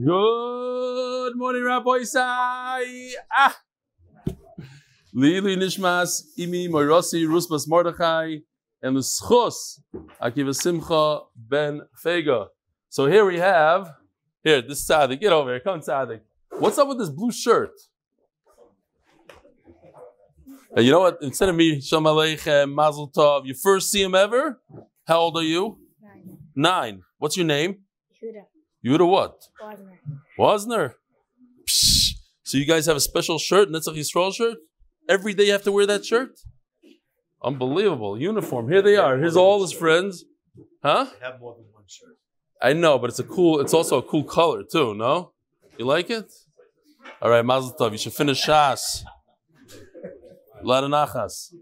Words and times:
Good 0.00 1.32
morning, 1.34 1.64
Rabbi 1.64 1.90
Isai. 1.90 3.10
Ah. 3.36 3.58
Lili 5.12 5.56
Nishmas, 5.56 6.22
Imi 6.38 6.68
Moirosi, 6.68 7.26
Rusbas 7.26 7.66
Mordechai, 7.66 8.36
and 8.80 8.94
the 8.94 9.00
Schus, 9.00 9.80
Akiva 10.22 10.54
Simcha 10.54 11.22
ben 11.34 11.80
Fega. 12.00 12.46
So 12.88 13.06
here 13.06 13.24
we 13.24 13.40
have, 13.40 13.92
here, 14.44 14.62
this 14.62 14.88
Tzaddik, 14.88 15.18
get 15.18 15.32
over 15.32 15.50
here, 15.50 15.58
come 15.58 15.80
Tzaddik. 15.80 16.20
What's 16.50 16.78
up 16.78 16.86
with 16.86 17.00
this 17.00 17.10
blue 17.10 17.32
shirt? 17.32 17.72
And 20.76 20.86
you 20.86 20.92
know 20.92 21.00
what? 21.00 21.18
Instead 21.22 21.48
of 21.48 21.56
me, 21.56 21.80
Shalom 21.80 22.04
Aleichem, 22.04 22.72
Mazel 22.72 23.10
Tov, 23.10 23.46
you 23.46 23.54
first 23.54 23.90
see 23.90 24.02
him 24.04 24.14
ever? 24.14 24.60
How 25.08 25.18
old 25.18 25.36
are 25.38 25.42
you? 25.42 25.80
Nine. 26.00 26.38
Nine. 26.54 27.02
What's 27.18 27.36
your 27.36 27.46
name? 27.46 27.78
Huda. 28.22 28.44
Yuda 28.88 29.06
what? 29.06 29.34
Wasner. 29.62 29.98
Wasner. 30.38 30.94
Psh. 31.66 32.12
So 32.42 32.56
you 32.56 32.64
guys 32.64 32.86
have 32.86 32.96
a 32.96 33.00
special 33.00 33.38
shirt, 33.38 33.68
Netzach 33.68 33.96
Yisrael 33.96 34.34
shirt? 34.34 34.56
Every 35.08 35.34
day 35.34 35.46
you 35.46 35.52
have 35.52 35.64
to 35.64 35.72
wear 35.72 35.86
that 35.86 36.04
shirt? 36.04 36.40
Unbelievable. 37.42 38.18
Uniform. 38.20 38.68
Here 38.70 38.82
they 38.82 38.96
are. 38.96 39.18
Here's 39.18 39.36
all 39.36 39.60
his 39.60 39.72
friends. 39.72 40.24
Huh? 40.82 41.06
I 41.20 41.24
have 41.24 41.40
more 41.40 41.54
than 41.56 41.66
one 41.72 41.84
shirt. 41.86 42.16
I 42.60 42.72
know, 42.72 42.98
but 42.98 43.10
it's 43.10 43.18
a 43.18 43.24
cool, 43.24 43.60
it's 43.60 43.74
also 43.74 43.98
a 43.98 44.02
cool 44.02 44.24
color 44.24 44.62
too, 44.64 44.94
no? 44.94 45.32
You 45.76 45.84
like 45.84 46.10
it? 46.10 46.32
All 47.22 47.30
right, 47.30 47.44
Mazel 47.44 47.74
Tov. 47.78 47.92
You 47.92 47.98
should 47.98 48.12
finish 48.14 48.44
Shas. 48.44 49.02
La 50.62 50.80
nachas. 50.82 51.54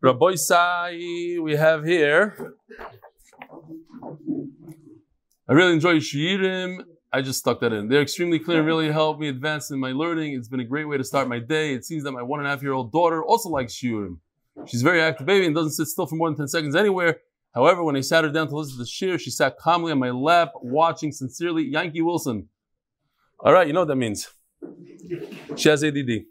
Rabbi 0.00 0.34
Sai, 0.34 1.36
we 1.40 1.56
have 1.56 1.84
here. 1.84 2.54
I 5.48 5.52
really 5.52 5.72
enjoy 5.72 5.96
Shiurim. 5.96 6.84
I 7.10 7.22
just 7.22 7.38
stuck 7.38 7.60
that 7.60 7.72
in. 7.72 7.88
They're 7.88 8.02
extremely 8.02 8.38
clear 8.38 8.58
and 8.58 8.66
really 8.66 8.92
helped 8.92 9.18
me 9.18 9.28
advance 9.28 9.70
in 9.70 9.80
my 9.80 9.92
learning. 9.92 10.34
It's 10.34 10.48
been 10.48 10.60
a 10.60 10.64
great 10.64 10.86
way 10.86 10.98
to 10.98 11.04
start 11.04 11.26
my 11.26 11.38
day. 11.38 11.72
It 11.72 11.84
seems 11.86 12.04
that 12.04 12.12
my 12.12 12.22
one 12.22 12.40
and 12.40 12.46
a 12.46 12.50
half 12.50 12.62
year 12.62 12.72
old 12.72 12.92
daughter 12.92 13.24
also 13.24 13.48
likes 13.48 13.74
Shiurim. 13.74 14.18
She's 14.66 14.82
a 14.82 14.84
very 14.84 15.00
active 15.00 15.26
baby 15.26 15.46
and 15.46 15.54
doesn't 15.54 15.72
sit 15.72 15.86
still 15.86 16.06
for 16.06 16.16
more 16.16 16.28
than 16.28 16.36
10 16.36 16.48
seconds 16.48 16.76
anywhere. 16.76 17.20
However, 17.54 17.82
when 17.82 17.96
I 17.96 18.02
sat 18.02 18.24
her 18.24 18.30
down 18.30 18.48
to 18.48 18.56
listen 18.56 18.74
to 18.74 18.78
the 18.78 18.86
shir, 18.86 19.18
she 19.18 19.30
sat 19.30 19.58
calmly 19.58 19.90
on 19.92 19.98
my 19.98 20.10
lap, 20.10 20.52
watching 20.56 21.12
sincerely 21.12 21.64
Yankee 21.64 22.02
Wilson. 22.02 22.48
All 23.40 23.52
right, 23.52 23.66
you 23.66 23.72
know 23.72 23.80
what 23.80 23.88
that 23.88 23.96
means. 23.96 24.28
She 25.56 25.68
has 25.68 25.82
ADD. 25.82 26.24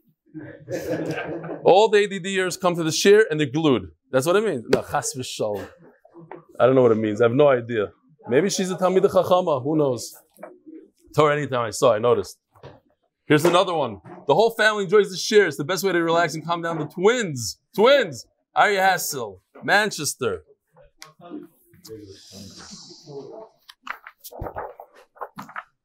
All 1.64 1.90
the 1.90 2.08
ADDers 2.08 2.60
come 2.60 2.76
to 2.76 2.84
the 2.84 2.92
shir 2.92 3.26
and 3.30 3.40
they're 3.40 3.50
glued. 3.50 3.92
That's 4.12 4.26
what 4.26 4.36
it 4.36 4.44
means. 4.44 4.66
No, 4.70 4.84
chas 4.84 5.16
v'shalom. 5.18 5.68
I 6.60 6.66
don't 6.66 6.76
know 6.76 6.82
what 6.82 6.92
it 6.92 6.98
means. 6.98 7.22
I 7.22 7.26
have 7.26 7.34
no 7.34 7.48
idea. 7.48 7.92
Maybe 8.28 8.50
she's 8.50 8.72
a 8.72 8.76
Talmid 8.76 9.04
Chachama. 9.04 9.64
Who 9.64 9.78
knows? 9.78 10.16
Torah 11.16 11.36
anytime 11.36 11.66
I 11.66 11.70
saw, 11.70 11.94
I 11.94 12.00
noticed. 12.00 12.38
Here's 13.26 13.46
another 13.46 13.74
one. 13.74 14.02
The 14.28 14.34
whole 14.34 14.52
family 14.52 14.86
enjoys 14.86 15.10
the 15.12 15.18
shir. 15.18 15.48
It's 15.48 15.58
the 15.58 15.64
best 15.64 15.84
way 15.84 15.92
to 15.92 16.02
relax 16.02 16.34
and 16.34 16.46
calm 16.46 16.62
down 16.62 16.80
the 16.80 16.86
twins. 16.86 17.60
Twins. 17.76 18.26
Ari 18.56 18.76
Hassel, 18.76 19.42
Manchester. 19.64 20.42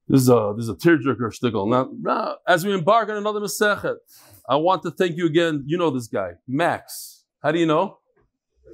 This 0.08 0.22
is 0.22 0.28
a 0.28 0.54
this 0.56 0.64
is 0.64 0.68
a 0.70 0.74
tearjerker 0.74 1.30
shtickle. 1.32 1.68
Now, 1.68 1.90
now, 2.00 2.36
as 2.46 2.64
we 2.64 2.72
embark 2.72 3.08
on 3.10 3.16
another 3.16 3.40
Masechet, 3.40 3.96
I 4.48 4.56
want 4.56 4.82
to 4.84 4.90
thank 4.90 5.16
you 5.16 5.26
again. 5.26 5.64
You 5.66 5.76
know 5.78 5.90
this 5.90 6.06
guy, 6.06 6.32
Max. 6.48 7.24
How 7.42 7.52
do 7.52 7.58
you 7.58 7.66
know? 7.66 7.98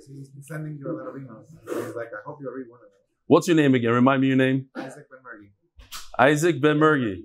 He's 0.07 0.29
been 0.29 0.43
sending 0.43 0.79
you 0.79 0.91
a 0.91 0.93
lot 0.93 1.09
of 1.09 1.15
emails. 1.15 1.47
He's 1.65 1.95
like, 1.97 2.09
I 2.09 2.23
hope 2.25 2.39
you'll 2.41 2.53
read 2.53 2.69
one 2.69 2.79
of 2.79 2.83
them. 2.83 2.91
What's 3.27 3.47
your 3.49 3.57
name 3.57 3.75
again? 3.75 3.93
Remind 3.93 4.23
me 4.23 4.29
your 4.29 4.37
name. 4.37 4.67
Isaac 4.77 5.07
Ben 5.11 5.21
Murray. 5.23 5.51
Isaac 6.19 6.61
Ben 6.61 6.77
Mergi. 6.77 7.23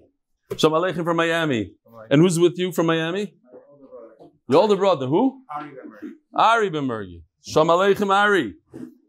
Shalom 0.57 0.81
Aleichem 0.81 1.03
from 1.03 1.17
Miami. 1.17 1.73
And 2.09 2.21
who's 2.21 2.39
with 2.39 2.57
you 2.57 2.71
from 2.71 2.87
Miami? 2.87 3.33
my 3.51 3.59
older 3.71 3.85
brother, 3.87 4.31
Your 4.49 4.61
older 4.61 4.75
brother. 4.75 5.07
Who? 5.07 5.41
Ari 5.55 5.69
Ben 5.69 5.89
Murray. 5.89 6.13
Ari 6.33 6.69
Ben 6.69 6.83
Mergi. 6.87 7.21
Shalom 7.45 7.67
Aleichem 7.69 8.13
Ari. 8.13 8.55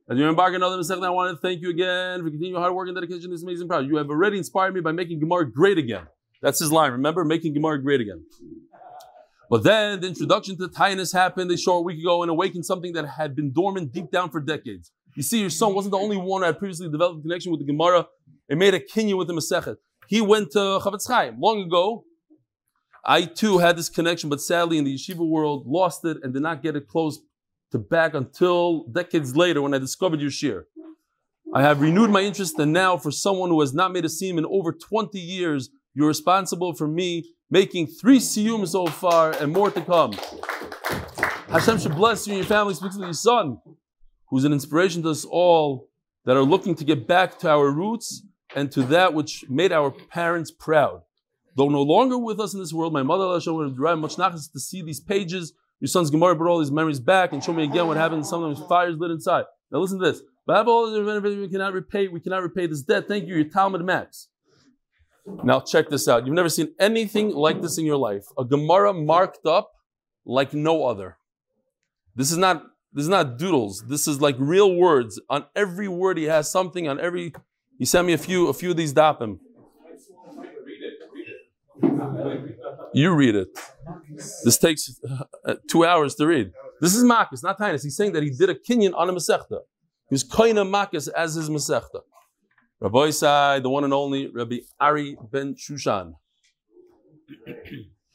As 0.08 0.18
you 0.18 0.28
embark 0.28 0.50
on 0.50 0.56
another 0.56 0.76
Masechet, 0.76 1.04
I 1.04 1.10
want 1.10 1.34
to 1.34 1.40
thank 1.40 1.62
you 1.62 1.70
again 1.70 2.18
for 2.20 2.24
continuing 2.28 2.52
your 2.52 2.60
hard 2.60 2.74
work 2.74 2.88
and 2.88 2.94
dedication 2.96 3.22
to 3.22 3.28
this 3.28 3.42
amazing 3.42 3.66
project. 3.66 3.90
You 3.90 3.96
have 3.96 4.10
already 4.10 4.36
inspired 4.36 4.74
me 4.74 4.80
by 4.80 4.92
making 4.92 5.18
Gemara 5.18 5.50
great 5.50 5.78
again. 5.78 6.06
That's 6.42 6.58
his 6.58 6.70
line. 6.70 6.92
Remember, 6.92 7.24
making 7.24 7.54
Gemara 7.54 7.82
great 7.82 8.02
again. 8.02 8.22
But 9.50 9.62
then 9.62 10.00
the 10.00 10.08
introduction 10.08 10.56
to 10.58 10.68
Tainus 10.68 11.12
happened 11.12 11.50
a 11.50 11.56
short 11.56 11.84
week 11.84 12.00
ago 12.00 12.22
and 12.22 12.30
awakened 12.30 12.64
something 12.64 12.92
that 12.94 13.06
had 13.06 13.36
been 13.36 13.52
dormant 13.52 13.92
deep 13.92 14.10
down 14.10 14.30
for 14.30 14.40
decades. 14.40 14.90
You 15.16 15.22
see, 15.22 15.40
your 15.40 15.50
son 15.50 15.74
wasn't 15.74 15.92
the 15.92 15.98
only 15.98 16.16
one 16.16 16.42
who 16.42 16.46
had 16.46 16.58
previously 16.58 16.88
developed 16.88 17.20
a 17.20 17.22
connection 17.22 17.52
with 17.52 17.60
the 17.60 17.66
Gemara 17.66 18.06
and 18.48 18.58
made 18.58 18.74
a 18.74 18.80
kinyan 18.80 19.16
with 19.16 19.28
the 19.28 19.34
Masechet. 19.34 19.76
He 20.08 20.20
went 20.20 20.50
to 20.52 20.58
Chavetz 20.58 21.06
Chaim 21.06 21.40
long 21.40 21.62
ago. 21.62 22.04
I 23.04 23.26
too 23.26 23.58
had 23.58 23.76
this 23.76 23.88
connection, 23.88 24.30
but 24.30 24.40
sadly 24.40 24.78
in 24.78 24.84
the 24.84 24.94
yeshiva 24.94 25.26
world 25.26 25.66
lost 25.66 26.04
it 26.04 26.18
and 26.22 26.32
did 26.32 26.42
not 26.42 26.62
get 26.62 26.74
it 26.74 26.88
close 26.88 27.20
to 27.70 27.78
back 27.78 28.14
until 28.14 28.84
decades 28.84 29.36
later 29.36 29.60
when 29.60 29.74
I 29.74 29.78
discovered 29.78 30.20
your 30.20 30.30
shir. 30.30 30.66
I 31.54 31.62
have 31.62 31.80
renewed 31.80 32.10
my 32.10 32.20
interest, 32.20 32.58
and 32.58 32.72
now 32.72 32.96
for 32.96 33.10
someone 33.10 33.50
who 33.50 33.60
has 33.60 33.74
not 33.74 33.92
made 33.92 34.04
a 34.04 34.08
seam 34.08 34.38
in 34.38 34.46
over 34.46 34.72
20 34.72 35.18
years, 35.18 35.70
you're 35.94 36.08
responsible 36.08 36.74
for 36.74 36.88
me 36.88 37.33
making 37.50 37.86
three 37.86 38.18
siyum 38.18 38.66
so 38.66 38.86
far 38.86 39.32
and 39.32 39.52
more 39.52 39.70
to 39.70 39.80
come. 39.80 40.12
Hashem 41.48 41.78
should 41.78 41.94
bless 41.94 42.26
you 42.26 42.34
and 42.34 42.38
your 42.38 42.48
family, 42.48 42.74
to 42.74 42.98
your 42.98 43.12
son, 43.12 43.58
who's 44.28 44.44
an 44.44 44.52
inspiration 44.52 45.02
to 45.02 45.10
us 45.10 45.24
all 45.24 45.88
that 46.24 46.36
are 46.36 46.42
looking 46.42 46.74
to 46.74 46.84
get 46.84 47.06
back 47.06 47.38
to 47.38 47.50
our 47.50 47.70
roots 47.70 48.22
and 48.56 48.72
to 48.72 48.82
that 48.84 49.14
which 49.14 49.44
made 49.48 49.72
our 49.72 49.90
parents 49.90 50.50
proud. 50.50 51.02
Though 51.56 51.68
no 51.68 51.82
longer 51.82 52.18
with 52.18 52.40
us 52.40 52.54
in 52.54 52.60
this 52.60 52.72
world, 52.72 52.92
my 52.92 53.02
mother 53.02 53.32
Hashem 53.32 53.54
would 53.54 53.76
derive 53.76 53.98
much 53.98 54.16
nachas 54.16 54.50
to 54.52 54.60
see 54.60 54.82
these 54.82 55.00
pages. 55.00 55.52
Your 55.80 55.88
son's 55.88 56.10
Gemara 56.10 56.34
brought 56.34 56.52
all 56.52 56.58
these 56.58 56.72
memories 56.72 57.00
back 57.00 57.32
and 57.32 57.44
show 57.44 57.52
me 57.52 57.64
again 57.64 57.86
what 57.86 57.96
happened. 57.96 58.26
Sometimes 58.26 58.66
fires 58.66 58.96
lit 58.98 59.10
inside. 59.10 59.44
Now 59.70 59.78
listen 59.78 60.00
to 60.00 60.04
this. 60.10 60.22
But 60.46 60.56
have 60.56 60.68
all 60.68 60.92
we 60.92 61.48
cannot 61.48 61.72
repay. 61.72 62.08
We 62.08 62.20
cannot 62.20 62.42
repay 62.42 62.66
this 62.66 62.82
debt. 62.82 63.06
Thank 63.08 63.26
you. 63.26 63.36
Your 63.36 63.44
Talmud 63.44 63.84
Max. 63.84 64.28
Now 65.26 65.60
check 65.60 65.88
this 65.88 66.06
out. 66.06 66.26
You've 66.26 66.34
never 66.34 66.48
seen 66.48 66.74
anything 66.78 67.30
like 67.30 67.62
this 67.62 67.78
in 67.78 67.86
your 67.86 67.96
life. 67.96 68.24
A 68.38 68.44
Gemara 68.44 68.92
marked 68.92 69.46
up 69.46 69.72
like 70.24 70.52
no 70.52 70.86
other. 70.86 71.18
This 72.14 72.30
is 72.30 72.38
not 72.38 72.62
this 72.92 73.04
is 73.04 73.08
not 73.08 73.38
doodles. 73.38 73.84
This 73.88 74.06
is 74.06 74.20
like 74.20 74.36
real 74.38 74.74
words. 74.74 75.20
On 75.28 75.44
every 75.56 75.88
word 75.88 76.18
he 76.18 76.24
has 76.24 76.50
something. 76.50 76.88
On 76.88 77.00
every 77.00 77.32
he 77.78 77.84
sent 77.84 78.06
me 78.06 78.12
a 78.12 78.18
few 78.18 78.48
a 78.48 78.54
few 78.54 78.70
of 78.70 78.76
these 78.76 78.92
dapim. 78.92 79.38
You 82.92 83.12
read 83.14 83.34
it. 83.34 83.48
This 84.44 84.58
takes 84.58 85.00
uh, 85.44 85.54
two 85.68 85.84
hours 85.84 86.14
to 86.16 86.26
read. 86.26 86.52
This 86.80 86.94
is 86.94 87.02
Makis, 87.02 87.42
not 87.42 87.58
Tainus. 87.58 87.82
He's 87.82 87.96
saying 87.96 88.12
that 88.12 88.22
he 88.22 88.30
did 88.30 88.50
a 88.50 88.54
kinyan 88.54 88.92
on 88.94 89.08
a 89.08 89.12
Masechta. 89.12 89.60
He 90.08 90.14
was 90.14 90.24
koina 90.24 90.64
Makis 90.68 91.08
as 91.08 91.34
his 91.34 91.50
Masechta. 91.50 92.00
Rabbi 92.80 92.98
Isai, 92.98 93.62
the 93.62 93.70
one 93.70 93.84
and 93.84 93.94
only 93.94 94.28
Rabbi 94.28 94.58
Ari 94.80 95.16
ben 95.30 95.54
Shushan. 95.54 96.14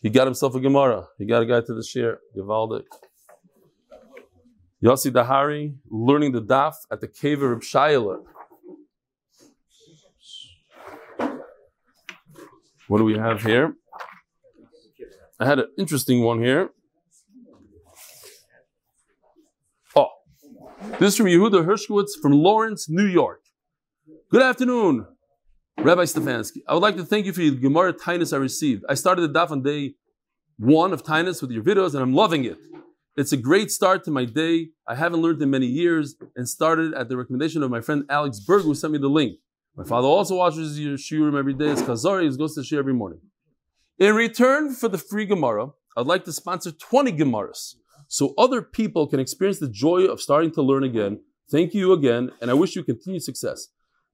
He 0.02 0.10
got 0.10 0.28
himself 0.28 0.56
a 0.56 0.60
Gemara. 0.60 1.08
He 1.18 1.26
got 1.26 1.42
a 1.42 1.46
guy 1.46 1.62
to 1.62 1.74
the 1.74 1.84
shir. 1.84 2.20
Givaldik. 2.36 2.86
Yossi 4.84 5.12
Dahari 5.12 5.76
learning 5.90 6.32
the 6.32 6.42
daf 6.42 6.76
at 6.92 7.02
the 7.02 7.08
cave 7.08 7.42
of 7.42 7.60
Shaila. 7.60 8.24
What 12.88 12.98
do 12.98 13.04
we 13.04 13.18
have 13.18 13.44
here? 13.44 13.76
I 15.40 15.46
had 15.46 15.60
an 15.60 15.68
interesting 15.78 16.24
one 16.24 16.42
here. 16.42 16.70
Oh, 19.96 20.10
this 20.98 21.14
is 21.14 21.18
from 21.18 21.28
Yehuda 21.28 21.66
Hershkowitz 21.66 22.12
from 22.22 22.32
Lawrence, 22.32 22.90
New 22.90 23.06
York. 23.06 23.42
Good 24.32 24.44
afternoon, 24.44 25.08
Rabbi 25.80 26.04
Stefansky. 26.04 26.60
I 26.68 26.76
would 26.76 26.84
like 26.84 26.98
to 26.98 27.04
thank 27.04 27.26
you 27.26 27.34
for 27.34 27.40
the 27.40 27.50
Gemara 27.50 27.94
Tainus 27.94 28.32
I 28.32 28.38
received. 28.38 28.84
I 28.88 28.94
started 28.94 29.24
the 29.24 29.40
daf 29.40 29.50
on 29.50 29.64
day 29.64 29.96
one 30.60 30.94
of 30.94 31.02
Tainus 31.02 31.42
with 31.42 31.50
your 31.50 31.64
videos, 31.64 31.96
and 31.96 32.04
I'm 32.04 32.14
loving 32.14 32.46
it. 32.46 32.60
It's 33.18 33.32
a 33.32 33.38
great 33.38 33.72
start 33.72 34.04
to 34.04 34.12
my 34.12 34.26
day. 34.26 34.68
I 34.88 34.94
haven't 34.94 35.24
learned 35.24 35.42
in 35.42 35.50
many 35.50 35.66
years 35.66 36.16
and 36.36 36.48
started 36.48 36.94
at 36.94 37.10
the 37.10 37.18
recommendation 37.18 37.64
of 37.64 37.72
my 37.72 37.82
friend 37.82 38.04
Alex 38.08 38.40
Berg, 38.40 38.66
who 38.66 38.76
sent 38.76 38.94
me 38.94 39.00
the 39.00 39.08
link. 39.08 39.40
My 39.76 39.84
father 39.84 40.08
also 40.08 40.36
watches 40.36 40.80
your 40.80 40.96
shiurim 40.96 41.36
every 41.36 41.56
day. 41.56 41.70
It's 41.70 41.82
Kazari, 41.82 42.30
He 42.30 42.38
goes 42.38 42.54
to 42.54 42.62
the 42.62 42.68
shiur 42.68 42.78
every 42.78 42.94
morning. 42.94 43.22
In 43.98 44.14
return 44.14 44.76
for 44.76 44.90
the 44.90 45.00
free 45.00 45.26
Gemara, 45.26 45.70
I'd 45.98 46.06
like 46.06 46.26
to 46.26 46.34
sponsor 46.34 46.72
20 46.72 47.14
Gemaras 47.14 47.74
so 48.08 48.36
other 48.38 48.62
people 48.62 49.08
can 49.08 49.20
experience 49.20 49.58
the 49.58 49.68
joy 49.68 50.06
of 50.06 50.22
starting 50.22 50.52
to 50.52 50.62
learn 50.62 50.84
again. 50.84 51.22
Thank 51.50 51.74
you 51.74 51.94
again, 51.94 52.30
and 52.40 52.52
I 52.52 52.54
wish 52.54 52.76
you 52.76 52.84
continued 52.84 53.24
success. 53.24 53.70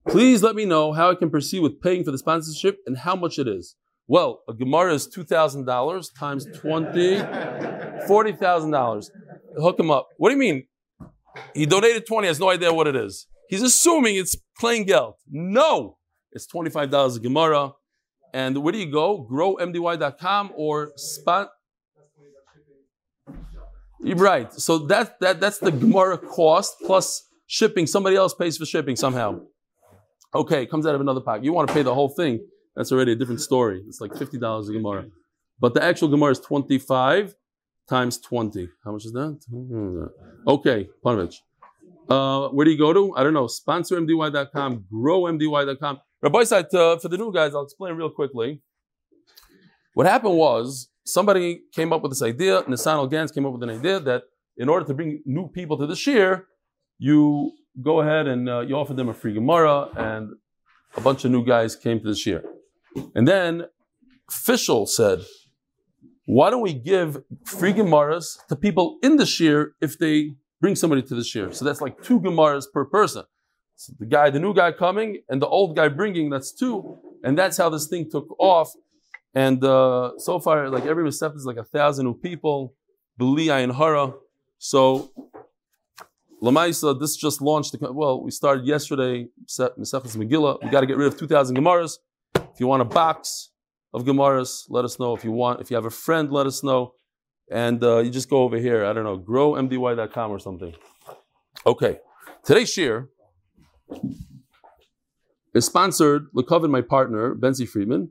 Please 0.08 0.42
let 0.42 0.54
me 0.54 0.64
know 0.64 0.92
how 0.92 1.10
I 1.10 1.14
can 1.16 1.30
proceed 1.30 1.60
with 1.60 1.80
paying 1.80 2.04
for 2.04 2.12
the 2.12 2.18
sponsorship 2.18 2.78
and 2.86 2.96
how 2.96 3.16
much 3.16 3.38
it 3.38 3.48
is. 3.48 3.74
Well, 4.06 4.42
a 4.48 4.54
Gemara 4.54 4.94
is 4.94 5.08
$2,000 5.08 6.18
times 6.18 6.46
20, 6.54 7.16
$40,000. 7.16 9.10
Hook 9.60 9.80
him 9.80 9.90
up. 9.90 10.08
What 10.16 10.28
do 10.28 10.34
you 10.34 10.38
mean? 10.38 10.66
He 11.54 11.66
donated 11.66 12.06
20, 12.06 12.28
has 12.28 12.38
no 12.38 12.50
idea 12.50 12.72
what 12.72 12.86
it 12.86 12.94
is. 12.94 13.26
He's 13.48 13.62
assuming 13.62 14.14
it's 14.16 14.36
plain 14.58 14.84
geld. 14.84 15.14
No, 15.28 15.98
it's 16.30 16.46
$25 16.46 17.16
a 17.16 17.20
Gemara. 17.20 17.72
And 18.32 18.58
where 18.58 18.72
do 18.72 18.78
you 18.78 18.92
go? 18.92 19.26
GrowMDY.com 19.30 20.52
or 20.54 20.92
spot. 20.96 21.48
You're 24.00 24.16
right. 24.16 24.52
So 24.52 24.78
that, 24.86 25.18
that, 25.20 25.40
that's 25.40 25.58
the 25.58 25.72
Gemara 25.72 26.18
cost 26.18 26.76
plus 26.84 27.26
shipping. 27.46 27.88
Somebody 27.88 28.14
else 28.14 28.34
pays 28.34 28.56
for 28.56 28.66
shipping 28.66 28.94
somehow. 28.94 29.40
Okay, 30.36 30.62
it 30.62 30.70
comes 30.70 30.86
out 30.86 30.94
of 30.94 31.00
another 31.00 31.20
pocket. 31.20 31.44
You 31.44 31.52
want 31.52 31.68
to 31.68 31.74
pay 31.74 31.82
the 31.82 31.94
whole 31.94 32.08
thing. 32.08 32.40
That's 32.74 32.92
already 32.92 33.12
a 33.12 33.16
different 33.16 33.40
story. 33.40 33.82
It's 33.88 34.00
like 34.00 34.12
$50 34.12 34.68
a 34.68 34.72
Gemara. 34.72 35.06
But 35.58 35.74
the 35.74 35.82
actual 35.82 36.08
Gemara 36.08 36.32
is 36.32 36.40
25 36.40 37.34
times 37.88 38.18
20. 38.18 38.68
How 38.84 38.92
much 38.92 39.06
is 39.06 39.12
that? 39.12 39.38
Okay, 40.46 40.88
Panovich. 41.04 41.36
Uh, 42.08 42.48
where 42.48 42.64
do 42.64 42.70
you 42.70 42.78
go 42.78 42.92
to? 42.92 43.14
I 43.16 43.22
don't 43.22 43.34
know. 43.34 43.46
SponsorMDY.com, 43.46 44.84
GrowMDY.com. 44.92 46.00
Rabbi 46.22 46.44
said 46.44 46.74
uh, 46.74 46.98
for 46.98 47.08
the 47.08 47.16
new 47.16 47.32
guys, 47.32 47.54
I'll 47.54 47.64
explain 47.64 47.94
real 47.94 48.10
quickly. 48.10 48.60
What 49.94 50.06
happened 50.06 50.36
was 50.36 50.88
somebody 51.04 51.62
came 51.72 51.92
up 51.92 52.02
with 52.02 52.12
this 52.12 52.22
idea. 52.22 52.62
Nissan 52.62 53.10
Gans 53.10 53.32
came 53.32 53.46
up 53.46 53.52
with 53.52 53.62
an 53.62 53.70
idea 53.70 53.98
that 54.00 54.24
in 54.56 54.68
order 54.68 54.84
to 54.86 54.94
bring 54.94 55.22
new 55.24 55.48
people 55.48 55.76
to 55.78 55.86
the 55.86 55.96
shir, 55.96 56.46
you 56.98 57.52
go 57.82 58.00
ahead 58.00 58.26
and 58.26 58.48
uh, 58.48 58.60
you 58.60 58.74
offer 58.76 58.94
them 58.94 59.08
a 59.08 59.14
free 59.14 59.34
Gemara, 59.34 59.88
and 59.96 60.34
a 60.96 61.00
bunch 61.00 61.24
of 61.24 61.30
new 61.30 61.44
guys 61.44 61.76
came 61.76 62.00
to 62.00 62.06
the 62.06 62.14
shir. 62.14 62.42
And 63.14 63.28
then 63.28 63.66
Fishel 64.30 64.86
said, 64.86 65.20
why 66.24 66.50
don't 66.50 66.62
we 66.62 66.72
give 66.72 67.22
free 67.44 67.72
Gemaras 67.72 68.38
to 68.48 68.56
people 68.56 68.98
in 69.02 69.16
the 69.16 69.26
shir 69.26 69.74
if 69.80 69.98
they 69.98 70.34
bring 70.60 70.74
somebody 70.74 71.02
to 71.02 71.14
the 71.14 71.22
shir? 71.22 71.52
So 71.52 71.64
that's 71.64 71.80
like 71.80 72.02
two 72.02 72.18
Gemaras 72.20 72.64
per 72.72 72.84
person. 72.84 73.24
So 73.76 73.92
the 73.98 74.06
guy, 74.06 74.30
the 74.30 74.40
new 74.40 74.54
guy 74.54 74.72
coming, 74.72 75.22
and 75.28 75.40
the 75.40 75.46
old 75.46 75.76
guy 75.76 75.88
bringing, 75.88 76.30
that's 76.30 76.52
two. 76.52 76.98
And 77.22 77.36
that's 77.38 77.58
how 77.58 77.68
this 77.68 77.86
thing 77.86 78.10
took 78.10 78.34
off. 78.40 78.72
And 79.34 79.62
uh, 79.62 80.12
so 80.18 80.40
far, 80.40 80.70
like 80.70 80.86
every 80.86 81.02
receptor 81.02 81.36
is 81.36 81.44
like 81.44 81.58
a 81.58 81.64
thousand 81.64 82.12
people. 82.14 82.74
Beli 83.18 83.46
Ayin 83.46 83.74
Hara. 83.74 84.14
So 84.58 85.10
Lamaisa, 86.42 86.98
this 86.98 87.16
just 87.16 87.40
launched. 87.40 87.72
The, 87.72 87.92
well, 87.92 88.22
we 88.22 88.30
started 88.30 88.66
yesterday. 88.66 89.28
Mesechus 89.48 90.16
Megillah. 90.16 90.62
We 90.62 90.70
got 90.70 90.80
to 90.80 90.86
get 90.86 90.96
rid 90.96 91.08
of 91.08 91.18
two 91.18 91.26
thousand 91.26 91.56
Gemaras. 91.56 91.96
If 92.34 92.60
you 92.60 92.66
want 92.66 92.82
a 92.82 92.86
box 92.86 93.50
of 93.94 94.04
Gemaras, 94.04 94.64
let 94.68 94.84
us 94.84 94.98
know. 94.98 95.16
If 95.16 95.24
you 95.24 95.32
want, 95.32 95.60
if 95.60 95.70
you 95.70 95.76
have 95.76 95.86
a 95.86 95.90
friend, 95.90 96.30
let 96.30 96.46
us 96.46 96.62
know. 96.62 96.92
And 97.50 97.82
uh, 97.82 97.98
you 97.98 98.10
just 98.10 98.28
go 98.28 98.42
over 98.42 98.58
here. 98.58 98.84
I 98.84 98.92
don't 98.92 99.04
know, 99.04 99.18
growmdy.com 99.18 100.30
or 100.30 100.38
something. 100.38 100.74
Okay, 101.64 101.98
today's 102.44 102.70
shir 102.70 103.08
is 105.54 105.64
sponsored. 105.64 106.26
Lekavin, 106.34 106.70
my 106.70 106.82
partner, 106.82 107.34
Benzi 107.34 107.68
Friedman, 107.68 108.10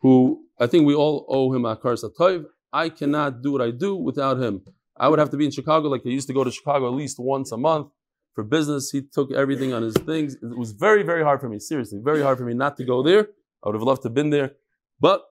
who 0.00 0.44
I 0.58 0.66
think 0.66 0.86
we 0.86 0.94
all 0.94 1.26
owe 1.28 1.52
him 1.54 1.64
a 1.64 1.76
Satayv. 1.76 2.46
I 2.72 2.88
cannot 2.88 3.42
do 3.42 3.52
what 3.52 3.60
I 3.60 3.70
do 3.70 3.96
without 3.96 4.38
him. 4.38 4.62
I 5.00 5.08
would 5.08 5.18
have 5.18 5.30
to 5.30 5.38
be 5.38 5.46
in 5.46 5.50
Chicago 5.50 5.88
like 5.88 6.02
I 6.04 6.10
used 6.10 6.28
to 6.28 6.34
go 6.34 6.44
to 6.44 6.50
Chicago 6.50 6.86
at 6.86 6.94
least 6.94 7.18
once 7.18 7.50
a 7.52 7.56
month 7.56 7.88
for 8.34 8.44
business. 8.44 8.90
He 8.90 9.00
took 9.00 9.32
everything 9.32 9.72
on 9.72 9.82
his 9.82 9.94
things. 9.94 10.34
It 10.34 10.58
was 10.58 10.72
very, 10.72 11.02
very 11.02 11.24
hard 11.24 11.40
for 11.40 11.48
me, 11.48 11.58
seriously, 11.58 12.00
very 12.04 12.22
hard 12.22 12.36
for 12.36 12.44
me 12.44 12.52
not 12.52 12.76
to 12.76 12.84
go 12.84 13.02
there. 13.02 13.28
I 13.64 13.68
would 13.68 13.74
have 13.76 13.82
loved 13.82 14.02
to 14.02 14.08
have 14.08 14.14
been 14.14 14.28
there. 14.28 14.52
But 15.00 15.22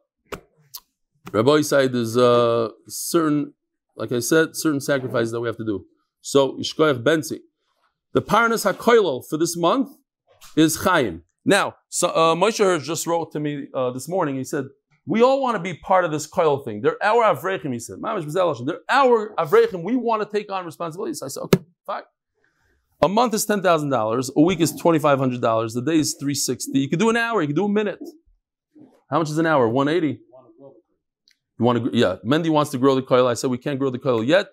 Rabbi 1.32 1.62
said 1.62 1.94
there's 1.94 2.18
uh, 2.18 2.70
certain, 2.88 3.54
like 3.96 4.12
I 4.12 4.20
said, 4.20 4.56
certain 4.56 4.82
sacrifices 4.82 5.32
that 5.34 5.40
we 5.40 5.48
have 5.48 5.58
to 5.58 5.66
do. 5.66 5.86
So, 6.22 6.54
Ishkoyach 6.54 7.04
Benzi. 7.04 7.40
The 8.14 8.24
Parnas 8.24 8.66
HaKoilel 8.70 9.24
for 9.30 9.38
this 9.38 9.56
month 9.56 9.92
is 10.56 10.78
Chaim. 10.78 11.22
Now, 11.46 11.76
so, 11.90 12.10
uh, 12.10 12.36
Moshe 12.36 12.84
just 12.84 13.06
wrote 13.06 13.32
to 13.34 13.40
me 13.40 13.68
uh, 13.74 13.92
this 13.92 14.10
morning. 14.10 14.36
He 14.36 14.44
said, 14.44 14.66
we 15.10 15.24
all 15.24 15.42
want 15.42 15.56
to 15.58 15.64
be 15.70 15.74
part 15.74 16.06
of 16.06 16.12
this 16.12 16.28
koil 16.28 16.64
thing. 16.64 16.82
They're 16.82 17.04
our 17.04 17.24
avrechim, 17.34 17.74
he 17.74 17.80
said. 17.80 17.98
They're 18.04 18.82
our 18.90 19.34
avrechim. 19.44 19.82
We 19.84 19.96
want 19.96 20.22
to 20.22 20.38
take 20.38 20.52
on 20.52 20.66
responsibilities. 20.66 21.24
I 21.24 21.30
said, 21.30 21.42
okay, 21.46 21.62
fine. 21.84 22.04
A 23.02 23.10
month 23.10 23.34
is 23.34 23.44
ten 23.44 23.64
thousand 23.64 23.90
dollars. 23.90 24.30
A 24.38 24.42
week 24.42 24.60
is 24.60 24.72
twenty 24.84 25.00
five 25.00 25.18
hundred 25.18 25.42
dollars. 25.42 25.74
The 25.74 25.82
day 25.82 25.98
is 25.98 26.16
three 26.20 26.36
sixty. 26.36 26.78
You 26.80 26.90
can 26.90 27.00
do 27.00 27.10
an 27.10 27.18
hour. 27.18 27.42
You 27.42 27.48
can 27.48 27.56
do 27.56 27.66
a 27.66 27.70
minute. 27.70 28.04
How 29.10 29.18
much 29.18 29.32
is 29.32 29.40
an 29.40 29.48
hour? 29.48 29.68
One 29.68 29.88
eighty. 29.88 30.20
You 31.58 31.66
want 31.66 31.78
to? 31.78 31.90
Grow, 31.90 31.92
yeah. 31.94 32.18
Mendy 32.24 32.50
wants 32.50 32.70
to 32.72 32.78
grow 32.78 32.94
the 32.94 33.02
koil. 33.02 33.26
I 33.26 33.34
said 33.34 33.50
we 33.50 33.58
can't 33.58 33.80
grow 33.80 33.90
the 33.90 34.00
koil 34.00 34.24
yet. 34.26 34.48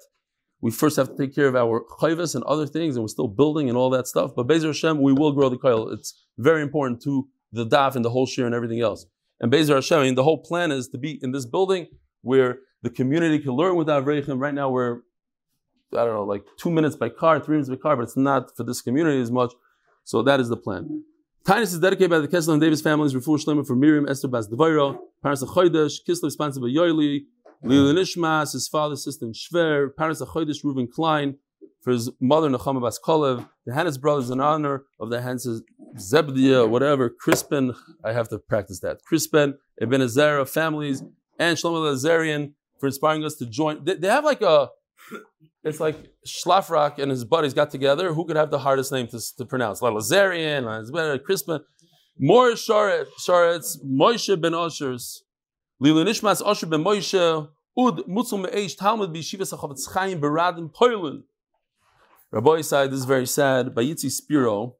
We 0.62 0.70
first 0.70 0.96
have 0.96 1.08
to 1.10 1.16
take 1.16 1.34
care 1.34 1.48
of 1.48 1.56
our 1.56 1.84
chayvas 2.00 2.34
and 2.34 2.42
other 2.44 2.66
things, 2.66 2.96
and 2.96 3.02
we're 3.04 3.08
still 3.08 3.28
building 3.28 3.68
and 3.68 3.76
all 3.76 3.90
that 3.90 4.06
stuff. 4.06 4.30
But 4.34 4.46
Bezer 4.46 4.68
Hashem, 4.68 5.02
we 5.02 5.12
will 5.12 5.32
grow 5.32 5.50
the 5.50 5.58
koil. 5.58 5.92
It's 5.92 6.24
very 6.38 6.62
important 6.62 7.02
to 7.02 7.28
the 7.52 7.66
daf 7.66 7.94
and 7.94 8.04
the 8.04 8.10
whole 8.10 8.26
shir 8.26 8.46
and 8.46 8.54
everything 8.54 8.80
else. 8.80 9.04
And 9.40 9.52
Bezer 9.52 9.74
Hashem, 9.74 9.98
I 9.98 10.02
mean, 10.02 10.14
the 10.14 10.24
whole 10.24 10.38
plan 10.38 10.72
is 10.72 10.88
to 10.88 10.98
be 10.98 11.18
in 11.22 11.32
this 11.32 11.46
building 11.46 11.88
where 12.22 12.58
the 12.82 12.90
community 12.90 13.38
can 13.38 13.52
learn 13.52 13.76
with 13.76 13.88
Avreichim. 13.88 14.38
Right 14.40 14.54
now, 14.54 14.70
we're, 14.70 15.00
I 15.92 16.04
don't 16.04 16.14
know, 16.14 16.24
like 16.24 16.44
two 16.58 16.70
minutes 16.70 16.96
by 16.96 17.08
car, 17.10 17.38
three 17.40 17.56
minutes 17.56 17.68
by 17.68 17.76
car, 17.76 17.96
but 17.96 18.02
it's 18.02 18.16
not 18.16 18.56
for 18.56 18.64
this 18.64 18.80
community 18.80 19.20
as 19.20 19.30
much. 19.30 19.52
So 20.04 20.22
that 20.22 20.40
is 20.40 20.48
the 20.48 20.56
plan. 20.56 21.04
Tinus 21.46 21.72
is 21.74 21.78
dedicated 21.78 22.10
by 22.10 22.18
the 22.18 22.28
Kessler 22.28 22.54
and 22.54 22.60
Davis 22.60 22.80
families, 22.80 23.14
Refuah 23.14 23.44
Shlema 23.44 23.66
for 23.66 23.76
Miriam, 23.76 24.08
Esther 24.08 24.26
Bas 24.26 24.48
Devairo, 24.48 24.98
parents 25.22 25.42
of 25.42 25.48
Chodesh, 25.50 25.98
Kislev 26.08 26.36
by 26.36 26.46
Yoili, 26.46 27.26
Lila 27.62 27.94
Nishmas, 27.94 28.52
his 28.52 28.66
father's 28.66 29.04
sister 29.04 29.26
Shver, 29.26 29.94
parents 29.96 30.20
of 30.20 30.28
Chodesh, 30.28 30.64
Reuven 30.64 30.90
Klein, 30.90 31.36
for 31.86 31.92
his 31.92 32.10
mother 32.20 32.50
Nechama 32.50 32.82
Bas 32.82 32.98
Kolev, 32.98 33.48
the 33.64 33.72
Hannes 33.72 33.96
brothers 33.96 34.30
in 34.30 34.40
honor 34.40 34.82
of 34.98 35.08
the 35.08 35.22
Hannes 35.22 35.62
Zebdia, 35.96 36.68
whatever, 36.68 37.08
Crispin, 37.08 37.76
I 38.04 38.12
have 38.12 38.28
to 38.30 38.40
practice 38.40 38.80
that. 38.80 39.04
Crispin, 39.08 39.54
Ibn 39.80 40.02
Azara 40.02 40.44
families, 40.46 41.04
and 41.38 41.56
Shlomo 41.56 41.88
Lazarian 41.88 42.54
for 42.80 42.88
inspiring 42.88 43.24
us 43.24 43.36
to 43.36 43.46
join. 43.46 43.84
They, 43.84 43.94
they 43.94 44.08
have 44.08 44.24
like 44.24 44.42
a, 44.42 44.70
it's 45.62 45.78
like 45.78 45.94
Schlafrock 46.26 46.98
and 46.98 47.08
his 47.08 47.24
buddies 47.24 47.54
got 47.54 47.70
together. 47.70 48.12
Who 48.12 48.24
could 48.24 48.34
have 48.34 48.50
the 48.50 48.58
hardest 48.58 48.90
name 48.90 49.06
to, 49.06 49.20
to 49.38 49.44
pronounce? 49.44 49.80
Lazarian, 49.80 51.22
Crispin. 51.22 51.60
More 52.18 52.50
Sharet, 52.54 53.06
Sharetz, 53.24 53.76
Moshe 53.86 54.40
ben 54.40 54.54
Oshers, 54.54 55.22
Lila 55.78 56.04
Nishmas 56.04 56.42
Osher 56.42 56.68
ben 56.68 56.82
Moshe, 56.82 57.48
Ud 57.78 57.98
Mutzum 58.08 58.42
Me'esh 58.42 58.76
Talmud 58.76 59.14
B'Yeshiva 59.14 59.42
Sachavetz 59.42 59.92
Chaim 59.94 60.20
Beradin 60.20 60.68
Poilin. 60.68 61.22
Rabbi 62.36 62.56
this 62.56 62.70
is 62.72 63.06
very 63.06 63.24
sad. 63.24 63.74
Bayitzi 63.74 64.10
Spiro, 64.10 64.76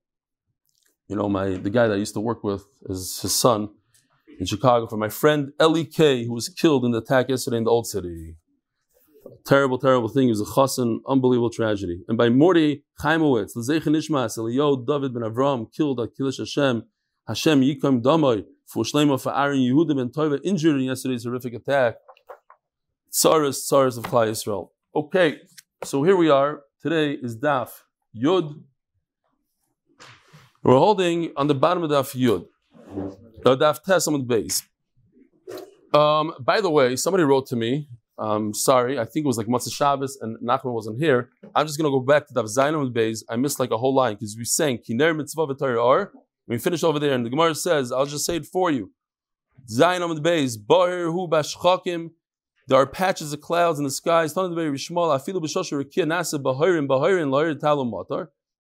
you 1.09 1.17
know, 1.17 1.27
my 1.27 1.57
the 1.57 1.71
guy 1.71 1.89
that 1.89 1.95
I 1.95 1.97
used 1.97 2.13
to 2.13 2.21
work 2.21 2.45
with 2.45 2.67
is 2.83 3.19
his 3.23 3.35
son 3.35 3.71
in 4.39 4.45
Chicago. 4.45 4.87
For 4.87 4.99
my 4.99 5.09
friend 5.09 5.53
Eli 5.59 5.85
K, 5.85 6.27
who 6.27 6.35
was 6.35 6.51
killed 6.51 6.85
in 6.85 6.91
the 6.91 6.99
attack 6.99 7.31
yesterday 7.31 7.57
in 7.57 7.65
the 7.65 7.71
old 7.71 7.87
city. 7.87 8.37
Terrible, 9.47 9.79
terrible 9.79 10.11
thing. 10.11 10.25
He 10.25 10.29
was 10.29 10.43
a 10.43 10.45
chassan, 10.45 10.99
unbelievable 11.09 11.49
tragedy. 11.49 12.03
And 12.09 12.19
by 12.19 12.29
Morty 12.29 12.85
Chaimowitz, 13.01 13.57
Lezeichen 13.57 13.95
Ishmas, 13.95 14.37
Eliyahu 14.37 14.87
David 14.87 15.15
ben 15.15 15.23
Avram, 15.23 15.73
killed 15.75 15.99
at 16.01 16.11
Kilish 16.15 16.37
Hashem, 16.37 16.83
Hashem 17.27 17.63
Yikom 17.63 18.03
Damoy, 18.03 18.45
for 18.67 18.85
Shlema 18.85 19.19
for 19.19 19.35
Aaron 19.35 19.61
Yehuda 19.61 19.97
ben 19.97 20.11
Toiva, 20.11 20.39
injured 20.45 20.77
in 20.77 20.83
yesterday's 20.83 21.25
horrific 21.25 21.55
attack. 21.55 21.95
Tsaras, 23.11 23.65
Tsaras 23.67 23.97
of 23.97 24.05
Klai 24.05 24.29
Israel. 24.29 24.75
Okay, 24.95 25.39
so 25.85 26.03
here 26.03 26.17
we 26.17 26.29
are. 26.29 26.61
Today 26.87 27.19
is 27.21 27.37
Daf 27.37 27.71
Yud. 28.17 28.63
We're 30.63 30.79
holding 30.79 31.33
on 31.37 31.49
the 31.49 31.55
bottom 31.57 31.83
of 31.83 31.91
Daf 31.91 32.15
Yud. 32.15 32.47
Uh, 33.45 33.57
Daf 33.57 33.83
Tes 33.83 34.07
on 34.07 34.13
the 34.13 34.21
base. 34.21 34.63
Um, 35.93 36.35
by 36.39 36.61
the 36.61 36.71
way, 36.71 36.95
somebody 36.95 37.25
wrote 37.25 37.47
to 37.47 37.57
me. 37.57 37.89
Um, 38.19 38.55
sorry, 38.55 39.01
I 39.01 39.05
think 39.05 39.25
it 39.25 39.27
was 39.27 39.37
like 39.37 39.49
Matzah 39.49 39.73
Shabbos 39.73 40.17
and 40.21 40.39
Nachman 40.39 40.75
wasn't 40.75 41.01
here. 41.01 41.31
I'm 41.57 41.67
just 41.67 41.77
to 41.77 41.83
go 41.83 41.99
back 41.99 42.29
to 42.29 42.35
Daf 42.35 42.45
Zayin 42.45 42.79
on 42.79 42.85
the 42.85 42.91
base. 42.93 43.25
I 43.29 43.35
missed 43.35 43.59
like 43.59 43.73
a 43.73 43.79
whole 43.79 43.93
line 43.93 44.15
because 44.15 44.37
we 44.39 44.45
sang 44.45 44.79
Kiner 44.79 45.17
Mitzvah 45.17 45.49
V'Torah 45.49 45.85
Or. 45.85 46.13
We 46.47 46.57
finished 46.59 46.85
over 46.85 47.01
there, 47.01 47.15
and 47.15 47.27
the 47.27 47.31
Gemara 47.31 47.57
says, 47.57 47.91
I'll 47.91 48.07
just 48.07 48.25
say 48.25 48.37
it 48.37 48.47
for 48.47 48.71
you. 48.71 48.93
Zayin 49.69 50.09
on 50.09 50.15
the 50.15 50.21
base. 50.21 50.57
Hu 50.57 51.27
Bashchakim. 51.27 52.11
There 52.69 52.79
are 52.79 52.87
patches 52.87 53.33
of 53.33 53.41
clouds 53.41 53.79
in 53.79 53.85
the 53.85 53.91
skies. 53.91 54.37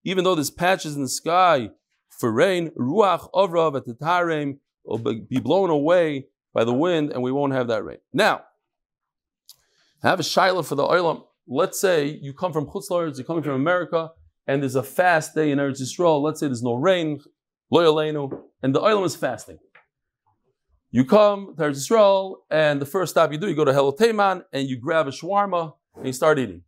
Even 0.04 0.24
though 0.24 0.34
there's 0.36 0.50
patches 0.50 0.94
in 0.94 1.02
the 1.02 1.08
sky 1.08 1.70
for 2.10 2.32
rain, 2.32 2.70
ruach 2.78 3.28
avrav 3.34 3.76
at 3.76 3.84
the 3.84 3.94
tarem 3.94 4.58
will 4.84 4.98
be 4.98 5.40
blown 5.40 5.70
away 5.70 6.26
by 6.54 6.62
the 6.64 6.72
wind, 6.72 7.10
and 7.10 7.22
we 7.22 7.32
won't 7.32 7.52
have 7.52 7.66
that 7.68 7.84
rain. 7.84 7.98
Now, 8.12 8.44
I 10.04 10.08
have 10.08 10.20
a 10.20 10.24
shiloh 10.24 10.62
for 10.62 10.76
the 10.76 10.84
oilam. 10.84 11.24
Let's 11.48 11.80
say 11.80 12.06
you 12.06 12.32
come 12.32 12.52
from 12.52 12.66
Chutzlars, 12.66 13.16
you're 13.16 13.26
coming 13.26 13.42
from 13.42 13.54
America, 13.54 14.10
and 14.46 14.62
there's 14.62 14.76
a 14.76 14.82
fast 14.82 15.34
day 15.34 15.50
in 15.50 15.58
Eretz 15.58 15.80
Yisrael. 15.80 16.22
Let's 16.22 16.38
say 16.38 16.46
there's 16.46 16.62
no 16.62 16.74
rain, 16.74 17.20
loyalenu, 17.72 18.40
and 18.62 18.72
the 18.72 18.80
oilam 18.80 19.04
is 19.04 19.16
fasting. 19.16 19.58
You 20.90 21.04
come 21.04 21.54
to 21.56 21.62
Eretz 21.62 21.90
Yisrael, 21.90 22.36
and 22.50 22.80
the 22.80 22.86
first 22.86 23.10
stop 23.10 23.32
you 23.32 23.38
do, 23.38 23.48
you 23.48 23.54
go 23.54 23.64
to 23.64 23.72
Helo 23.72 23.96
Teiman, 23.96 24.42
and 24.52 24.68
you 24.68 24.78
grab 24.78 25.06
a 25.06 25.10
shawarma, 25.10 25.74
and 25.96 26.06
you 26.06 26.12
start 26.12 26.38
eating. 26.38 26.62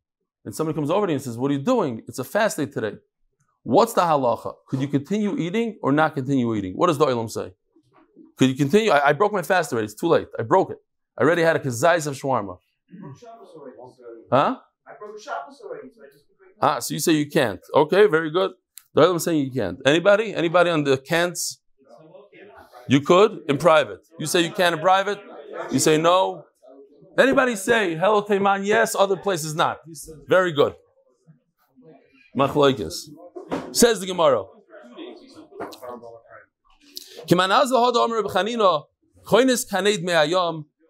And 0.45 0.55
somebody 0.55 0.75
comes 0.75 0.91
over 0.91 1.07
to 1.07 1.13
you 1.13 1.17
and 1.17 1.23
says, 1.23 1.39
What 1.39 1.51
are 1.51 1.55
you 1.55 1.61
doing? 1.61 2.03
It's 2.09 2.19
a 2.19 2.25
fast 2.25 2.57
day 2.57 2.67
today. 2.67 2.97
What's 3.63 3.93
the 3.93 4.01
halacha? 4.03 4.55
Could 4.67 4.81
you 4.81 4.89
continue 4.89 5.37
eating 5.37 5.79
or 5.83 5.93
not 5.93 6.15
continue 6.15 6.55
eating? 6.55 6.75
What 6.75 6.87
does 6.87 6.99
the 6.99 7.07
Olam 7.07 7.31
say? 7.31 7.53
Could 8.37 8.49
you 8.49 8.55
continue? 8.55 8.91
I, 8.91 9.09
I 9.09 9.13
broke 9.13 9.33
my 9.33 9.43
fast 9.43 9.73
already. 9.73 9.87
It's 9.87 9.95
too 9.95 10.09
late. 10.09 10.29
I 10.39 10.43
broke 10.43 10.71
it. 10.71 10.79
I 11.19 11.23
already 11.23 11.43
had 11.43 11.57
a 11.57 11.59
kazais 11.59 12.07
of 12.07 12.15
shawarma. 12.15 12.59
Huh? 14.31 14.57
I 14.87 14.93
broke 14.99 15.21
Shabbos 15.21 15.61
already, 15.63 15.89
so 15.95 16.03
I 16.03 16.07
just 16.07 16.25
Ah, 16.61 16.79
so 16.81 16.95
you 16.95 17.01
say 17.01 17.13
you 17.13 17.29
can't. 17.29 17.61
Okay, 17.73 18.07
very 18.07 18.31
good. 18.31 18.53
The 18.95 19.03
Olam 19.03 19.17
is 19.17 19.25
saying 19.25 19.45
you 19.45 19.51
can't. 19.51 19.79
Anybody? 19.85 20.35
Anybody 20.35 20.71
on 20.71 20.85
the 20.85 20.97
can'ts? 20.97 21.59
You 22.89 23.01
could 23.01 23.41
in 23.49 23.59
private. 23.59 24.01
You 24.19 24.27
say 24.27 24.43
you 24.43 24.53
can 24.53 24.75
in 24.75 24.81
private. 24.81 25.19
You 25.71 25.79
say 25.79 25.99
no. 25.99 26.45
Anybody 27.19 27.57
say 27.57 27.97
hello 27.97 28.23
Teiman? 28.23 28.65
Yes. 28.65 28.95
Other 28.95 29.17
places 29.17 29.55
not. 29.55 29.81
Very 30.27 30.53
good. 30.53 30.75
Machlokes. 32.37 33.09
Says 33.73 34.01
the 34.01 34.07
Gemara. 34.07 34.45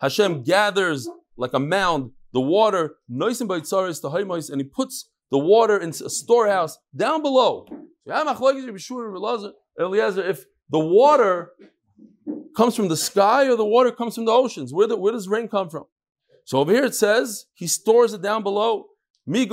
Hashem 0.01 0.43
gathers 0.45 1.09
like 1.37 1.53
a 1.53 1.59
mound 1.59 2.13
the 2.33 2.41
water 2.41 2.97
the 3.09 4.49
and 4.51 4.61
he 4.61 4.65
puts 4.65 5.11
the 5.31 5.39
water 5.39 5.79
in 5.79 5.91
a 5.91 5.93
storehouse 5.93 6.79
down 6.95 7.23
below. 7.23 7.67
If 8.07 10.45
the 10.71 10.79
water 10.79 11.53
comes 12.59 12.75
from 12.75 12.89
the 12.89 12.97
sky 12.97 13.49
or 13.49 13.55
the 13.55 13.65
water 13.65 13.93
comes 13.93 14.17
from 14.17 14.25
the 14.25 14.33
oceans, 14.33 14.75
where, 14.75 14.89
the, 14.89 14.97
where 14.97 15.13
does 15.13 15.29
rain 15.29 15.47
come 15.47 15.71
from? 15.71 15.85
So 16.45 16.59
over 16.59 16.73
here 16.73 16.87
it 16.87 16.95
says 16.97 17.47
he 17.55 17.69
stores 17.69 18.13
it 18.13 18.21
down 18.21 18.43
below. 18.43 18.87
Who 19.27 19.47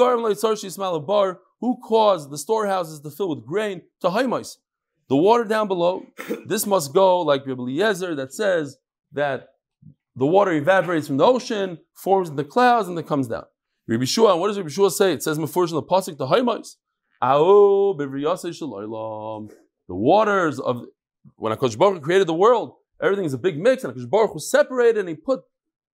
caused 1.83 2.31
the 2.31 2.37
storehouses 2.37 3.01
to 3.01 3.11
fill 3.11 3.29
with 3.29 3.45
grain 3.45 3.83
to 4.01 4.09
haimos? 4.09 4.55
The 5.07 5.17
water 5.17 5.43
down 5.43 5.67
below. 5.67 6.07
This 6.47 6.65
must 6.65 6.95
go 6.95 7.21
like 7.21 7.45
Rabbi 7.45 7.61
Eliezer 7.61 8.15
that 8.15 8.33
says 8.33 8.77
that 9.11 9.49
the 10.15 10.25
water 10.25 10.53
evaporates 10.53 11.05
from 11.05 11.17
the 11.17 11.25
ocean, 11.25 11.77
forms 11.93 12.29
in 12.29 12.37
the 12.37 12.43
clouds, 12.43 12.87
and 12.87 12.97
then 12.97 13.05
comes 13.05 13.27
down. 13.27 13.43
Rabbi 13.87 14.05
Shua, 14.05 14.35
what 14.35 14.47
does 14.47 14.57
Rabbi 14.57 14.69
Shua 14.69 14.89
say? 14.89 15.13
It 15.13 15.21
says 15.21 15.37
Mefurish 15.37 15.69
the 15.69 15.83
pasuk 15.83 16.17
the 16.17 16.25
Haimais. 16.25 16.77
The 19.87 19.95
waters 19.95 20.59
of 20.59 20.85
when 21.35 21.55
Akash 21.55 21.77
Baruch 21.77 22.01
created 22.01 22.27
the 22.27 22.33
world, 22.33 22.73
everything 23.01 23.25
is 23.25 23.33
a 23.33 23.37
big 23.37 23.59
mix, 23.59 23.83
and 23.83 23.93
Akash 23.93 24.09
Baruch 24.09 24.33
was 24.33 24.49
separated, 24.49 24.99
and 24.99 25.09
he 25.09 25.15
put 25.15 25.41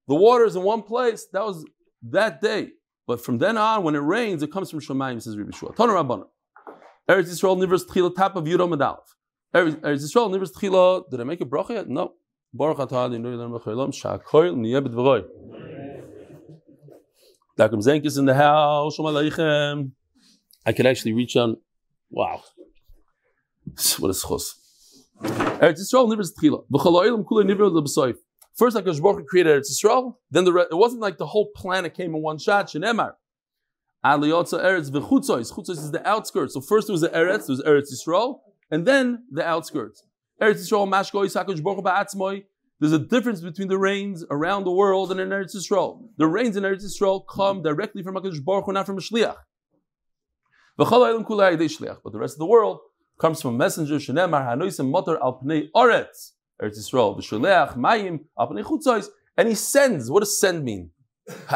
the 0.07 0.15
waters 0.15 0.55
in 0.55 0.63
one 0.63 0.81
place. 0.81 1.27
That 1.33 1.43
was 1.43 1.65
that 2.03 2.41
day. 2.41 2.69
But 3.07 3.21
from 3.23 3.39
then 3.39 3.57
on, 3.57 3.83
when 3.83 3.95
it 3.95 3.99
rains, 3.99 4.43
it 4.43 4.51
comes 4.51 4.69
from 4.69 4.79
Shemayim, 4.79 5.21
says 5.21 5.37
Rabbi 5.37 5.55
Shua. 5.55 5.73
Tana 5.73 5.93
Rabbana. 5.93 6.25
Eretz 7.09 7.29
Yisrael 7.29 7.57
nivers 7.57 7.85
tchila 7.85 8.15
top 8.15 8.35
of 8.35 8.45
Yudom 8.45 8.75
Adalef. 8.75 8.99
Eretz 9.53 9.79
Yisrael 9.81 10.29
nivers 10.31 10.53
tchila. 10.53 11.09
Did 11.09 11.19
I 11.19 11.23
make 11.23 11.41
a 11.41 11.45
bracha 11.45 11.71
yet? 11.71 11.89
No. 11.89 12.13
Baruch 12.53 12.77
atah 12.77 13.05
Adonai 13.07 13.29
Eloheinu 13.29 13.49
melech 13.49 13.63
haolam 13.63 13.91
sha'akol 13.93 14.55
niyeh 14.55 14.85
b'dvaroi. 14.85 15.25
Dakum 17.57 17.83
Zenk 17.83 18.05
is 18.05 18.17
in 18.17 18.25
the 18.25 18.33
house. 18.33 18.95
Shalom 18.95 19.13
Aleichem. 19.13 19.91
I 20.65 20.71
could 20.71 20.85
actually 20.85 21.13
reach 21.13 21.35
on. 21.35 21.57
Wow. 22.09 22.43
What 23.99 24.09
a 24.09 24.13
schos. 24.13 24.53
Eretz 25.21 25.79
Yisrael 25.79 26.07
nivers 26.11 26.31
tchila. 26.33 26.63
V'chol 26.71 27.03
ha'olam 27.03 27.23
kulei 27.23 27.45
nivers 27.45 27.71
l'b'soif. 27.71 28.15
First, 28.55 28.75
Hakadosh 28.75 29.01
Baruch 29.01 29.27
created 29.27 29.61
Eretz 29.61 29.71
Yisrael. 29.71 30.15
Then 30.29 30.43
the 30.45 30.53
re- 30.53 30.65
it 30.69 30.75
wasn't 30.75 31.01
like 31.01 31.17
the 31.17 31.27
whole 31.27 31.51
planet 31.55 31.93
came 31.93 32.15
in 32.15 32.21
one 32.21 32.37
shot. 32.37 32.67
Shenemar. 32.67 33.13
Aliyotza 34.03 34.59
Eretz 34.63 34.89
v'chutzois. 34.89 35.53
Chutzois 35.53 35.77
is 35.77 35.91
the 35.91 36.05
outskirts. 36.07 36.53
So 36.53 36.61
first 36.61 36.89
it 36.89 36.91
was 36.91 37.01
the 37.01 37.09
Eretz, 37.09 37.47
there 37.47 37.55
was 37.55 37.63
Eretz 37.63 37.91
Yisrael, 37.93 38.39
and 38.69 38.85
then 38.85 39.25
the 39.31 39.45
outskirts. 39.45 40.03
Eretz 40.41 40.67
Yisrael 40.67 40.87
mashkoi 40.89 41.25
Hakadosh 41.25 41.61
Baruch 41.63 41.83
ba'atzmoi. 41.85 42.45
There's 42.79 42.93
a 42.93 42.99
difference 42.99 43.41
between 43.41 43.67
the 43.67 43.77
rains 43.77 44.25
around 44.31 44.63
the 44.63 44.71
world 44.71 45.11
and 45.11 45.19
in 45.19 45.29
Eretz 45.29 45.55
Yisrael. 45.55 46.09
The 46.17 46.25
rains 46.25 46.57
in 46.57 46.63
Eretz 46.63 46.83
Yisrael 46.83 47.23
come 47.27 47.61
directly 47.61 48.01
from 48.01 48.15
Hakadosh 48.15 48.43
Baruch 48.43 48.65
Hu, 48.65 48.73
not 48.73 48.87
from 48.87 48.97
a 48.97 49.01
shliach. 49.01 49.37
But 50.77 50.89
the 50.89 52.19
rest 52.19 52.33
of 52.33 52.39
the 52.39 52.45
world 52.47 52.79
comes 53.21 53.41
from 53.41 53.55
a 53.55 53.57
messenger. 53.57 53.95
Shenemar 53.95 54.45
hanoisim 54.49 54.89
motor 54.89 55.21
al 55.23 55.39
pnei 55.39 55.69
oretz. 55.75 56.31
Eretz 56.61 56.77
Yisrael 56.79 57.15
v'sholeach 57.17 57.77
mayim 57.77 58.21
al 58.37 58.49
pnei 58.49 58.63
chutzois. 58.63 59.07
And 59.37 59.47
he 59.47 59.55
sends. 59.55 60.09
What 60.09 60.21
does 60.21 60.39
send 60.39 60.65
mean? 60.65 60.89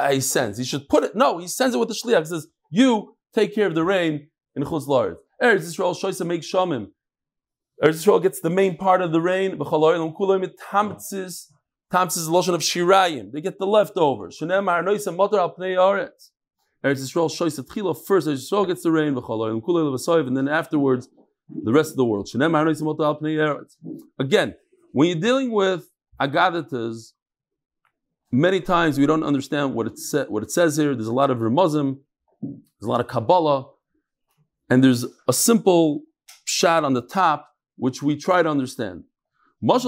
He 0.09 0.21
sends. 0.21 0.57
He 0.59 0.63
should 0.63 0.87
put 0.87 1.03
it. 1.03 1.15
No, 1.15 1.39
he 1.39 1.47
sends 1.47 1.75
it 1.75 1.79
with 1.79 1.89
the 1.89 1.95
shliach. 1.95 2.19
He 2.19 2.25
says, 2.25 2.47
"You 2.69 3.17
take 3.33 3.53
care 3.53 3.67
of 3.67 3.75
the 3.75 3.83
rain 3.83 4.27
in 4.55 4.63
chutz 4.63 4.87
la'aretz." 4.87 5.17
Eretz 5.43 5.65
Yisrael 5.67 5.95
shoysa 5.99 6.25
make 6.25 6.41
shamim. 6.41 6.91
Eretz 7.83 8.05
Yisrael 8.05 8.21
gets 8.21 8.39
the 8.39 8.49
main 8.49 8.77
part 8.77 9.01
of 9.01 9.11
the 9.11 9.19
rain. 9.19 9.57
V'chaloyim 9.57 10.15
kulam 10.15 10.43
it 10.43 10.53
tamtzis. 10.71 11.47
Tamtzis 11.91 12.17
is 12.17 12.29
lotion 12.29 12.53
of 12.53 12.61
shirayim. 12.61 13.31
They 13.33 13.41
get 13.41 13.57
the 13.59 13.67
leftovers. 13.67 14.37
Shenemar 14.39 14.83
hanoisim 14.83 15.15
motor 15.17 15.39
al 15.39 15.55
pnei 15.55 15.75
oretz. 15.75 16.29
Eretz 16.83 17.01
Yisrael 17.03 17.29
shoysa 17.29 17.67
tchila 17.67 17.97
first. 18.07 18.27
Eretz 18.27 18.49
Yisrael 18.49 18.67
gets 18.67 18.83
the 18.83 18.91
rain. 18.91 19.13
V'chaloyim 19.15 19.61
kulam 19.61 19.93
v'soiv, 19.93 20.27
and 20.27 20.37
then 20.37 20.47
afterwards 20.47 21.09
the 21.49 21.71
rest 21.71 21.91
of 21.91 21.97
the 21.97 22.05
world. 22.05 22.27
Again, 24.19 24.55
when 24.91 25.09
you're 25.09 25.19
dealing 25.19 25.51
with 25.51 25.89
agadatas, 26.19 27.13
many 28.31 28.61
times 28.61 28.97
we 28.97 29.05
don't 29.05 29.23
understand 29.23 29.73
what 29.73 29.87
it, 29.87 29.97
sa- 29.97 30.25
what 30.25 30.43
it 30.43 30.51
says 30.51 30.77
here. 30.77 30.95
There's 30.95 31.07
a 31.07 31.13
lot 31.13 31.29
of 31.29 31.39
Ramazim, 31.39 31.99
there's 32.41 32.87
a 32.87 32.89
lot 32.89 32.99
of 32.99 33.07
Kabbalah, 33.07 33.67
and 34.69 34.83
there's 34.83 35.05
a 35.27 35.33
simple 35.33 36.01
shot 36.45 36.83
on 36.83 36.93
the 36.93 37.01
top 37.01 37.49
which 37.77 38.01
we 38.01 38.15
try 38.15 38.41
to 38.41 38.49
understand. 38.49 39.03
It's 39.61 39.85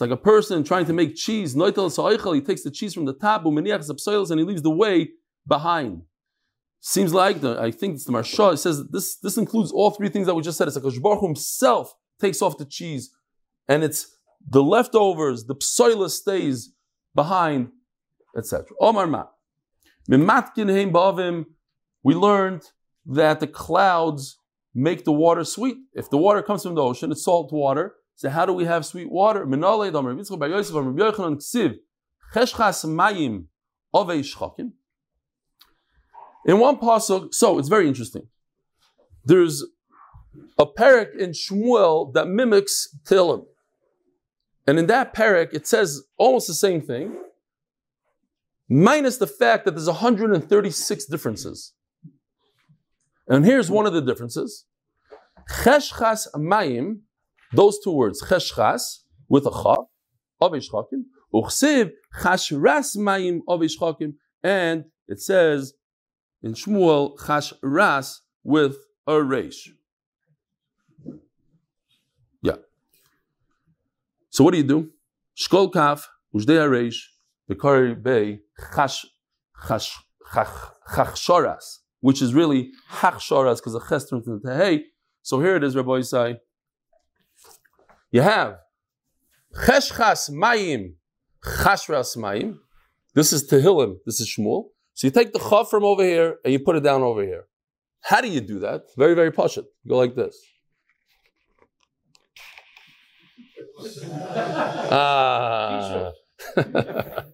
like 0.00 0.10
a 0.10 0.16
person 0.16 0.64
trying 0.64 0.86
to 0.86 0.92
make 0.92 1.16
cheese. 1.16 1.54
He 1.54 1.60
takes 1.60 2.62
the 2.62 2.70
cheese 2.72 2.94
from 2.94 3.06
the 3.06 3.14
top, 3.14 3.44
and 3.44 3.66
he 3.66 4.44
leaves 4.44 4.62
the 4.62 4.70
way 4.70 5.10
behind. 5.46 6.02
Seems 6.80 7.12
like 7.12 7.42
the, 7.42 7.60
I 7.60 7.70
think 7.70 7.94
it's 7.94 8.04
the 8.04 8.12
Marsha. 8.12 8.54
It 8.54 8.56
says 8.56 8.86
this 8.88 9.18
this 9.18 9.36
includes 9.36 9.70
all 9.70 9.90
three 9.90 10.08
things 10.08 10.26
that 10.26 10.34
we 10.34 10.42
just 10.42 10.56
said. 10.56 10.66
It's 10.66 10.76
like 10.76 11.02
Baruch 11.02 11.22
himself 11.22 11.94
takes 12.18 12.40
off 12.40 12.56
the 12.56 12.64
cheese, 12.64 13.10
and 13.68 13.84
it's 13.84 14.16
the 14.48 14.62
leftovers, 14.62 15.44
the 15.44 15.54
psoila 15.54 16.10
stays 16.10 16.72
behind, 17.14 17.70
etc. 18.36 18.66
Omar 18.80 19.06
ma. 19.06 19.26
We 20.08 20.16
learned 22.14 22.62
that 23.06 23.40
the 23.40 23.46
clouds 23.46 24.38
make 24.74 25.04
the 25.04 25.12
water 25.12 25.44
sweet. 25.44 25.76
If 25.92 26.08
the 26.08 26.16
water 26.16 26.42
comes 26.42 26.62
from 26.62 26.74
the 26.74 26.82
ocean, 26.82 27.12
it's 27.12 27.24
salt 27.24 27.52
water. 27.52 27.96
So 28.14 28.30
how 28.30 28.46
do 28.46 28.52
we 28.52 28.64
have 28.64 28.86
sweet 28.86 29.10
water? 29.10 29.46
Minale 29.46 29.92
damar 29.92 30.14
In 36.46 36.58
one 36.58 36.76
pasuk, 36.76 37.34
so 37.34 37.58
it's 37.58 37.68
very 37.68 37.86
interesting. 37.86 38.28
There's 39.24 39.64
a 40.58 40.66
parak 40.66 41.16
in 41.16 41.30
Shmuel 41.30 42.12
that 42.14 42.26
mimics 42.26 42.88
Tehillim. 43.04 43.44
And 44.66 44.78
in 44.78 44.86
that 44.86 45.14
parak, 45.14 45.52
it 45.52 45.66
says 45.66 46.02
almost 46.16 46.46
the 46.46 46.54
same 46.54 46.80
thing, 46.80 47.16
minus 48.68 49.16
the 49.18 49.26
fact 49.26 49.64
that 49.64 49.72
there's 49.72 49.86
136 49.86 51.06
differences. 51.06 51.74
And 53.26 53.44
here's 53.44 53.70
one 53.70 53.86
of 53.86 53.92
the 53.92 54.00
differences. 54.00 54.66
Cheshchas 55.48 56.26
mayim, 56.36 57.00
those 57.52 57.78
two 57.82 57.92
words, 57.92 58.22
cheshchas, 58.22 59.00
with 59.28 59.46
a 59.46 59.50
cha, 59.50 59.76
of 60.40 60.52
ishchakim, 60.52 61.04
uchsiv 61.34 61.90
chashras 62.20 62.96
mayim 62.96 63.40
of 63.48 63.60
ishchakim, 63.60 64.14
and 64.42 64.84
it 65.08 65.20
says 65.20 65.74
in 66.42 66.54
Shmuel 66.54 67.16
chashras 67.18 68.18
with 68.42 68.76
a 69.06 69.12
reish. 69.12 69.68
Yeah. 72.42 72.56
So 74.30 74.44
what 74.44 74.52
do 74.52 74.58
you 74.58 74.64
do? 74.64 74.90
Shkol 75.36 75.72
kaf, 75.72 76.08
ujdei 76.34 76.68
reish, 76.68 76.98
bekari 77.48 78.00
bei 78.02 78.40
chash, 78.72 79.06
chash, 79.66 79.92
chach, 80.32 80.72
chachshoras 80.88 81.80
which 82.00 82.22
is 82.22 82.34
really 82.34 82.70
hachsharas 82.90 83.56
because 83.56 83.74
the 83.74 83.80
ches 83.80 84.08
turns 84.08 84.26
into 84.26 84.54
hey. 84.54 84.84
So 85.22 85.40
here 85.40 85.56
it 85.56 85.64
is, 85.64 85.76
Rabbi 85.76 85.90
Yisai. 85.90 86.38
You 88.10 88.22
have 88.22 88.56
cheshchas 89.54 90.30
mayim, 90.30 90.94
chashras 91.44 92.16
mayim. 92.16 92.58
This 93.14 93.32
is 93.32 93.48
Tehillim. 93.48 93.96
This 94.06 94.20
is 94.20 94.28
Shmuel. 94.28 94.66
So 95.00 95.06
you 95.06 95.12
take 95.12 95.32
the 95.32 95.38
chav 95.38 95.70
from 95.70 95.82
over 95.82 96.04
here 96.04 96.36
and 96.44 96.52
you 96.52 96.58
put 96.58 96.76
it 96.76 96.82
down 96.82 97.00
over 97.00 97.22
here. 97.22 97.46
How 98.02 98.20
do 98.20 98.28
you 98.28 98.42
do 98.42 98.58
that? 98.58 98.82
Very, 98.98 99.14
very 99.14 99.32
pashut. 99.32 99.64
Go 99.88 99.96
like 99.96 100.14
this. 100.14 100.36
Ah. 104.92 106.10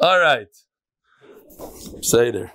All 0.00 0.18
right. 0.18 0.48
Say 2.00 2.30
there. 2.30 2.54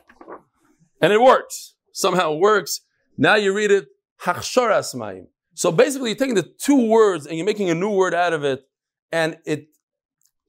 And 0.99 1.13
it 1.13 1.21
works. 1.21 1.75
somehow 1.91 2.33
it 2.33 2.39
works. 2.39 2.81
Now 3.15 3.35
you 3.35 3.53
read 3.53 3.69
it, 3.69 3.89
Hachsharas 4.23 4.95
Mayim. 4.95 5.27
So 5.53 5.71
basically, 5.71 6.09
you're 6.09 6.17
taking 6.17 6.33
the 6.33 6.51
two 6.65 6.87
words 6.87 7.27
and 7.27 7.37
you're 7.37 7.45
making 7.45 7.69
a 7.69 7.75
new 7.75 7.91
word 7.91 8.15
out 8.15 8.33
of 8.33 8.43
it, 8.43 8.63
and 9.11 9.37
it 9.45 9.67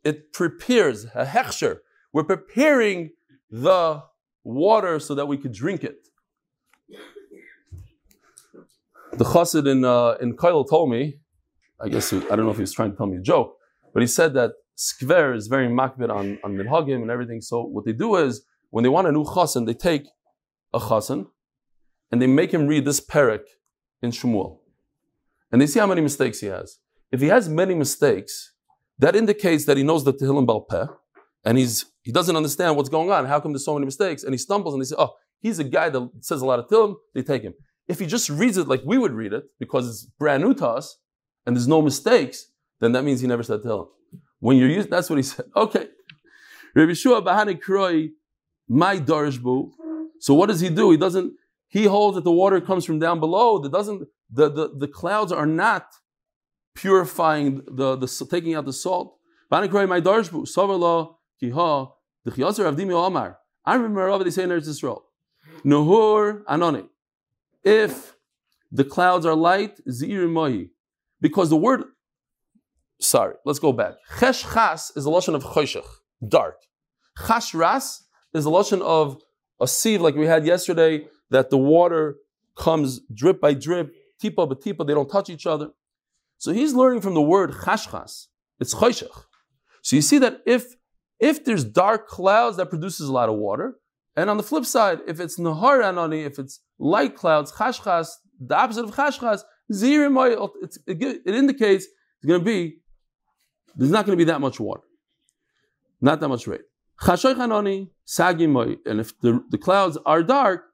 it 0.03 0.33
prepares 0.33 1.05
a 1.15 1.27
hechsher. 1.27 1.81
We're 2.13 2.25
preparing 2.25 3.11
the 3.51 4.03
water 4.45 4.99
so 4.99 5.15
that 5.15 5.27
we 5.27 5.37
could 5.39 5.53
drink 5.53 5.85
it. 5.85 5.97
The 9.13 9.25
chassid 9.25 9.67
in 9.69 9.85
uh, 9.85 10.13
in 10.21 10.37
Kail 10.37 10.65
told 10.65 10.91
me, 10.91 11.19
I 11.81 11.89
guess 11.89 12.11
he- 12.11 12.27
I 12.31 12.37
don't 12.37 12.45
know 12.47 12.51
if 12.51 12.57
he 12.57 12.63
was 12.63 12.73
trying 12.73 12.91
to 12.93 12.97
tell 12.97 13.07
me 13.07 13.17
a 13.19 13.21
joke, 13.21 13.57
but 13.93 14.01
he 14.03 14.07
said 14.07 14.35
that 14.35 14.53
skver 14.77 15.37
is 15.37 15.49
very 15.49 15.69
makbid 15.69 16.11
on 16.11 16.39
on 16.45 16.57
minhagim 16.57 17.03
and 17.03 17.11
everything. 17.11 17.41
So 17.41 17.63
what 17.63 17.85
they 17.85 17.93
do 17.93 18.17
is 18.17 18.45
when 18.71 18.83
they 18.85 18.89
want 18.89 19.07
a 19.09 19.13
new 19.13 19.25
chassan, 19.25 19.67
they 19.67 19.75
take 19.75 20.05
a 20.73 20.81
chassan 20.81 21.27
and 22.11 22.21
they 22.23 22.27
make 22.27 22.53
him 22.53 22.67
read 22.67 22.85
this 22.85 23.01
parak 23.01 23.45
in 24.03 24.11
Shmuel, 24.11 24.59
and 25.51 25.61
they 25.61 25.67
see 25.67 25.79
how 25.79 25.87
many 25.87 26.01
mistakes 26.01 26.41
he 26.41 26.47
has. 26.49 26.79
If 27.11 27.21
he 27.21 27.29
has 27.29 27.49
many 27.49 27.75
mistakes, 27.75 28.53
that 28.99 29.15
indicates 29.15 29.67
that 29.67 29.77
he 29.77 29.83
knows 29.83 30.05
the 30.05 30.15
Tehillim 30.15 30.47
Bal 30.47 30.63
Peh, 30.63 30.87
and 31.45 31.59
he's 31.59 31.87
he 32.03 32.13
doesn't 32.13 32.37
understand 32.37 32.77
what's 32.77 32.89
going 32.89 33.11
on. 33.11 33.27
How 33.27 33.41
come 33.41 33.53
there's 33.53 33.65
so 33.65 33.75
many 33.75 33.87
mistakes? 33.87 34.25
And 34.25 34.33
he 34.33 34.39
stumbles, 34.39 34.75
and 34.75 34.81
they 34.81 34.87
say, 34.87 34.97
"Oh, 34.99 35.15
he's 35.41 35.59
a 35.59 35.65
guy 35.65 35.89
that 35.89 36.11
says 36.21 36.43
a 36.43 36.47
lot 36.47 36.59
of 36.59 36.69
Tehillim." 36.69 36.97
They 37.15 37.23
take 37.23 37.43
him. 37.43 37.55
If 37.89 37.99
he 37.99 38.07
just 38.07 38.29
reads 38.29 38.57
it 38.57 38.69
like 38.69 38.83
we 38.85 38.99
would 38.99 39.13
read 39.13 39.33
it, 39.33 39.45
because 39.59 39.89
it's 39.89 40.05
brand 40.19 40.43
new 40.43 40.55
to 40.55 40.67
us, 40.67 40.99
and 41.47 41.57
there's 41.57 41.69
no 41.69 41.83
mistakes, 41.83 42.47
then 42.81 42.93
that 42.93 43.05
means 43.05 43.21
he 43.21 43.27
never 43.27 43.43
said 43.43 43.61
Tehillim. 43.61 43.89
When 44.41 44.57
you're 44.57 44.69
used, 44.69 44.91
that's 44.91 45.09
what 45.11 45.17
he 45.17 45.23
said. 45.23 45.47
Okay, 45.57 45.89
Rabbi 46.75 46.95
Shua 46.95 47.23
Bahani 47.23 47.61
Kroi, 47.61 48.11
my 48.69 48.99
darshbu. 48.99 49.71
So 50.21 50.35
what 50.35 50.47
does 50.47 50.61
he 50.61 50.69
do? 50.69 50.91
He 50.91 50.97
doesn't. 50.97 51.35
He 51.69 51.85
holds 51.85 52.17
that 52.17 52.25
the 52.25 52.33
water 52.33 52.61
comes 52.61 52.85
from 52.85 52.99
down 52.99 53.19
below. 53.21 53.59
That 53.59 53.73
doesn't. 53.73 54.07
The, 54.31 54.51
the, 54.51 54.71
the 54.77 54.89
clouds 54.89 55.33
are 55.33 55.47
not 55.47 55.87
purifying 56.75 57.63
the, 57.67 57.97
the 57.97 58.27
taking 58.31 58.55
out 58.55 58.65
the 58.65 58.73
salt. 58.73 59.17
Bahani 59.51 59.69
Kroi, 59.69 59.89
my 59.89 60.01
darshbu. 60.01 60.49
Savarla 60.49 61.15
kiha 61.43 61.91
d'chiyaser 62.25 62.73
avdimi 62.73 62.93
omar. 62.93 63.39
I 63.65 63.75
remember 63.75 64.05
Rabbi 64.05 64.25
they 64.25 64.31
say 64.31 64.45
in 64.45 64.51
Eretz 64.51 64.69
Yisrael. 64.69 65.03
Nahur. 65.65 66.89
If 67.65 68.17
the 68.71 68.85
clouds 68.85 69.27
are 69.27 69.35
light, 69.35 69.79
zir 69.91 70.27
mohi. 70.27 70.71
Because 71.21 71.51
the 71.51 71.57
word, 71.57 71.85
sorry, 73.01 73.35
let's 73.45 73.59
go 73.59 73.73
back. 73.73 73.95
Chesh 74.19 74.53
chas 74.53 74.91
is 74.97 75.05
a 75.05 75.11
lotion 75.11 75.35
of 75.35 75.45
choshech, 75.45 75.87
dark. 76.27 76.57
Chash 77.19 77.55
ras 77.55 78.05
is 78.35 78.45
a 78.45 78.51
lotion 78.51 78.83
of 78.83 79.19
a 79.61 79.69
sieve 79.69 80.01
like 80.01 80.17
we 80.17 80.27
had 80.27 80.45
yesterday, 80.45 81.07
that 81.31 81.51
the 81.51 81.59
water 81.59 82.17
comes 82.57 83.01
drip 83.15 83.41
by 83.41 83.55
drip, 83.55 83.95
tipa 84.21 84.49
by 84.49 84.55
tipa, 84.55 84.87
they 84.87 84.95
don't 84.95 85.09
touch 85.09 85.31
each 85.31 85.47
other. 85.47 85.71
So 86.39 86.53
he's 86.53 86.75
learning 86.75 87.03
from 87.03 87.15
the 87.15 87.23
word 87.23 87.53
chashchas. 87.53 88.27
It's 88.59 88.75
choshech. 88.75 89.25
So 89.83 89.97
you 89.97 90.03
see 90.03 90.19
that 90.19 90.41
if 90.47 90.75
if 91.23 91.45
there's 91.45 91.65
dark 91.65 92.09
clouds, 92.09 92.57
that 92.57 92.69
produces 92.69 93.09
a 93.09 93.13
lot 93.13 93.29
of 93.29 93.37
water. 93.37 93.77
And 94.17 94.29
on 94.29 94.37
the 94.37 94.43
flip 94.43 94.67
side, 94.67 94.99
if 95.07 95.21
it's 95.21 95.39
nahar 95.39 95.81
anani, 95.81 96.27
if 96.27 96.39
it's 96.39 96.61
light 96.79 97.15
clouds, 97.15 97.53
chashchas, 97.53 98.09
the 98.41 98.57
opposite 98.57 98.85
of 98.85 98.91
chashchas, 98.91 99.43
zirim, 99.73 100.15
it, 100.87 101.21
it 101.25 101.35
indicates 101.35 101.87
it's 101.87 102.27
going 102.27 102.41
to 102.41 102.45
be, 102.45 102.79
there's 103.77 103.93
not 103.93 104.05
going 104.05 104.19
to 104.19 104.23
be 104.23 104.31
that 104.31 104.41
much 104.41 104.59
water. 104.59 104.83
Not 106.01 106.19
that 106.21 106.29
much 106.29 106.49
rain. 106.49 106.59
Chashoy 107.01 107.35
chanoni, 107.37 107.91
sagimoy. 108.07 108.79
And 108.85 108.99
if 108.99 109.19
the, 109.21 109.43
the 109.51 109.59
clouds 109.59 109.97
are 110.05 110.25
dark, 110.25 110.65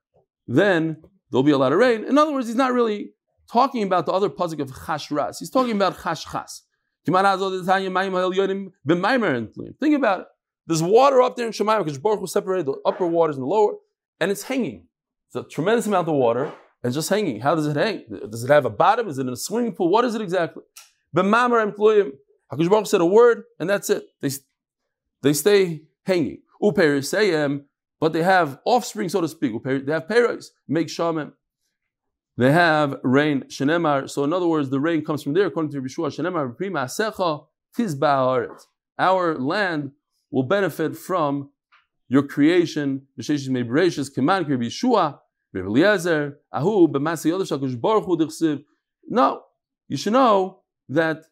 then 0.46 0.96
there'll 1.30 1.42
be 1.42 1.52
a 1.52 1.58
lot 1.58 1.72
of 1.72 1.78
rain. 1.78 2.04
In 2.04 2.16
other 2.16 2.32
words, 2.32 2.46
he's 2.46 2.56
not 2.56 2.72
really 2.72 3.10
talking 3.52 3.82
about 3.82 4.06
the 4.06 4.12
other 4.12 4.30
puzzle 4.30 4.62
of 4.62 4.70
chashras. 4.70 5.36
He's 5.38 5.50
talking 5.50 5.76
about 5.76 5.98
chashchas. 5.98 6.62
Think 7.04 7.16
about 9.96 10.20
it. 10.20 10.26
There's 10.68 10.82
water 10.82 11.22
up 11.22 11.34
there 11.34 11.46
in 11.46 11.52
Shemayim 11.52 11.78
because 11.84 11.98
Baruch 11.98 12.20
Hu 12.20 12.26
separated 12.26 12.66
the 12.66 12.76
upper 12.84 13.06
waters 13.06 13.36
and 13.36 13.42
the 13.42 13.48
lower, 13.48 13.76
and 14.20 14.30
it's 14.30 14.42
hanging. 14.42 14.86
It's 15.26 15.36
a 15.36 15.42
tremendous 15.42 15.86
amount 15.86 16.08
of 16.08 16.14
water, 16.14 16.52
and 16.84 16.92
just 16.92 17.08
hanging. 17.08 17.40
How 17.40 17.54
does 17.54 17.66
it 17.66 17.76
hang? 17.76 18.04
Does 18.30 18.44
it 18.44 18.50
have 18.50 18.66
a 18.66 18.70
bottom? 18.70 19.08
Is 19.08 19.18
it 19.18 19.22
in 19.22 19.32
a 19.32 19.36
swimming 19.36 19.72
pool? 19.72 19.88
What 19.88 20.04
is 20.04 20.14
it 20.14 20.20
exactly? 20.20 20.62
B'mamar 21.16 21.62
employim. 21.62 22.12
Hakadosh 22.52 22.70
Baruch 22.70 22.86
said 22.86 23.00
a 23.00 23.06
word, 23.06 23.44
and 23.58 23.68
that's 23.68 23.88
it. 23.88 24.04
They, 24.20 24.30
they 25.22 25.32
stay 25.32 25.82
hanging. 26.04 26.42
Uperisayim, 26.62 27.64
but 27.98 28.12
they 28.12 28.22
have 28.22 28.58
offspring, 28.66 29.08
so 29.08 29.22
to 29.22 29.28
speak. 29.28 29.52
They 29.64 29.92
have 29.92 30.06
peros, 30.06 30.48
make 30.66 30.88
shamim. 30.88 31.32
They 32.36 32.52
have 32.52 33.00
rain, 33.02 33.44
shenemar. 33.48 34.08
So 34.08 34.22
in 34.24 34.32
other 34.32 34.46
words, 34.46 34.70
the 34.70 34.80
rain 34.80 35.04
comes 35.04 35.22
from 35.22 35.32
there, 35.32 35.46
according 35.46 35.72
to 35.72 35.80
Yeshua, 35.80 36.08
shenemar 36.08 36.56
prima 36.56 36.84
secha 36.84 37.46
tizba 37.76 37.98
haaretz. 38.00 38.62
Our 38.98 39.38
land 39.38 39.92
will 40.30 40.42
benefit 40.42 40.96
from 40.96 41.50
your 42.08 42.22
creation. 42.22 43.02
B'sheshes 43.18 43.48
me'bereshis 43.48 44.14
keman 44.14 44.46
kir 44.46 44.58
Yeshua, 44.58 45.18
Rabbi 45.52 45.66
Eliezer, 45.66 46.38
ahu 46.52 46.88
b'masi 46.88 47.30
yodesh 47.30 47.56
HaKadosh 47.56 47.80
Baruch 47.80 48.04
Hu 48.04 48.16
dichsiv. 48.16 48.64
No, 49.08 49.42
you 49.88 49.96
should 49.96 50.12
know 50.12 50.60
that 50.88 51.24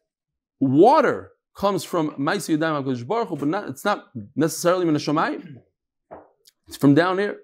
water 0.61 1.33
comes 1.57 1.85
from 1.85 2.11
Maisi 2.13 2.57
Yadayim 2.57 2.85
HaKadosh 2.85 3.07
Baruch 3.07 3.39
but 3.39 3.49
not, 3.49 3.69
it's 3.69 3.85
not 3.85 4.07
necessarily 4.35 4.85
from 4.85 4.95
the 4.95 5.01
Hashamayim. 5.01 5.57
It's 6.69 6.77
from 6.77 6.95
down 6.95 7.19
here. 7.19 7.39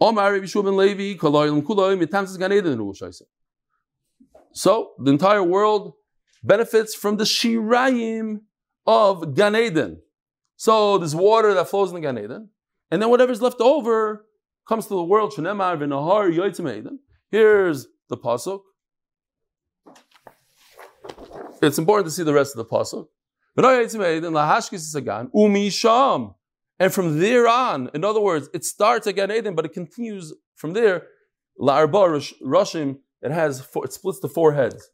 Omar 0.00 0.32
Rabbi 0.32 0.44
Yeshua 0.44 0.64
ben 0.64 0.76
Levi, 0.76 1.18
Kaloyim 1.18 1.62
Kuloyim, 1.62 2.04
Yitamsis 2.04 2.38
Gan 2.38 2.52
Eden, 2.52 2.78
Ruach 2.78 3.02
Shaisa. 3.02 3.22
So 4.52 4.92
the 4.98 5.10
entire 5.10 5.42
world 5.42 5.94
benefits 6.42 6.94
from 6.94 7.16
the 7.16 7.24
Shirayim 7.24 8.40
of 8.86 9.34
Gan 9.34 9.56
Eden. 9.56 10.00
So 10.58 10.98
there's 10.98 11.14
water 11.14 11.54
that 11.54 11.68
flows 11.68 11.90
in 11.90 11.94
the 11.94 12.00
Gan 12.00 12.18
Eden, 12.18 12.50
and 12.90 13.00
then 13.00 13.10
whatever's 13.10 13.40
left 13.40 13.60
over 13.60 14.26
comes 14.68 14.86
to 14.86 14.94
the 14.96 15.04
world. 15.04 15.32
Here's 17.30 17.86
the 18.08 18.16
pasuk. 18.16 18.60
It's 21.62 21.78
important 21.78 22.06
to 22.06 22.10
see 22.10 22.24
the 22.24 22.32
rest 22.32 22.56
of 22.56 22.68
the 22.68 22.74
pasuk. 22.74 23.06
And 26.80 26.92
from 26.92 27.18
there 27.20 27.48
on, 27.48 27.90
in 27.94 28.04
other 28.04 28.20
words, 28.20 28.48
it 28.52 28.64
starts 28.64 29.06
at 29.06 29.14
Gan 29.14 29.30
Eden, 29.30 29.54
but 29.54 29.64
it 29.64 29.72
continues 29.72 30.34
from 30.56 30.72
there. 30.72 31.06
La'arba 31.60 32.32
Roshim, 32.44 32.98
it 33.22 33.30
has 33.30 33.60
four, 33.60 33.84
it 33.84 33.92
splits 33.92 34.18
the 34.18 34.28
four 34.28 34.54
heads. 34.54 34.90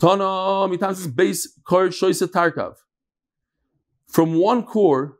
Tana 0.00 0.24
mitansis 0.68 1.14
base 1.14 1.58
kor 1.64 1.88
shoyse 1.88 2.26
tarkav. 2.26 2.76
From 4.08 4.34
one 4.34 4.64
core, 4.64 5.18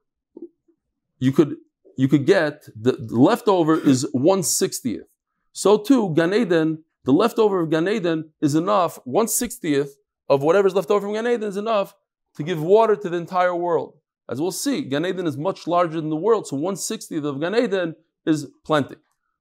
you 1.19 1.33
could 1.33 1.57
you 1.97 2.09
could 2.09 2.27
get 2.27 2.65
the, 2.75 2.93
the 2.93 3.19
leftover 3.19 3.79
is 3.79 4.07
one 4.13 4.43
sixtieth. 4.43 5.07
So 5.53 5.79
too, 5.79 6.13
Gan 6.15 6.35
Eden, 6.35 6.85
the 7.05 7.13
leftover 7.13 7.61
of 7.61 7.71
Gan 7.71 7.89
Eden 7.89 8.33
is 8.41 8.55
enough. 8.55 8.99
One 9.05 9.29
sixtieth 9.29 9.97
of 10.29 10.43
whatever's 10.43 10.75
left 10.75 10.91
over 10.91 11.07
from 11.07 11.15
Gan 11.15 11.27
Eden 11.27 11.49
is 11.49 11.57
enough 11.57 11.95
to 12.37 12.43
give 12.43 12.61
water 12.61 12.97
to 12.97 13.09
the 13.09 13.17
entire 13.17 13.55
world. 13.55 13.95
As 14.29 14.41
we'll 14.41 14.53
see, 14.53 14.83
Gan 14.83 15.07
Eden 15.07 15.27
is 15.27 15.37
much 15.37 15.67
larger 15.67 16.01
than 16.01 16.11
the 16.11 16.17
world, 16.17 16.47
so 16.47 16.57
one 16.57 16.77
sixtieth 16.77 17.25
of 17.25 17.41
Gan 17.41 17.55
Eden 17.55 17.95
is 18.27 18.49
plenty. 18.65 18.97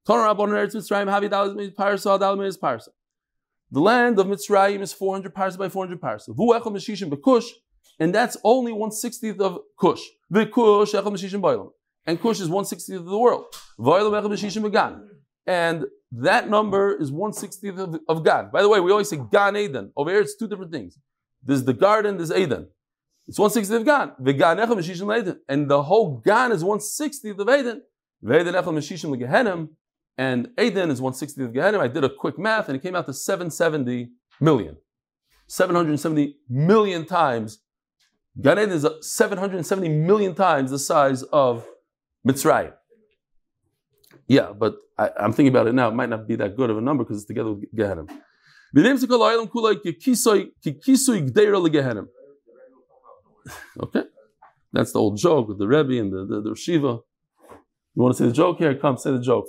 Tana 0.06 0.24
Rabbon 0.24 0.50
Eretz 0.50 0.76
Mitzrayim 0.76 1.08
Havi 1.08 1.74
Parsa 1.74 2.20
Dalit 2.20 2.38
Meis 2.38 2.58
Parsa. 2.58 2.90
The 3.74 3.82
land 3.82 4.20
of 4.20 4.28
Mitzrayim 4.28 4.82
is 4.82 4.94
400 4.94 5.34
parsa 5.34 5.58
by 5.58 5.68
400 5.68 6.00
parsa. 6.00 6.28
Vu 6.28 6.54
echel 6.54 6.72
meshishim 6.72 7.10
bekush, 7.10 7.48
and 8.00 8.14
that's 8.14 8.38
only 8.44 8.72
160th 8.72 9.40
of 9.40 9.62
Kush. 9.80 10.00
V'kush 10.32 10.94
echel 10.94 11.12
meshishim 11.12 11.42
b'olam. 11.42 11.72
And 12.06 12.22
Kush 12.22 12.40
is 12.40 12.50
160th 12.50 12.98
of 12.98 13.06
the 13.06 13.18
world. 13.18 13.46
V'olam 13.80 14.12
echel 14.22 14.30
meshishim 14.30 14.70
b'gan. 14.70 15.02
And 15.48 15.86
that 16.12 16.52
number 16.52 16.96
is 17.02 17.12
160th 17.12 17.80
of, 17.80 18.00
of 18.08 18.24
Gan. 18.24 18.52
By 18.54 18.62
the 18.62 18.70
way, 18.70 18.80
we 18.80 18.92
always 18.92 19.10
say 19.10 19.20
Gan 19.32 19.58
Eden. 19.58 19.92
Over 19.98 20.12
here, 20.12 20.22
it's 20.22 20.36
two 20.36 20.48
different 20.48 20.72
things. 20.72 21.00
There's 21.42 21.64
the 21.64 21.74
garden, 21.74 22.18
there's 22.18 22.32
Eden. 22.32 22.68
It's 23.28 23.40
160th 23.40 23.78
of 23.78 23.86
Gan. 23.86 24.12
V'gan 24.22 24.64
echel 24.64 24.78
meshishim 24.78 25.20
Eden. 25.20 25.40
And 25.50 25.68
the 25.68 25.82
whole 25.82 26.22
Gan 26.24 26.52
is 26.52 26.64
160th 26.64 27.40
of 27.40 27.50
Eden. 27.50 27.82
V'eden 28.24 28.54
echel 28.54 28.66
meshishim 28.66 29.10
l'gehenim. 29.10 29.70
And 30.18 30.50
Eden 30.60 30.92
is 30.92 31.02
160th 31.02 31.46
of 31.46 31.54
Gehenim. 31.54 31.80
I 31.80 31.88
did 31.88 32.04
a 32.04 32.10
quick 32.10 32.38
math 32.38 32.68
and 32.70 32.76
it 32.76 32.84
came 32.84 32.96
out 32.96 33.06
to 33.08 33.14
770 33.14 34.12
million. 34.40 34.78
770 35.48 36.38
million 36.50 37.06
times. 37.06 37.60
Gan 38.40 38.60
Eden 38.60 38.72
is 38.72 38.88
770 39.02 39.90
million 39.90 40.36
times 40.36 40.72
the 40.72 40.80
size 40.80 41.24
of 41.24 41.66
Mitzrayim. 42.28 42.74
Yeah, 44.28 44.52
but 44.54 44.78
I, 44.98 45.10
I'm 45.18 45.34
thinking 45.34 45.54
about 45.54 45.68
it 45.68 45.74
now. 45.74 45.90
It 45.90 45.96
might 45.96 46.10
not 46.10 46.28
be 46.28 46.36
that 46.36 46.56
good 46.56 46.70
of 46.70 46.78
a 46.78 46.82
number 46.82 47.04
because 47.04 47.18
it's 47.18 47.28
together 47.28 47.52
with 47.52 47.74
Gehenim. 47.76 48.10
Okay, 53.80 54.04
that's 54.72 54.94
the 54.94 55.00
old 55.00 55.18
joke 55.18 55.50
with 55.50 55.60
the 55.60 55.68
Rebbe 55.68 56.00
and 56.00 56.12
the, 56.12 56.26
the, 56.26 56.50
the 56.50 56.56
Shiva. 56.56 57.00
You 57.96 58.02
want 58.02 58.16
to 58.16 58.24
say 58.24 58.28
the 58.28 58.34
joke 58.34 58.58
here? 58.58 58.74
Come, 58.76 58.98
say 58.98 59.12
the 59.12 59.22
joke. 59.22 59.46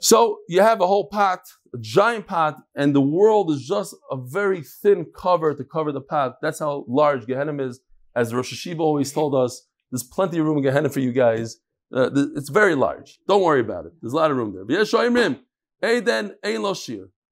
So 0.00 0.38
you 0.48 0.62
have 0.62 0.80
a 0.80 0.86
whole 0.86 1.08
pot, 1.08 1.40
a 1.74 1.78
giant 1.78 2.26
pot, 2.26 2.56
and 2.74 2.94
the 2.94 3.02
world 3.02 3.50
is 3.50 3.66
just 3.66 3.94
a 4.10 4.16
very 4.16 4.62
thin 4.62 5.04
cover 5.14 5.54
to 5.54 5.62
cover 5.62 5.92
the 5.92 6.00
pot. 6.00 6.36
That's 6.40 6.58
how 6.58 6.86
large 6.88 7.26
Gehenna 7.26 7.62
is. 7.62 7.80
As 8.16 8.34
Rosh 8.34 8.52
Hashiva 8.52 8.80
always 8.80 9.12
told 9.12 9.34
us, 9.34 9.68
there's 9.90 10.02
plenty 10.02 10.38
of 10.38 10.46
room 10.46 10.56
in 10.56 10.62
Gehenna 10.62 10.88
for 10.88 11.00
you 11.00 11.12
guys. 11.12 11.58
Uh, 11.94 12.08
it's 12.34 12.48
very 12.48 12.74
large. 12.74 13.18
Don't 13.28 13.42
worry 13.42 13.60
about 13.60 13.84
it. 13.86 13.92
There's 14.00 14.14
a 14.14 14.16
lot 14.16 14.30
of 14.30 14.38
room 14.38 14.54
there. 14.54 14.84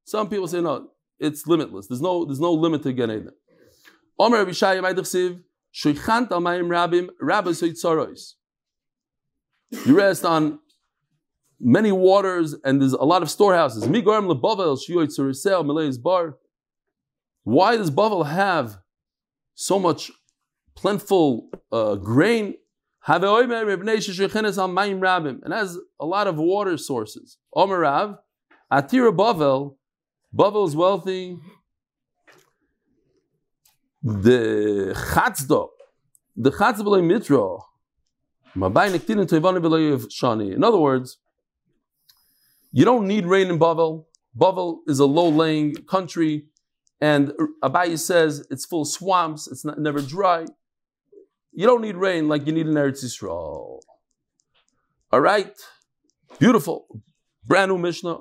Some 0.05 0.29
people 0.29 0.48
say 0.48 0.61
no, 0.61 0.90
it's 1.18 1.46
limitless. 1.46 1.87
There's 1.87 2.01
no 2.01 2.24
there's 2.24 2.40
no 2.40 2.53
limit 2.53 2.83
to 2.83 2.92
Gen 2.92 3.11
Eden. 3.11 3.31
Omer 4.18 4.38
Abishai 4.38 4.77
Yamai 4.77 5.40
Shoichant 5.74 6.31
al 6.33 6.40
mayim 6.40 6.68
rabim 6.68 7.09
rabbis 7.20 7.62
hoitzorois. 7.62 8.35
You 9.70 9.96
rest 9.96 10.24
on 10.24 10.61
many 11.61 11.92
waters 11.92 12.54
and 12.64 12.81
there's 12.81 12.92
a 12.92 13.04
lot 13.04 13.22
of 13.22 13.31
storehouses. 13.31 13.85
Why 17.44 17.76
does 17.76 17.90
Bavel 17.90 18.26
have 18.26 18.78
so 19.54 19.78
much 19.78 20.11
plentiful 20.74 21.50
uh, 21.72 21.96
grain? 21.96 22.54
And 23.07 23.24
has 25.52 25.78
a 25.98 26.07
lot 26.07 26.26
of 26.26 26.37
water 26.37 26.76
sources. 26.76 27.38
Omer 27.54 27.78
Rav, 27.81 28.18
Atira 28.70 29.16
Bavel, 29.16 29.76
is 30.66 30.76
wealthy. 30.76 31.38
The 34.02 34.94
Chatzdo, 35.12 35.68
the 36.37 36.50
Chatzdo 36.50 37.02
Mitra, 37.02 37.59
in 38.55 38.63
other 40.65 40.79
words, 40.79 41.19
you 42.73 42.85
don't 42.85 43.07
need 43.07 43.27
rain 43.27 43.49
in 43.49 43.59
Bavel. 43.59 44.07
Bavel 44.37 44.79
is 44.87 44.99
a 44.99 45.07
low-laying 45.07 45.75
country, 45.87 46.47
and 47.01 47.33
Abaye 47.63 47.99
says 47.99 48.47
it's 48.51 48.67
full 48.67 48.83
of 48.83 48.89
swamps. 48.89 49.49
It's 49.49 49.65
not, 49.65 49.79
never 49.79 50.01
dry. 50.01 50.47
You 51.53 51.67
don't 51.67 51.83
need 51.83 51.97
rain 51.97 52.29
like 52.29 52.47
you 52.47 52.53
need 52.53 52.67
in 52.67 52.75
Eretz 52.75 53.05
Yisrael. 53.05 53.81
All 55.11 55.21
right, 55.21 55.53
beautiful, 56.39 56.87
brand 57.47 57.71
new 57.71 57.79
Mishnah. 57.79 58.19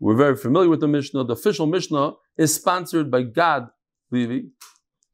We're 0.00 0.16
very 0.16 0.36
familiar 0.36 0.68
with 0.68 0.80
the 0.80 0.88
Mishnah. 0.88 1.24
The 1.24 1.34
official 1.34 1.66
Mishnah 1.66 2.12
is 2.36 2.54
sponsored 2.54 3.10
by 3.10 3.22
Gad 3.22 3.68
Levi, 4.10 4.48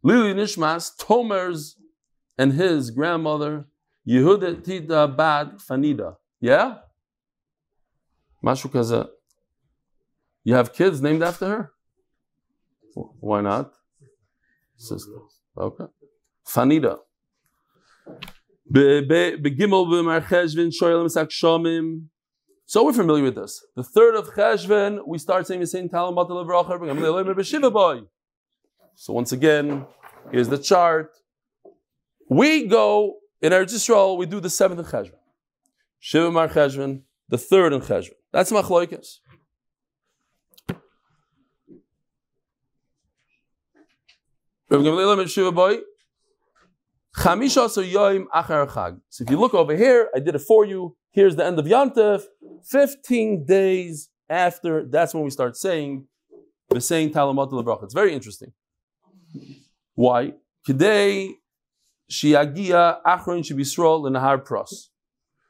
Lili 0.03 0.35
Nishmas, 0.35 0.91
Tomer's, 0.99 1.77
and 2.37 2.55
his 2.55 2.91
grandmother 2.91 3.67
Yehuda 4.07 4.65
Tita 4.65 5.09
Bad 5.09 5.59
Fanida. 5.59 6.17
Yeah? 6.41 6.77
Mashu. 8.45 9.09
You 10.45 10.55
have 10.55 10.73
kids 10.75 11.01
named 11.01 11.23
after 11.23 11.49
her? 11.49 11.73
Why 13.21 13.41
not? 13.41 13.73
Sister. 14.77 15.13
Okay. 15.57 15.85
Fanida. 16.47 16.99
So 22.67 22.85
we're 22.85 22.93
familiar 22.93 23.25
with 23.25 23.35
this. 23.35 23.67
The 23.77 23.83
third 23.83 24.15
of 24.15 24.35
Cheshvan, 24.35 25.01
we 25.07 25.19
start 25.19 25.47
saying 25.47 25.61
the 25.61 25.67
same 25.67 25.89
Talam 25.89 26.17
So 28.95 29.13
once 29.13 29.33
again, 29.33 29.87
here's 30.33 30.49
the 30.49 30.59
chart. 30.59 31.11
We 32.29 32.67
go 32.67 33.17
in 33.45 33.53
Eretz 33.53 33.75
Yisrael, 33.75 34.17
we 34.17 34.25
do 34.25 34.41
the 34.41 34.49
seventh 34.49 34.81
in 34.81 34.87
Cheshvan. 34.87 35.21
Shiva 35.99 36.31
Mar 36.31 36.49
Cheshvan, 36.49 37.03
the 37.29 37.37
third 37.37 37.75
in 37.75 37.83
Cheshvan. 37.83 38.15
That's 38.33 38.51
Machloikis. 38.51 39.19
So 44.71 44.81
if 49.21 49.31
you 49.31 49.39
look 49.39 49.55
over 49.55 49.77
here, 49.77 50.09
I 50.17 50.21
did 50.21 50.35
it 50.35 50.41
for 50.41 50.65
you. 50.65 50.97
Here's 51.11 51.37
the 51.37 51.45
end 51.45 51.59
of 51.59 51.67
Yantif. 51.67 52.23
15 52.71 53.45
days 53.45 54.09
after, 54.31 54.87
that's 54.87 55.13
when 55.13 55.23
we 55.23 55.29
start 55.29 55.55
saying 55.59 56.07
the 56.71 56.81
saying 56.81 57.13
Talamat 57.13 57.53
al 57.53 57.85
It's 57.85 57.93
very 57.93 58.15
interesting. 58.15 58.55
Why? 59.95 60.33
Today, 60.65 61.35
Shiagia 62.11 63.03
Achron 63.05 63.43
Shibisrol 63.43 64.07
in 64.07 64.15
Har 64.15 64.39
Pros. 64.39 64.91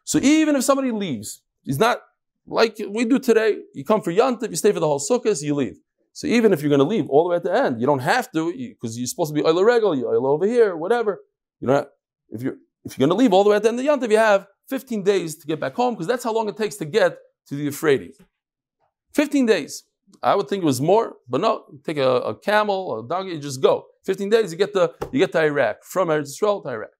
So 0.05 0.19
even 0.19 0.57
if 0.57 0.65
somebody 0.65 0.91
leaves, 0.91 1.41
he's 1.63 1.79
not 1.79 2.03
like 2.47 2.81
we 2.89 3.05
do 3.05 3.19
today. 3.19 3.59
You 3.75 3.85
come 3.85 4.03
for 4.03 4.13
Yantiv, 4.13 4.51
you 4.51 4.57
stay 4.57 4.73
for 4.73 4.81
the 4.81 4.87
whole 4.87 5.01
Sukkot, 5.01 5.43
you 5.43 5.55
leave. 5.55 5.79
So 6.13 6.27
even 6.27 6.53
if 6.53 6.63
you're 6.63 6.69
going 6.69 6.81
to 6.81 6.85
leave 6.85 7.09
all 7.09 7.25
the 7.25 7.31
way 7.31 7.37
at 7.37 7.43
the 7.43 7.53
end, 7.53 7.81
you 7.81 7.87
don't 7.87 7.99
have 8.01 8.31
to 8.33 8.53
because 8.53 8.97
you, 8.97 9.05
are 9.05 9.07
supposed 9.07 9.35
to 9.35 9.35
be 9.35 9.45
oil 9.45 9.65
regal, 9.65 9.97
you 9.97 10.07
oil 10.07 10.27
over 10.27 10.47
here, 10.47 10.77
whatever. 10.77 11.21
You 11.61 11.69
know, 11.69 11.87
if 12.31 12.43
you're 12.43 12.57
if 12.85 12.97
you're 12.97 13.09
going 13.09 13.17
to 13.17 13.21
leave 13.21 13.33
all 13.33 13.43
the 13.45 13.51
way 13.51 13.57
at 13.57 13.63
the 13.63 13.71
end 13.71 13.81
of 13.81 13.87
Yantiv, 13.87 14.11
you 14.11 14.19
have 14.19 14.47
15 14.69 15.03
days 15.03 15.37
to 15.37 15.47
get 15.47 15.59
back 15.59 15.75
home 15.75 15.95
because 15.95 16.07
that's 16.07 16.23
how 16.23 16.33
long 16.33 16.49
it 16.49 16.57
takes 16.57 16.77
to 16.77 16.85
get 16.85 17.19
to 17.49 17.57
the 17.57 17.65
Euphrates. 17.65 18.19
15 19.13 19.47
days. 19.47 19.85
I 20.23 20.35
would 20.35 20.49
think 20.49 20.63
it 20.63 20.67
was 20.67 20.81
more, 20.81 21.17
but 21.29 21.41
no. 21.41 21.65
Take 21.85 21.99
a, 21.99 22.11
a 22.33 22.35
camel, 22.35 22.99
a 22.99 23.09
doggy, 23.09 23.39
just 23.39 23.61
go. 23.63 23.87
15 24.05 24.29
days, 24.31 24.53
you 24.53 24.59
get 24.59 24.73
the 24.73 24.95
you 25.13 25.19
get 25.19 25.33
to 25.33 25.41
Iraq 25.43 25.83
from 25.85 26.09
Eretz 26.09 26.31
Yisrael 26.31 26.63
to 26.63 26.69
Iraq. 26.69 26.91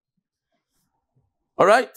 All 1.59 1.67
right. 1.67 1.97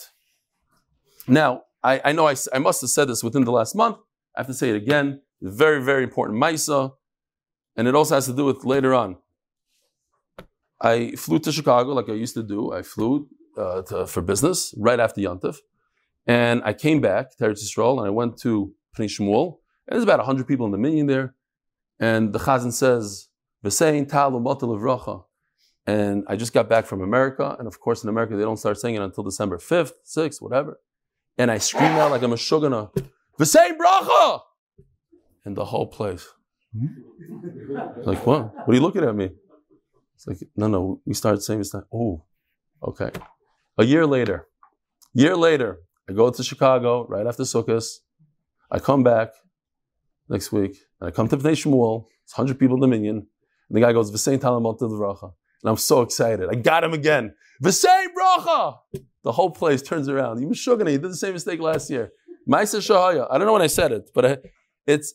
Now, 1.27 1.63
I, 1.84 2.01
I 2.06 2.12
know 2.12 2.27
I, 2.27 2.36
I 2.53 2.60
must 2.60 2.82
have 2.82 2.89
said 2.89 3.08
this 3.08 3.23
within 3.23 3.43
the 3.43 3.51
last 3.51 3.75
month. 3.75 3.97
I 4.36 4.41
have 4.41 4.47
to 4.47 4.53
say 4.53 4.69
it 4.69 4.75
again. 4.75 5.21
Very, 5.41 5.84
very 5.84 6.03
important 6.03 6.38
Maisa. 6.39 6.93
And 7.75 7.88
it 7.88 7.95
also 7.95 8.15
has 8.15 8.25
to 8.25 8.34
do 8.34 8.45
with 8.45 8.65
later 8.65 8.93
on. 8.93 9.17
I 10.82 11.12
flew 11.12 11.39
to 11.39 11.51
Chicago 11.51 11.93
like 11.93 12.10
I 12.10 12.13
used 12.13 12.36
to 12.36 12.43
do. 12.43 12.71
I 12.71 12.82
flew 12.82 13.27
uh, 13.58 13.82
to, 13.84 14.08
for 14.08 14.21
business 14.21 14.73
right 14.77 14.99
after 14.99 15.21
Yontif. 15.21 15.58
And 16.25 16.62
I 16.63 16.73
came 16.73 17.01
back 17.01 17.36
to 17.38 17.45
Eretz 17.45 17.63
Yisrael 17.63 17.97
and 17.97 18.08
I 18.08 18.10
went 18.10 18.38
to 18.39 18.73
Pnei 18.95 19.06
Shmuel. 19.06 19.58
And 19.88 19.95
there's 19.95 20.04
about 20.04 20.19
100 20.19 20.47
people 20.47 20.65
in 20.65 20.71
the 20.71 20.78
minyan 20.78 21.08
there. 21.08 21.34
And 22.00 22.34
the 22.34 22.39
Chazan 22.39 22.73
says, 22.73 23.30
V'sein 23.63 24.08
talu 24.08 24.39
motel 24.39 25.28
And 25.86 26.26
I 26.28 26.36
just 26.36 26.54
got 26.54 26.69
back 26.69 26.86
from 26.86 27.02
America. 27.02 27.56
And 27.58 27.67
of 27.67 27.80
course, 27.80 28.04
in 28.04 28.10
America, 28.10 28.36
they 28.36 28.43
don't 28.43 28.58
start 28.58 28.78
saying 28.80 28.95
it 28.95 29.02
until 29.02 29.23
December 29.23 29.58
5th, 29.58 29.93
6th, 30.06 30.41
whatever. 30.41 30.80
And 31.38 31.50
I 31.50 31.58
scream 31.58 31.91
out 31.91 32.12
like 32.12 32.21
I'm 32.21 32.34
a 32.34 32.36
shugana, 32.36 32.91
V'sein 33.39 33.78
bracha! 33.78 34.41
And 35.45 35.56
the 35.56 35.65
whole 35.65 35.88
place. 35.88 36.28
Hmm? 36.78 36.88
like, 38.04 38.26
what? 38.26 38.54
What 38.56 38.69
are 38.69 38.73
you 38.73 38.82
looking 38.82 39.04
at 39.04 39.15
me? 39.15 39.30
It's 40.15 40.28
like, 40.28 40.39
no, 40.56 40.67
no, 40.67 41.02
we 41.06 41.13
started 41.13 41.41
saying 41.41 41.60
this 41.60 41.69
time. 41.69 41.86
Oh, 41.93 42.23
okay. 42.84 43.12
A 43.78 43.86
year 43.86 44.06
later, 44.06 44.47
year 45.13 45.38
later, 45.38 45.80
I 46.10 46.13
go 46.13 46.30
to 46.30 46.43
Chicago 46.43 47.06
right 47.08 47.26
after 47.26 47.43
Sukkot. 47.43 47.86
I 48.71 48.80
come 48.80 49.04
back 49.04 49.30
next 50.29 50.51
week, 50.51 50.77
and 50.99 51.07
I 51.07 51.11
come 51.11 51.27
to 51.29 51.37
Pnei 51.37 51.53
Shmuel. 51.53 52.05
It's 52.23 52.37
100 52.37 52.59
people 52.59 52.75
in 52.75 52.81
the 52.81 52.87
minyan. 52.87 53.27
And 53.69 53.75
the 53.75 53.81
guy 53.81 53.93
goes, 53.93 54.11
V'sein 54.11 54.39
talamot 54.39 54.79
bracha. 54.79 55.33
And 55.63 55.69
I'm 55.69 55.77
so 55.77 56.01
excited. 56.01 56.49
I 56.49 56.55
got 56.55 56.83
him 56.83 56.93
again. 56.93 57.33
V'sein 57.63 58.07
bracha! 58.17 58.77
The 59.23 59.31
whole 59.31 59.51
place 59.51 59.81
turns 59.81 60.07
around. 60.07 60.41
You 60.41 60.47
Meshugana, 60.47 60.91
you 60.91 60.99
did 60.99 61.11
the 61.11 61.15
same 61.15 61.33
mistake 61.33 61.59
last 61.59 61.89
year. 61.89 62.11
Maisa 62.49 62.79
Shahaya. 62.79 63.27
I 63.29 63.37
don't 63.37 63.47
know 63.47 63.53
when 63.53 63.61
I 63.61 63.67
said 63.67 63.91
it, 63.91 64.09
but 64.13 64.43
it's, 64.85 65.13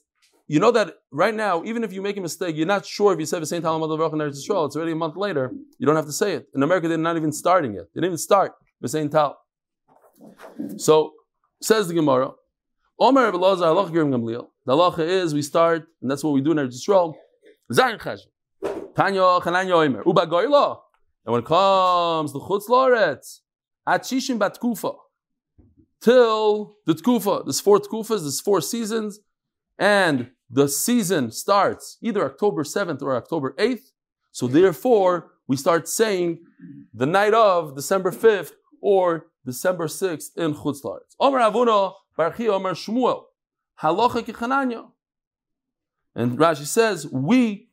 you 0.48 0.60
know 0.60 0.70
that 0.72 0.96
right 1.10 1.34
now, 1.34 1.62
even 1.64 1.82
if 1.84 1.92
you 1.92 2.02
make 2.02 2.16
a 2.18 2.20
mistake, 2.20 2.56
you're 2.56 2.66
not 2.66 2.84
sure 2.84 3.12
if 3.14 3.20
you 3.20 3.26
said 3.26 3.42
V'sein 3.42 3.62
talamot 3.62 3.88
bracha 3.98 4.12
in 4.12 4.18
Eretz 4.18 4.46
Yisrael. 4.46 4.66
It's 4.66 4.76
already 4.76 4.92
a 4.92 4.96
month 4.96 5.16
later. 5.16 5.52
You 5.78 5.86
don't 5.86 5.96
have 5.96 6.06
to 6.06 6.12
say 6.12 6.34
it. 6.34 6.46
In 6.54 6.62
America, 6.62 6.88
they're 6.88 6.98
not 6.98 7.16
even 7.16 7.32
starting 7.32 7.74
it. 7.74 7.88
They 7.94 8.00
didn't 8.00 8.12
even 8.12 8.18
start 8.18 8.52
V'sein 8.84 9.10
tal. 9.10 9.38
So, 10.76 11.12
says 11.60 11.88
the 11.88 11.94
Gemara, 11.94 12.32
Omer 12.98 13.32
Belazar 13.32 13.66
Allah 13.66 13.90
Gamliel. 13.90 14.48
The 14.64 14.74
halacha 14.74 15.00
is 15.00 15.34
we 15.34 15.42
start, 15.42 15.88
and 16.00 16.10
that's 16.10 16.22
what 16.22 16.32
we 16.32 16.40
do 16.40 16.52
in 16.52 16.58
Eretz 16.58 16.76
Yisrael. 16.76 17.14
Zayin 17.72 17.98
Chesed. 17.98 18.26
Tanya 18.94 19.20
Chananya 19.40 19.84
Omer. 19.84 20.02
Uba 20.06 20.26
Goyla. 20.26 20.78
And 21.24 21.32
when 21.32 21.42
it 21.42 21.46
comes 21.46 22.32
to 22.32 22.38
Chutz 22.38 22.68
Loretz, 22.68 23.40
at 23.86 24.02
Shishim 24.02 24.38
Bat 24.38 24.60
Kufa, 24.60 24.92
till 26.00 26.76
the 26.86 26.94
Tkufa, 26.94 27.44
there's 27.44 27.60
four 27.60 27.80
Tkufas, 27.80 28.20
there's 28.20 28.40
four 28.40 28.60
seasons, 28.60 29.20
and 29.78 30.30
the 30.48 30.68
season 30.68 31.32
starts 31.32 31.98
either 32.00 32.24
October 32.24 32.62
7th 32.62 33.02
or 33.02 33.16
October 33.16 33.54
8th. 33.58 33.90
So 34.30 34.46
therefore, 34.46 35.32
we 35.48 35.56
start 35.56 35.88
saying 35.88 36.38
the 36.94 37.06
night 37.06 37.34
of 37.34 37.74
December 37.74 38.12
5th 38.12 38.52
or 38.80 39.26
December 39.44 39.86
6th 39.86 40.36
in 40.36 40.54
Chutz 40.54 40.82
Loretz. 40.84 41.16
Omer 41.18 41.40
Avuna, 41.40 41.94
Barchi 42.16 42.48
Omer 42.48 42.74
Shmuel. 42.74 43.24
Halacha 43.80 44.22
Kichananya. 44.24 44.90
And 46.14 46.38
Rashi 46.38 46.66
says, 46.66 47.06
we 47.10 47.68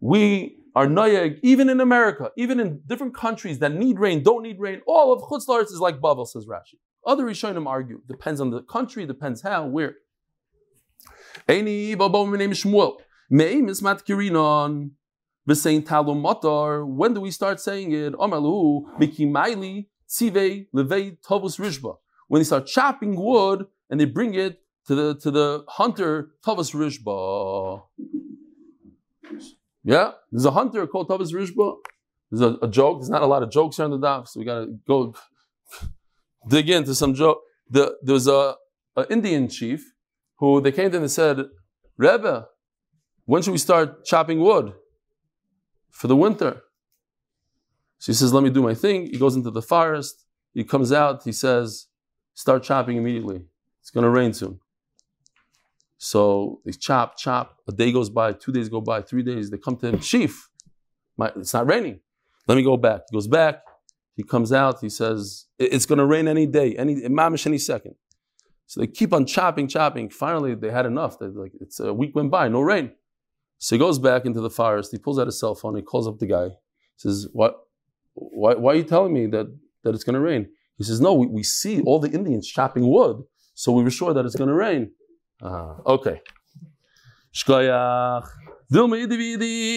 we 0.00 0.58
are 0.76 0.86
noyeg, 0.86 1.38
even 1.42 1.70
in 1.70 1.80
America, 1.80 2.30
even 2.36 2.60
in 2.60 2.82
different 2.86 3.14
countries 3.14 3.60
that 3.60 3.72
need 3.72 3.98
rain, 3.98 4.22
don't 4.22 4.42
need 4.42 4.58
rain, 4.58 4.82
all 4.86 5.12
of 5.12 5.22
Chutz 5.22 5.64
is 5.64 5.80
like 5.80 6.00
Bavel, 6.00 6.26
says 6.26 6.46
Rashi. 6.46 6.74
Other 7.06 7.24
Rishonim 7.24 7.66
argue. 7.66 8.00
Depends 8.08 8.40
on 8.40 8.50
the 8.50 8.62
country, 8.62 9.06
depends 9.06 9.42
how, 9.42 9.66
where. 9.66 9.96
Eini 11.48 11.96
name 12.38 12.50
Shmuel. 12.50 12.96
Me'im 13.30 13.68
is 13.68 13.80
matkirinon. 13.82 14.90
V'sein 15.48 15.84
talum 15.84 16.22
matar. 16.22 16.86
When 16.86 17.14
do 17.14 17.20
we 17.20 17.30
start 17.30 17.60
saying 17.60 17.92
it? 17.92 18.14
Omalu 18.14 18.84
mikimaili 18.98 19.86
tzivei 20.08 20.66
levei 20.74 21.18
tovus 21.20 21.58
rishba. 21.58 21.96
When 22.28 22.40
they 22.40 22.44
start 22.44 22.66
chopping 22.66 23.16
wood 23.16 23.66
and 23.90 24.00
they 24.00 24.06
bring 24.06 24.34
it 24.34 24.62
to 24.86 24.94
the 24.94 25.14
to 25.16 25.30
the 25.30 25.64
hunter 25.68 26.30
tovus 26.44 26.74
rishba. 26.74 27.82
Yeah, 29.82 30.12
there's 30.30 30.44
a 30.44 30.50
hunter 30.50 30.86
called 30.86 31.08
tovus 31.08 31.32
rishba. 31.32 31.76
There's 32.30 32.40
a, 32.40 32.58
a 32.62 32.68
joke. 32.68 33.00
There's 33.00 33.10
not 33.10 33.22
a 33.22 33.26
lot 33.26 33.42
of 33.42 33.50
jokes 33.50 33.76
here 33.76 33.84
on 33.84 33.90
the 33.90 33.98
daf, 33.98 34.28
so 34.28 34.40
we 34.40 34.46
gotta 34.46 34.66
go 34.86 35.14
dig 36.48 36.68
into 36.70 36.94
some 36.94 37.14
joke. 37.14 37.40
The, 37.70 37.96
there 38.02 38.12
was 38.14 38.28
a, 38.28 38.56
a 38.96 39.06
Indian 39.10 39.48
chief 39.48 39.94
who 40.38 40.60
they 40.60 40.72
came 40.72 40.90
to 40.90 40.98
and 40.98 41.10
said, 41.10 41.44
Rebbe, 41.96 42.46
when 43.24 43.42
should 43.42 43.52
we 43.52 43.58
start 43.58 44.04
chopping 44.04 44.40
wood 44.40 44.74
for 45.90 46.08
the 46.08 46.16
winter? 46.16 46.60
So 47.98 48.12
he 48.12 48.14
says, 48.14 48.32
Let 48.32 48.42
me 48.42 48.50
do 48.50 48.62
my 48.62 48.74
thing. 48.74 49.06
He 49.06 49.18
goes 49.18 49.36
into 49.36 49.50
the 49.50 49.62
forest. 49.62 50.26
He 50.52 50.64
comes 50.64 50.92
out. 50.92 51.22
He 51.24 51.32
says, 51.32 51.86
Start 52.34 52.62
chopping 52.62 52.96
immediately. 52.96 53.44
It's 53.80 53.90
going 53.90 54.04
to 54.04 54.10
rain 54.10 54.32
soon. 54.32 54.60
So 56.04 56.60
they 56.66 56.72
chop, 56.72 57.16
chop. 57.16 57.56
A 57.66 57.72
day 57.72 57.90
goes 57.90 58.10
by, 58.10 58.34
two 58.34 58.52
days 58.52 58.68
go 58.68 58.82
by, 58.82 59.00
three 59.00 59.22
days. 59.22 59.48
They 59.48 59.56
come 59.56 59.76
to 59.78 59.88
him, 59.88 60.00
Chief, 60.00 60.50
my, 61.16 61.32
it's 61.34 61.54
not 61.54 61.66
raining. 61.66 62.00
Let 62.46 62.56
me 62.56 62.62
go 62.62 62.76
back. 62.76 63.02
He 63.10 63.16
goes 63.16 63.26
back. 63.26 63.62
He 64.14 64.22
comes 64.22 64.52
out. 64.52 64.80
He 64.82 64.90
says, 64.90 65.46
It's 65.58 65.86
going 65.86 65.98
to 65.98 66.04
rain 66.04 66.28
any 66.28 66.46
day, 66.46 66.76
any 66.76 66.96
mamish 67.08 67.46
any 67.46 67.56
second. 67.56 67.94
So 68.66 68.80
they 68.80 68.86
keep 68.86 69.14
on 69.14 69.24
chopping, 69.24 69.66
chopping. 69.66 70.10
Finally, 70.10 70.56
they 70.56 70.70
had 70.70 70.84
enough. 70.84 71.18
They're 71.18 71.30
like, 71.30 71.52
it's 71.58 71.80
a 71.80 71.94
week 71.94 72.14
went 72.14 72.30
by, 72.30 72.48
no 72.48 72.60
rain. 72.60 72.92
So 73.56 73.76
he 73.76 73.78
goes 73.78 73.98
back 73.98 74.26
into 74.26 74.42
the 74.42 74.50
forest. 74.50 74.90
He 74.92 74.98
pulls 74.98 75.18
out 75.18 75.26
his 75.26 75.40
cell 75.40 75.54
phone. 75.54 75.74
He 75.74 75.80
calls 75.80 76.06
up 76.06 76.18
the 76.18 76.26
guy. 76.26 76.48
He 76.48 76.98
says, 76.98 77.28
"What? 77.32 77.56
Why, 78.12 78.54
why 78.54 78.72
are 78.72 78.76
you 78.76 78.84
telling 78.84 79.14
me 79.14 79.26
that, 79.28 79.46
that 79.84 79.94
it's 79.94 80.04
going 80.04 80.14
to 80.14 80.20
rain?" 80.20 80.50
He 80.76 80.84
says, 80.84 81.00
"No, 81.00 81.14
we, 81.14 81.26
we 81.28 81.42
see 81.42 81.80
all 81.80 81.98
the 81.98 82.10
Indians 82.10 82.46
chopping 82.46 82.86
wood, 82.86 83.22
so 83.54 83.72
we 83.72 83.82
were 83.82 83.90
sure 83.90 84.12
that 84.12 84.26
it's 84.26 84.36
going 84.36 84.48
to 84.48 84.54
rain." 84.54 84.90
Uh, 85.42 85.74
okay. 85.86 86.20
Shkoyach. 87.34 88.28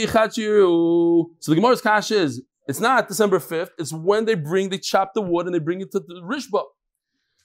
Chachiru. 0.07 1.25
So 1.39 1.51
the 1.51 1.55
Gemara's 1.55 1.81
cash 1.81 2.11
is 2.11 2.41
it's 2.67 2.79
not 2.81 3.07
December 3.07 3.39
5th, 3.39 3.69
it's 3.77 3.93
when 3.93 4.25
they 4.25 4.35
bring, 4.35 4.69
they 4.69 4.77
chop 4.77 5.13
the 5.13 5.21
wood 5.21 5.45
and 5.45 5.55
they 5.55 5.59
bring 5.59 5.79
it 5.81 5.91
to 5.91 5.99
the 5.99 6.21
Rishba. 6.21 6.63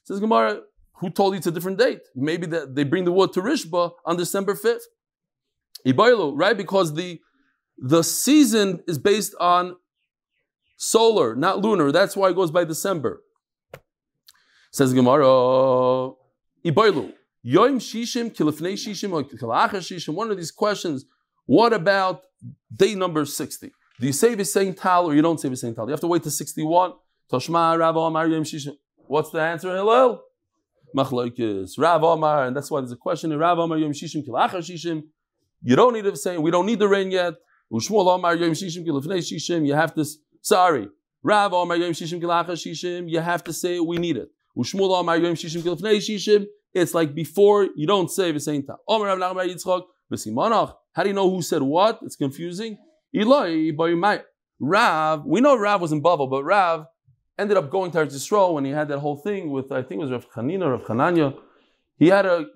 Says 0.04 0.18
Gemara, 0.18 0.60
who 0.94 1.10
told 1.10 1.34
you 1.34 1.38
it's 1.38 1.46
a 1.46 1.52
different 1.52 1.78
date? 1.78 2.00
Maybe 2.16 2.46
that 2.48 2.74
they 2.74 2.82
bring 2.82 3.04
the 3.04 3.12
wood 3.12 3.32
to 3.34 3.40
Rishba 3.40 3.92
on 4.04 4.16
December 4.16 4.54
5th. 4.54 4.80
Ibailu, 5.86 6.32
right? 6.36 6.56
Because 6.56 6.94
the 6.94 7.20
the 7.78 8.02
season 8.04 8.80
is 8.86 8.98
based 8.98 9.34
on 9.40 9.74
solar, 10.76 11.34
not 11.34 11.60
lunar. 11.60 11.90
That's 11.90 12.16
why 12.16 12.28
it 12.30 12.34
goes 12.36 12.50
by 12.50 12.64
December. 12.64 13.22
Says 14.70 14.92
Gemara, 14.92 15.24
Ibailu, 16.64 17.12
Yoim 17.44 17.76
Shishim, 17.76 18.34
Kilifnei 18.34 18.74
Shishim, 18.74 19.12
or 19.12 19.22
Kilachar 19.24 19.80
Shishim, 19.80 20.14
one 20.14 20.30
of 20.30 20.36
these 20.36 20.50
questions, 20.50 21.04
what 21.46 21.72
about 21.72 22.22
day 22.74 22.94
number 22.94 23.24
60? 23.24 23.72
Do 24.00 24.06
you 24.06 24.12
say 24.12 24.34
Visain 24.36 24.78
Tal 24.78 25.06
or 25.06 25.14
you 25.14 25.22
don't 25.22 25.40
say 25.40 25.48
Visain 25.48 25.74
Tal? 25.74 25.86
You 25.86 25.92
have 25.92 26.00
to 26.00 26.06
wait 26.06 26.22
to 26.22 26.30
61. 26.30 26.92
Toshma, 27.30 27.78
Rav 27.78 27.96
Omar, 27.96 28.26
Yoim 28.26 28.42
Shishim. 28.42 28.76
What's 29.06 29.30
the 29.30 29.40
answer 29.40 29.74
Hillel? 29.74 30.22
Machlaikis. 30.96 31.78
Rav 31.78 32.04
Omar, 32.04 32.46
and 32.46 32.56
that's 32.56 32.70
why 32.70 32.80
there's 32.80 32.92
a 32.92 32.96
question 32.96 33.32
in 33.32 33.38
Rav 33.38 33.58
Omar, 33.58 33.78
Yom 33.78 33.92
Shishim, 33.92 34.26
Kilachar 34.26 34.58
Shishim. 34.58 35.04
You 35.62 35.76
don't 35.76 35.94
need 35.94 36.04
to 36.04 36.16
say, 36.16 36.38
we 36.38 36.50
don't 36.50 36.66
need 36.66 36.78
the 36.78 36.88
rain 36.88 37.10
yet. 37.10 37.34
Ushmuel 37.72 38.08
Omar, 38.08 38.36
Yom 38.36 38.52
Shishim, 38.52 38.86
Kilafnei 38.86 39.18
Shishim. 39.18 39.66
You 39.66 39.74
have 39.74 39.94
to, 39.94 40.04
sorry. 40.40 40.88
Rav 41.22 41.52
Omar, 41.52 41.76
Yom 41.76 41.92
Shishim, 41.92 42.20
Kilachar 42.20 42.52
Shishim. 42.52 43.08
You 43.08 43.20
have 43.20 43.44
to 43.44 43.52
say, 43.52 43.80
we 43.80 43.98
need 43.98 44.16
it. 44.16 44.28
Ushmuel 44.56 44.92
Omar, 44.92 45.18
Yom 45.18 45.34
Shishim, 45.34 45.62
Kilafnei 45.62 45.96
Shishim. 45.96 46.46
It's 46.74 46.94
like 46.94 47.14
before, 47.14 47.68
you 47.76 47.86
don't 47.86 48.10
say 48.10 48.32
Visain 48.32 48.66
Tal. 48.66 48.80
Omar, 48.88 49.16
Rav 49.16 49.18
Nachman, 49.18 49.54
Yitzchak, 49.54 49.82
Vesimanach. 50.12 50.74
How 50.92 51.02
do 51.02 51.08
you 51.08 51.14
know 51.14 51.30
who 51.30 51.42
said 51.42 51.62
what? 51.62 51.98
It's 52.02 52.16
confusing. 52.16 52.78
Eloi, 53.14 53.72
Rav, 54.60 55.26
we 55.26 55.40
know 55.40 55.56
Rav 55.56 55.80
was 55.80 55.92
in 55.92 56.02
Bavel, 56.02 56.30
but 56.30 56.44
Rav 56.44 56.86
ended 57.38 57.56
up 57.56 57.70
going 57.70 57.90
to 57.90 57.98
Eretz 57.98 58.14
Yisrael 58.14 58.54
when 58.54 58.64
he 58.64 58.70
had 58.70 58.88
that 58.88 59.00
whole 59.00 59.16
thing 59.16 59.50
with, 59.50 59.72
I 59.72 59.82
think 59.82 60.00
it 60.00 60.04
was 60.04 60.10
Rav 60.12 60.30
Chanina, 60.30 60.70
Rav 60.70 60.82
Chananya. 60.82 61.36
He 61.98 62.08
had 62.08 62.26
a, 62.26 62.46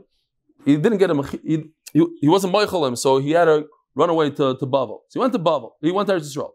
he 0.65 0.77
didn't 0.77 0.99
get 0.99 1.11
a, 1.11 1.23
he, 1.43 1.65
he, 1.93 2.07
he 2.21 2.29
wasn't 2.29 2.55
Moichalim, 2.55 2.97
so 2.97 3.19
he 3.19 3.33
had 3.33 3.47
to 3.47 3.67
run 3.95 4.11
away 4.11 4.31
to, 4.31 4.57
to 4.57 4.67
Bavel. 4.67 5.01
So 5.09 5.15
he 5.15 5.19
went 5.19 5.33
to 5.33 5.39
Bavel, 5.39 5.73
he 5.81 5.91
went 5.91 6.09
to 6.09 6.15
Eretz 6.15 6.37
Yisrael. 6.37 6.51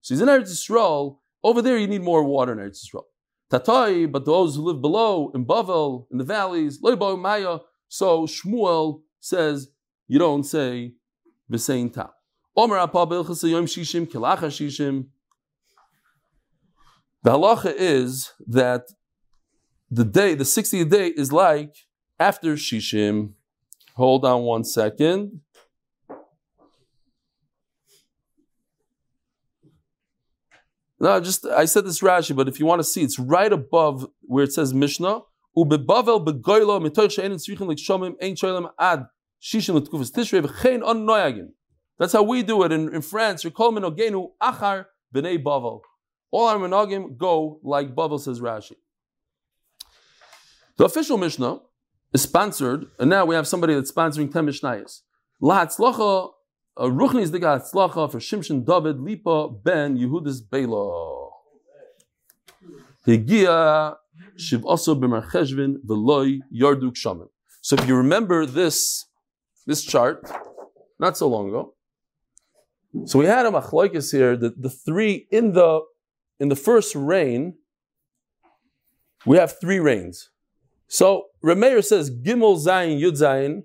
So 0.00 0.14
he's 0.14 0.20
in 0.20 0.28
Eretz 0.28 0.50
Yisrael, 0.50 1.18
over 1.42 1.60
there 1.60 1.76
you 1.76 1.86
need 1.86 2.02
more 2.02 2.24
water 2.24 2.52
in 2.52 2.58
Eretz 2.58 2.84
Yisrael. 2.84 3.04
Tatai, 3.50 4.10
but 4.10 4.24
those 4.24 4.56
who 4.56 4.62
live 4.62 4.80
below, 4.80 5.30
in 5.34 5.44
Bavel, 5.44 6.06
in 6.10 6.18
the 6.18 6.24
valleys, 6.24 6.80
Maya, 6.82 7.58
so 7.88 8.26
Shmuel 8.26 9.02
says, 9.20 9.68
you 10.08 10.18
don't 10.18 10.44
say 10.44 10.94
V'sein 11.50 11.92
Ta. 11.92 12.10
Omer 12.56 12.76
Shishim, 12.76 14.06
Kilacha 14.06 14.48
Shishim, 14.48 15.06
the 17.24 17.30
halacha 17.30 17.74
is 17.74 18.32
that 18.46 18.82
the 19.90 20.04
day, 20.04 20.34
the 20.34 20.44
60th 20.44 20.90
day, 20.90 21.08
is 21.08 21.32
like 21.32 21.74
after 22.20 22.54
Shishim. 22.54 23.32
Hold 23.94 24.26
on 24.26 24.42
one 24.42 24.64
second. 24.64 25.40
No, 31.04 31.20
just 31.20 31.44
I 31.44 31.66
said 31.66 31.84
this 31.84 32.00
Rashi, 32.00 32.34
but 32.34 32.48
if 32.48 32.58
you 32.58 32.64
want 32.64 32.78
to 32.78 32.84
see, 32.84 33.02
it's 33.02 33.18
right 33.18 33.52
above 33.52 34.08
where 34.22 34.42
it 34.42 34.54
says 34.54 34.72
Mishnah. 34.72 35.20
That's 35.54 36.14
how 42.14 42.22
we 42.22 42.42
do 42.42 42.62
it 42.62 42.72
in, 42.72 42.94
in 42.94 43.02
France. 43.02 43.44
You're 43.44 43.50
calling 43.50 43.82
ogenu 43.82 44.30
achar 44.42 44.86
b'nei 45.14 45.44
bavel. 45.44 45.82
All 46.30 46.48
our 46.48 46.56
monogam 46.56 47.18
go 47.18 47.60
like 47.62 47.94
Bavel 47.94 48.18
says 48.18 48.40
Rashi. 48.40 48.76
The 50.78 50.86
official 50.86 51.18
Mishnah 51.18 51.60
is 52.14 52.22
sponsored, 52.22 52.86
and 52.98 53.10
now 53.10 53.26
we 53.26 53.34
have 53.34 53.46
somebody 53.46 53.74
that's 53.74 53.92
sponsoring 53.92 54.32
10 54.32 54.46
Mishnayos. 54.46 55.02
Lahatzlacha, 56.78 56.90
Ruchni 56.90 57.22
is 57.22 57.30
the 57.30 57.40
Gatzlacha 57.40 58.10
for 58.10 58.18
Shimshon 58.18 58.64
David 58.64 59.00
Lipa 59.00 59.48
ben 59.48 59.96
Yehudis 59.96 60.40
Bela. 60.48 61.30
Higia 63.06 63.96
Shiv 64.36 64.64
also 64.64 64.94
b'marcheshvin 64.94 65.76
v'loy 65.86 66.40
yarduk 66.50 66.94
shamim. 66.94 67.28
So 67.60 67.76
if 67.76 67.86
you 67.86 67.96
remember 67.96 68.46
this, 68.46 69.06
this 69.66 69.84
chart, 69.84 70.30
not 70.98 71.16
so 71.16 71.28
long 71.28 71.48
ago, 71.48 71.74
so 73.06 73.18
we 73.18 73.26
had 73.26 73.44
a 73.46 73.50
machlokes 73.50 74.12
here, 74.12 74.36
the, 74.36 74.54
the 74.56 74.70
three 74.70 75.26
in 75.30 75.52
the 75.52 75.80
in 76.38 76.48
the 76.48 76.56
first 76.56 76.94
rain, 76.94 77.54
we 79.26 79.36
have 79.36 79.58
three 79.60 79.78
rains. 79.78 80.30
So 80.88 81.26
Remeir 81.44 81.84
says 81.84 82.10
Gimel 82.10 82.56
Zayin 82.56 83.00
Yud 83.00 83.12
Zayin, 83.12 83.64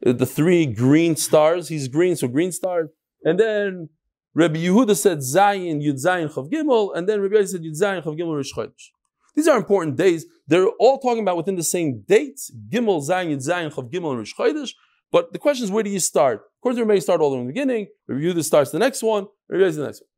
the 0.00 0.26
three 0.26 0.66
green 0.66 1.16
stars. 1.16 1.68
He's 1.68 1.88
green, 1.88 2.16
so 2.16 2.28
green 2.28 2.52
stars. 2.52 2.88
And 3.24 3.38
then 3.38 3.88
Rabbi 4.34 4.58
Yehuda 4.58 4.96
said 4.96 5.18
Zayin 5.18 5.82
Yud 5.82 6.04
Zayin 6.04 6.32
Chav 6.32 6.50
Gimel, 6.50 6.96
and 6.96 7.08
then 7.08 7.20
Rabbi 7.20 7.36
Yehuda 7.36 7.48
said 7.48 7.62
Yud 7.62 7.80
Zayin 7.80 8.02
Chav 8.02 8.18
Gimel 8.18 8.36
Rish 8.36 8.54
Chodesh. 8.54 8.90
These 9.34 9.48
are 9.48 9.56
important 9.56 9.96
days. 9.96 10.26
They're 10.46 10.68
all 10.80 10.98
talking 10.98 11.22
about 11.22 11.36
within 11.36 11.56
the 11.56 11.62
same 11.62 12.04
dates. 12.06 12.50
Gimel 12.70 13.06
Zayin 13.06 13.30
Yud 13.30 13.46
Zayin 13.46 13.72
Chav 13.72 13.90
Gimel 13.90 14.16
Rish 14.16 14.34
Chodesh. 14.34 14.70
But 15.10 15.32
the 15.32 15.38
question 15.38 15.64
is, 15.64 15.70
where 15.70 15.82
do 15.82 15.90
you 15.90 16.00
start? 16.00 16.40
Of 16.40 16.60
course, 16.62 16.78
Rabbi 16.78 16.98
start 16.98 17.20
all 17.20 17.34
in 17.34 17.40
the 17.40 17.46
beginning. 17.46 17.88
Rabbi 18.06 18.22
Yehuda 18.22 18.44
starts 18.44 18.70
the 18.70 18.78
next 18.78 19.02
one. 19.02 19.26
Rabbi 19.48 19.64
Yehuda 19.64 19.76
the 19.76 19.84
next 19.84 20.02
one. 20.02 20.08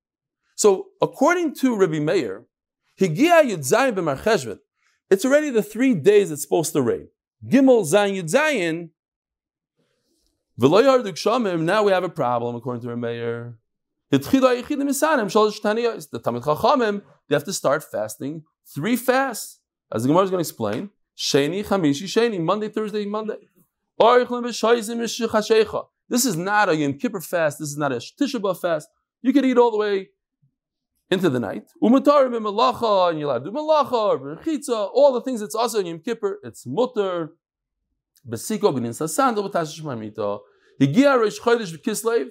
So 0.57 0.89
according 1.01 1.55
to 1.57 1.77
Rabbi 1.77 2.01
Meir, 2.01 2.45
Higia 3.01 3.43
Yud 3.45 3.61
Zayin 3.61 3.95
b'Marcheshvan, 3.95 4.59
it's 5.09 5.25
already 5.25 5.51
the 5.51 5.63
three 5.63 5.95
days 5.95 6.31
it's 6.31 6.43
supposed 6.43 6.73
to 6.75 6.83
rain. 6.83 7.09
Gimel 7.47 7.85
Zayin 7.91 8.21
Yud 8.21 8.31
Shamim, 8.31 8.91
now 10.63 11.83
we 11.83 11.93
have 11.93 12.05
a 12.05 12.09
problem 12.11 12.55
according 12.55 12.83
to 12.83 12.89
Rabbi 12.89 13.01
Meir. 13.01 13.57
The 14.11 14.19
Tamid 14.19 14.65
Chachamim, 16.43 17.03
they 17.29 17.35
have 17.35 17.45
to 17.45 17.53
start 17.53 17.83
fasting 17.83 18.45
three 18.75 18.97
fasts. 18.97 19.61
As 19.91 20.03
the 20.03 20.09
Gemara 20.09 20.25
is 20.25 20.31
going 20.31 20.45
to 20.45 20.49
explain, 20.49 20.91
Sheni, 21.17 21.65
Chamishi, 21.65 22.05
Sheni, 22.05 22.39
Monday, 22.41 22.69
Thursday, 22.69 23.07
Monday. 23.07 23.49
This 26.09 26.25
is 26.27 26.37
not 26.37 26.69
a 26.69 26.77
Yom 26.77 26.93
Kippur 26.95 27.21
fast. 27.21 27.59
This 27.59 27.71
is 27.71 27.79
not 27.79 27.93
a 27.93 27.97
Tisha 27.97 28.61
fast. 28.61 28.89
You 29.23 29.33
could 29.33 29.47
eat 29.47 29.57
all 29.57 29.71
the 29.71 29.79
way 29.79 30.11
into 31.11 31.31
the 31.31 31.41
night. 31.41 31.71
Umatarim 31.83 32.37
and 32.37 32.45
malacha, 32.45 33.11
and 33.11 33.19
you're 33.19 33.31
allowed 33.31 33.45
to 33.45 33.51
do 33.51 33.57
malacha, 33.57 34.91
all 34.93 35.13
the 35.15 35.23
things 35.23 35.41
that's 35.41 35.55
also 35.55 35.81
in 35.81 35.87
Yom 35.87 36.01
Kippur, 36.01 36.39
it's 36.45 36.67
mutter, 36.67 37.33
besiko, 38.29 38.75
benin. 38.75 38.93
Higia 40.81 41.21
Rish 41.21 41.39
Chodesh 41.41 41.77
Kislev. 41.83 42.29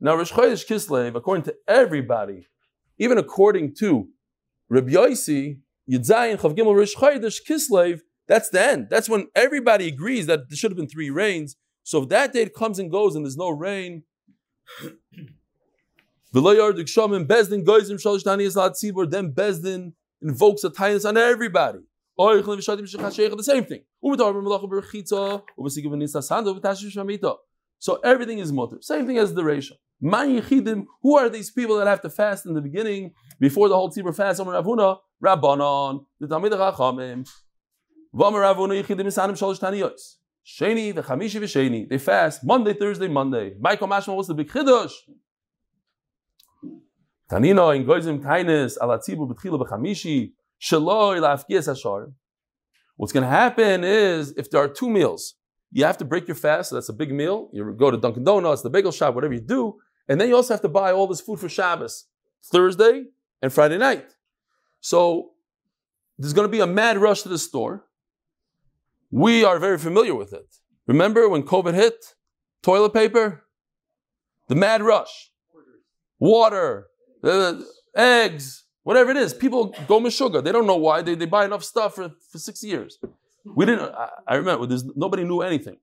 Now 0.00 0.14
Rish 0.14 0.32
Chodesh 0.32 0.66
Kislev, 0.66 1.14
according 1.14 1.44
to 1.44 1.54
everybody, 1.68 2.46
even 2.98 3.18
according 3.18 3.74
to 3.76 4.08
Rabbi 4.70 4.92
Yossi, 4.92 5.58
Yudzayin 5.90 6.38
Chav 6.38 6.56
Gimel 6.56 6.74
Rish 6.76 6.96
Chodesh 6.96 7.40
Kislev, 7.46 8.00
that's 8.26 8.48
the 8.48 8.64
end. 8.64 8.86
That's 8.90 9.08
when 9.08 9.26
everybody 9.34 9.88
agrees 9.88 10.26
that 10.26 10.48
there 10.48 10.56
should 10.56 10.70
have 10.70 10.78
been 10.78 10.88
three 10.88 11.10
rains. 11.10 11.56
So 11.82 12.02
if 12.02 12.08
that 12.10 12.32
date 12.32 12.54
comes 12.54 12.78
and 12.78 12.90
goes 12.90 13.16
and 13.16 13.24
there's 13.24 13.36
no 13.36 13.50
rain, 13.50 14.04
then 16.32 16.42
Bezdin 19.34 19.92
invokes 20.22 20.62
a 20.64 20.70
tightness 20.70 21.04
on 21.04 21.16
everybody. 21.16 21.80
The 22.16 23.42
same 23.42 23.64
thing. 23.64 23.80
So 27.80 27.98
everything 28.04 28.38
is 28.38 28.52
mutter. 28.52 28.76
Same 28.82 29.06
thing 29.06 29.16
as 29.16 29.32
the 29.32 29.42
ratio. 29.42 29.76
Who 30.02 31.16
are 31.16 31.28
these 31.30 31.50
people 31.50 31.78
that 31.78 31.86
have 31.86 32.02
to 32.02 32.10
fast 32.10 32.44
in 32.44 32.52
the 32.52 32.60
beginning 32.60 33.14
before 33.40 33.68
the 33.70 33.74
whole 33.74 33.90
tzibur 33.90 34.14
fast? 34.14 34.38
Omer 34.38 34.52
Ravuna, 34.52 34.98
Rabbanon, 35.24 36.04
the 36.20 36.26
Talmid 36.26 36.50
Chachamim. 36.50 37.26
V'Omer 38.14 38.42
Ravuna 38.54 38.74
yichidim 38.82 39.06
isanim 39.06 39.32
shalosh 39.32 39.58
taniyos. 39.58 40.16
Sheni 40.46 40.92
v'chamishi 40.92 41.40
v'sheni. 41.40 41.88
They 41.88 41.96
fast 41.96 42.44
Monday, 42.44 42.74
Thursday, 42.74 43.08
Monday. 43.08 43.54
Michael 43.58 43.88
Mashma, 43.88 44.14
what's 44.14 44.28
the 44.28 44.34
big 44.34 44.48
chiddush? 44.48 44.92
Tanino 47.30 47.74
in 47.74 47.86
goizim 47.86 48.20
tainus 48.22 48.76
ala 48.82 48.98
tzibur 48.98 49.26
b'tchila 49.32 49.58
b'chamishi 49.66 50.32
shaloi 50.60 51.18
la'afkias 51.18 51.66
hashar. 51.66 52.12
What's 52.96 53.12
going 53.14 53.24
to 53.24 53.30
happen 53.30 53.84
is 53.84 54.32
if 54.36 54.50
there 54.50 54.60
are 54.62 54.68
two 54.68 54.90
meals, 54.90 55.34
you 55.72 55.84
have 55.84 55.98
to 55.98 56.04
break 56.04 56.26
your 56.28 56.34
fast. 56.34 56.70
So 56.70 56.76
that's 56.76 56.88
a 56.88 56.92
big 56.92 57.12
meal. 57.12 57.48
You 57.52 57.72
go 57.72 57.90
to 57.90 57.96
Dunkin' 57.96 58.24
Donuts, 58.24 58.62
the 58.62 58.70
bagel 58.70 58.92
shop, 58.92 59.14
whatever 59.14 59.34
you 59.34 59.40
do, 59.40 59.78
and 60.08 60.20
then 60.20 60.28
you 60.28 60.36
also 60.36 60.54
have 60.54 60.62
to 60.62 60.68
buy 60.68 60.92
all 60.92 61.06
this 61.06 61.20
food 61.20 61.38
for 61.38 61.48
Shabbos, 61.48 62.06
Thursday 62.44 63.04
and 63.42 63.52
Friday 63.52 63.78
night. 63.78 64.14
So 64.80 65.32
there's 66.18 66.32
going 66.32 66.46
to 66.46 66.52
be 66.52 66.60
a 66.60 66.66
mad 66.66 66.98
rush 66.98 67.22
to 67.22 67.28
the 67.28 67.38
store. 67.38 67.86
We 69.10 69.44
are 69.44 69.58
very 69.58 69.78
familiar 69.78 70.14
with 70.14 70.32
it. 70.32 70.56
Remember 70.86 71.28
when 71.28 71.42
COVID 71.42 71.74
hit? 71.74 72.14
Toilet 72.62 72.92
paper, 72.92 73.44
the 74.48 74.54
mad 74.54 74.82
rush, 74.82 75.30
water, 76.18 76.88
uh, 77.24 77.54
eggs, 77.96 78.64
whatever 78.82 79.10
it 79.10 79.16
is. 79.16 79.32
People 79.32 79.74
go 79.88 80.06
sugar. 80.10 80.42
They 80.42 80.52
don't 80.52 80.66
know 80.66 80.76
why. 80.76 81.00
They, 81.00 81.14
they 81.14 81.24
buy 81.24 81.46
enough 81.46 81.64
stuff 81.64 81.94
for, 81.94 82.10
for 82.30 82.38
six 82.38 82.62
years. 82.62 82.98
We 83.44 83.66
didn't, 83.66 83.92
I, 83.94 84.08
I 84.26 84.34
remember, 84.36 84.66
there's, 84.66 84.84
nobody 84.96 85.24
knew 85.24 85.40
anything. 85.40 85.76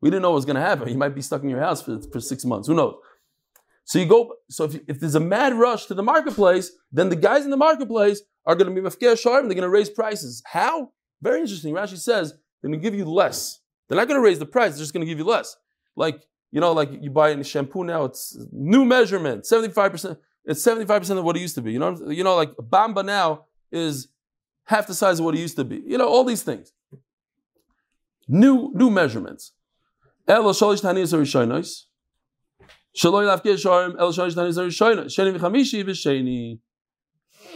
We 0.00 0.10
didn't 0.10 0.22
know 0.22 0.30
what 0.30 0.36
was 0.36 0.44
going 0.44 0.56
to 0.56 0.62
happen. 0.62 0.88
You 0.88 0.98
might 0.98 1.14
be 1.14 1.22
stuck 1.22 1.42
in 1.42 1.48
your 1.48 1.60
house 1.60 1.82
for, 1.82 2.00
for 2.12 2.20
six 2.20 2.44
months. 2.44 2.68
Who 2.68 2.74
knows? 2.74 2.96
So 3.84 3.98
you 3.98 4.06
go, 4.06 4.34
so 4.48 4.64
if, 4.64 4.78
if 4.88 5.00
there's 5.00 5.14
a 5.14 5.20
mad 5.20 5.54
rush 5.54 5.86
to 5.86 5.94
the 5.94 6.02
marketplace, 6.02 6.72
then 6.90 7.08
the 7.08 7.16
guys 7.16 7.44
in 7.44 7.50
the 7.50 7.56
marketplace 7.56 8.22
are 8.46 8.54
going 8.54 8.74
to 8.74 8.80
be 8.80 8.86
mafkir 8.86 9.18
sharp 9.18 9.42
and 9.42 9.50
they're 9.50 9.56
going 9.56 9.62
to 9.62 9.68
raise 9.68 9.90
prices. 9.90 10.42
How? 10.46 10.90
Very 11.20 11.40
interesting. 11.40 11.74
Rashi 11.74 11.98
says 11.98 12.30
they're 12.30 12.70
going 12.70 12.80
to 12.80 12.82
give 12.82 12.94
you 12.94 13.04
less. 13.04 13.60
They're 13.88 13.98
not 13.98 14.08
going 14.08 14.20
to 14.20 14.24
raise 14.24 14.38
the 14.38 14.46
price, 14.46 14.72
they're 14.72 14.80
just 14.80 14.92
going 14.92 15.06
to 15.06 15.10
give 15.10 15.18
you 15.18 15.24
less. 15.24 15.56
Like, 15.96 16.22
you 16.50 16.60
know, 16.60 16.72
like 16.72 16.90
you 17.00 17.10
buy 17.10 17.30
a 17.30 17.44
shampoo 17.44 17.84
now, 17.84 18.04
it's 18.04 18.38
new 18.52 18.84
measurement, 18.84 19.44
75%. 19.44 20.16
It's 20.44 20.64
75% 20.66 21.18
of 21.18 21.24
what 21.24 21.36
it 21.36 21.40
used 21.40 21.54
to 21.54 21.62
be. 21.62 21.72
You 21.72 21.78
know, 21.78 21.96
you 22.08 22.24
know, 22.24 22.34
like 22.34 22.52
Bamba 22.56 23.04
now 23.04 23.46
is 23.70 24.08
half 24.64 24.86
the 24.86 24.94
size 24.94 25.18
of 25.18 25.24
what 25.24 25.34
it 25.34 25.40
used 25.40 25.56
to 25.56 25.64
be. 25.64 25.82
You 25.86 25.98
know, 25.98 26.08
all 26.08 26.24
these 26.24 26.42
things. 26.42 26.72
New, 28.28 28.70
new 28.74 28.90
measurements. 28.90 29.52
El 30.26 30.44
shalish 30.44 30.82
tanis 30.82 31.12
arishonos. 31.12 31.84
Shaloi 32.96 33.26
lafkir 33.26 33.56
sharim 33.56 33.96
el 33.98 34.12
shalish 34.12 34.34
tanis 34.34 34.56
arishonos. 34.56 35.06
Sheni 35.06 35.36
v'chamishi 35.36 35.84
v'sheni. 35.84 36.60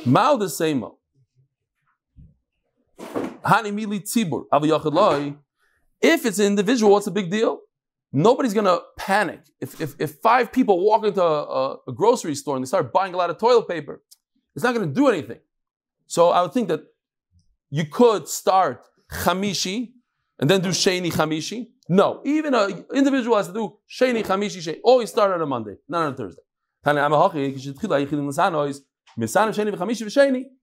Mal 0.04 0.36
the 0.38 0.48
same. 0.48 0.84
Hani 2.98 3.72
mili 3.72 4.00
tzibur 4.00 4.44
aviyachad 4.52 4.92
loy. 4.92 5.34
If 6.00 6.26
it's 6.26 6.38
an 6.38 6.46
individual, 6.46 6.92
what's 6.92 7.06
a 7.06 7.10
big 7.10 7.30
deal? 7.30 7.60
Nobody's 8.12 8.54
gonna 8.54 8.78
panic. 8.96 9.40
If, 9.60 9.80
if, 9.80 9.94
if 9.98 10.16
five 10.22 10.52
people 10.52 10.84
walk 10.84 11.04
into 11.04 11.22
a, 11.22 11.78
a, 11.86 11.92
grocery 11.92 12.34
store 12.34 12.56
and 12.56 12.64
they 12.64 12.66
start 12.66 12.92
buying 12.92 13.14
a 13.14 13.16
lot 13.16 13.30
of 13.30 13.38
toilet 13.38 13.68
paper, 13.68 14.02
it's 14.54 14.64
not 14.64 14.74
gonna 14.74 14.86
do 14.86 15.08
anything. 15.08 15.38
So 16.06 16.30
I 16.30 16.42
would 16.42 16.52
think 16.52 16.68
that 16.68 16.82
you 17.70 17.84
could 17.84 18.28
start 18.28 18.86
chamishi 19.10 19.92
and 20.38 20.50
then 20.50 20.60
do 20.60 20.68
sheni 20.70 21.12
chamishi. 21.12 21.68
No, 21.88 22.20
even 22.24 22.54
an 22.54 22.84
individual 22.94 23.36
has 23.36 23.46
to 23.48 23.52
do 23.54 23.76
sheni 23.90 24.24
chamishi 24.24 24.58
sheni. 24.58 24.78
Oh, 24.84 24.92
Always 24.92 25.10
start 25.10 25.32
on 25.32 25.40
a 25.40 25.46
Monday, 25.46 25.76
not 25.88 26.06
on 26.06 26.12
a 26.12 26.16
Thursday. 26.16 26.42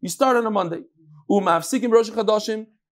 You 0.02 0.10
start 0.10 0.38
on 0.38 0.46
a 0.46 0.52
Monday. 0.52 0.82
Um, 1.30 1.48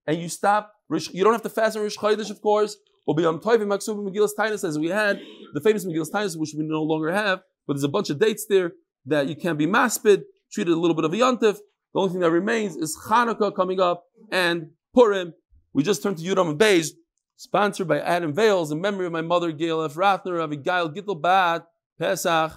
and 0.06 0.18
you 0.18 0.28
stop. 0.28 0.72
You 0.90 1.24
don't 1.24 1.32
have 1.32 1.42
to 1.42 1.48
fast 1.48 1.76
on 1.76 1.82
Rosh 1.82 1.96
Chodesh, 1.96 2.30
of 2.30 2.40
course. 2.42 2.76
Or 3.06 3.14
be 3.14 3.24
on 3.24 3.40
Toivim 3.40 3.66
Maksub 3.66 3.96
Megillas 3.96 4.30
Tainus, 4.38 4.62
as 4.66 4.78
we 4.78 4.88
had 4.88 5.20
the 5.54 5.60
famous 5.60 5.84
Megillas 5.84 6.10
Tainus, 6.10 6.36
which 6.38 6.54
we 6.56 6.64
no 6.64 6.82
longer 6.82 7.10
have, 7.12 7.40
but 7.66 7.74
there's 7.74 7.82
a 7.82 7.88
bunch 7.88 8.10
of 8.10 8.20
dates 8.20 8.46
there 8.48 8.72
that 9.06 9.26
you 9.28 9.34
can't 9.34 9.58
be 9.58 9.66
maspid, 9.66 10.22
treated 10.52 10.72
a 10.72 10.76
little 10.76 10.94
bit 10.94 11.04
of 11.04 11.12
a 11.12 11.16
yontif. 11.16 11.58
The 11.94 12.00
only 12.00 12.10
thing 12.12 12.20
that 12.20 12.30
remains 12.30 12.76
is 12.76 12.96
Hanukkah 13.08 13.54
coming 13.56 13.80
up 13.80 14.04
and 14.30 14.70
Purim. 14.94 15.34
We 15.72 15.82
just 15.82 16.02
turned 16.02 16.18
to 16.18 16.24
Yudam 16.24 16.50
and 16.50 16.58
Beis, 16.58 16.90
sponsored 17.36 17.88
by 17.88 18.00
Adam 18.00 18.32
Vales 18.32 18.70
in 18.70 18.80
memory 18.80 19.06
of 19.06 19.12
my 19.12 19.22
mother 19.22 19.52
Gail 19.52 19.82
F. 19.82 19.94
Rathner, 19.94 20.42
Abigail 20.42 20.90
Gittel 20.90 21.20
Bat, 21.20 21.66
Pesach, 21.98 22.52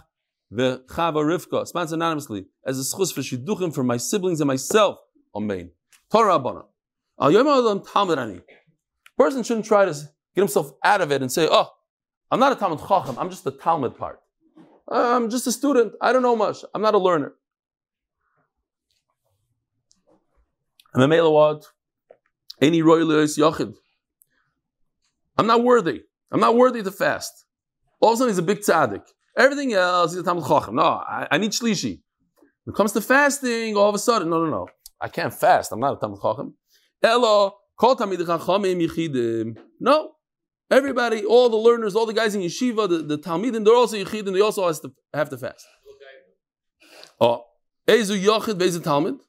the 0.51 0.83
Chava 0.87 1.23
Rivka, 1.23 1.65
sponsored 1.65 1.97
anonymously 1.97 2.45
as 2.65 2.79
a 2.79 2.83
schus 2.83 3.13
for 3.13 3.21
shidduchim 3.21 3.73
for 3.73 3.83
my 3.83 3.97
siblings 3.97 4.41
and 4.41 4.47
myself. 4.47 4.99
Amen. 5.35 5.71
Torah 6.11 6.35
Abana. 6.35 6.63
A 7.17 7.31
person 9.17 9.43
shouldn't 9.43 9.65
try 9.65 9.85
to 9.85 9.91
get 9.91 10.41
himself 10.41 10.73
out 10.83 11.01
of 11.01 11.11
it 11.11 11.21
and 11.21 11.31
say, 11.31 11.47
oh, 11.49 11.69
I'm 12.29 12.39
not 12.39 12.51
a 12.51 12.55
Talmud 12.55 12.79
Chacham, 12.79 13.17
I'm 13.17 13.29
just 13.29 13.43
the 13.43 13.51
Talmud 13.51 13.97
part. 13.97 14.19
I'm 14.87 15.29
just 15.29 15.47
a 15.47 15.51
student, 15.51 15.93
I 16.01 16.11
don't 16.13 16.21
know 16.21 16.35
much, 16.35 16.63
I'm 16.73 16.81
not 16.81 16.93
a 16.93 16.97
learner. 16.97 17.33
I'm 20.93 21.11
a 21.11 21.29
what? 21.29 21.65
Any 22.61 22.81
royalist 22.81 23.37
yachid. 23.37 23.75
I'm 25.37 25.47
not 25.47 25.63
worthy. 25.63 26.03
I'm 26.31 26.39
not 26.39 26.55
worthy 26.55 26.81
to 26.83 26.91
fast. 26.91 27.45
All 27.99 28.09
of 28.09 28.15
a 28.15 28.17
sudden 28.17 28.31
he's 28.31 28.37
a 28.37 28.43
big 28.43 28.59
tzaddik. 28.59 29.03
Everything 29.37 29.73
else 29.73 30.11
he's 30.11 30.21
a 30.21 30.23
Talmud 30.23 30.45
Chacham. 30.45 30.75
No, 30.75 30.83
I, 30.83 31.27
I 31.31 31.37
need 31.37 31.51
shlishi. 31.51 32.01
When 32.63 32.73
it 32.73 32.77
comes 32.77 32.93
to 32.93 33.01
fasting, 33.01 33.75
all 33.75 33.89
of 33.89 33.95
a 33.95 33.99
sudden, 33.99 34.29
no, 34.29 34.43
no, 34.43 34.49
no. 34.49 34.67
I 34.99 35.07
can't 35.09 35.33
fast. 35.33 35.71
I'm 35.71 35.79
not 35.79 35.97
a 35.97 35.99
Talmud 35.99 36.19
Chacham. 36.21 36.55
Elo, 37.03 37.55
kol 37.77 37.95
Talmid 37.95 38.17
Chachamim 38.17 38.87
yichidim. 38.87 39.57
No, 39.79 40.15
Everybody, 40.71 41.23
all 41.23 41.49
the 41.49 41.57
learners, 41.57 41.95
all 41.95 42.07
the 42.07 42.13
guys 42.13 42.33
in 42.33 42.41
yeshiva, 42.41 42.89
the, 42.89 42.97
the 42.97 43.17
Talmidim, 43.19 43.63
they're 43.63 43.75
also 43.75 43.97
yichidim, 43.97 44.33
they 44.33 44.41
also 44.41 44.65
have 44.65 44.81
to, 44.81 44.91
have 45.13 45.29
to 45.29 45.37
fast. 45.37 45.65
Oh, 47.19 47.43
Ezu 47.87 48.19
Yachid, 48.19 48.55
Ezu 48.55 48.83
Talmud. 48.83 49.19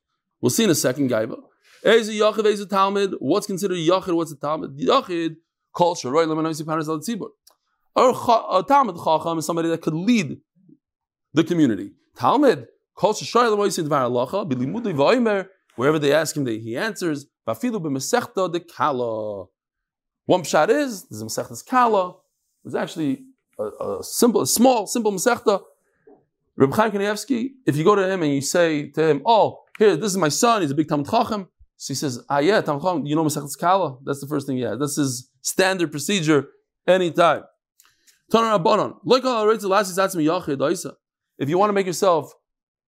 We'll 0.41 0.51
see 0.51 0.65
in 0.65 0.71
a 0.71 0.75
second, 0.75 1.11
Gaiba. 1.11 1.37
Ezu 1.85 2.13
Yachid, 2.19 2.45
Ezu 2.45 2.69
Talmud. 2.69 3.15
What's 3.19 3.47
considered 3.47 3.79
Yachid, 3.79 4.15
what's 4.15 4.33
a 4.33 4.37
Talmud? 4.37 4.79
Yachid, 4.79 5.37
called 5.73 5.99
Sharoy 5.99 6.27
Lemanoisi 6.27 6.63
Panas 6.63 6.89
Al 6.89 7.01
Tzibur. 7.01 7.31
A 7.97 8.63
Talmud 8.67 8.97
Chacham 8.97 9.39
is 9.39 9.47
somebody 9.47 9.69
that 9.69 9.81
could 9.83 9.95
lead 9.95 10.39
the 11.33 11.45
community. 11.45 11.93
Talmud, 12.17 12.67
called 12.95 13.17
Sharoy 13.17 13.55
Lemanoisi 13.55 13.87
Dvar 13.87 14.09
Alacha, 14.11 14.51
Bilimudi 14.51 14.95
Vaimer, 14.95 15.49
wherever 15.77 15.99
they 15.99 16.13
ask 16.13 16.37
him, 16.37 16.47
he 16.47 16.77
answers. 16.77 17.27
Vafilu 17.47 17.81
b'mesechta 17.81 18.53
de 18.53 18.61
kala. 18.61 19.47
One 20.27 20.43
pshat 20.43 20.69
is 20.69 21.07
a 21.23 21.25
Masechtas 21.25 21.65
Kala. 21.65 22.17
There's 22.65 22.75
actually 22.75 23.23
a, 23.59 23.63
a, 23.65 24.03
simple, 24.03 24.41
a 24.43 24.47
small, 24.47 24.87
simple 24.89 25.13
Masechta. 25.13 25.63
Reb 26.57 26.73
Chaim 26.73 26.91
Kanievsky, 26.91 27.51
if 27.65 27.77
you 27.77 27.85
go 27.85 27.95
to 27.95 28.11
him 28.11 28.23
and 28.23 28.35
you 28.35 28.41
say 28.41 28.89
to 28.91 29.09
him, 29.09 29.23
"Oh, 29.25 29.61
here, 29.79 29.97
this 29.97 30.11
is 30.11 30.17
my 30.17 30.31
son. 30.31 30.63
He's 30.63 30.73
a 30.73 30.75
big 30.75 30.89
Talmud 30.89 31.09
Chacham," 31.09 31.49
so 31.77 31.93
he 31.93 31.95
says, 31.95 32.25
"Ah, 32.29 32.39
yeah, 32.39 32.61
Chacham. 32.61 33.07
You 33.07 33.17
know 33.17 33.25
Masechtas 33.25 33.59
Kala? 33.59 33.99
That's 34.05 34.21
the 34.21 34.27
first 34.27 34.47
thing. 34.47 34.57
Yeah, 34.59 34.75
this 34.75 34.99
is 34.99 35.31
standard 35.43 35.91
procedure 35.91 36.49
anytime." 36.87 37.45
If 38.29 38.39
you 41.51 41.59
want 41.59 41.69
to 41.69 41.73
make 41.73 41.87
yourself 41.87 42.33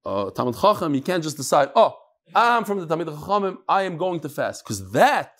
uh, 0.04 0.30
Talmud 0.30 0.56
Chacham, 0.56 0.94
you 0.94 1.02
can't 1.02 1.22
just 1.22 1.36
decide, 1.36 1.70
"Oh, 1.76 1.94
I'm 2.34 2.64
from 2.64 2.80
the 2.80 2.86
Talmud 2.86 3.08
Chachamim. 3.08 3.58
I 3.68 3.82
am 3.82 3.96
going 3.96 4.20
to 4.20 4.28
fast," 4.28 4.64
because 4.64 4.90
that 4.92 5.32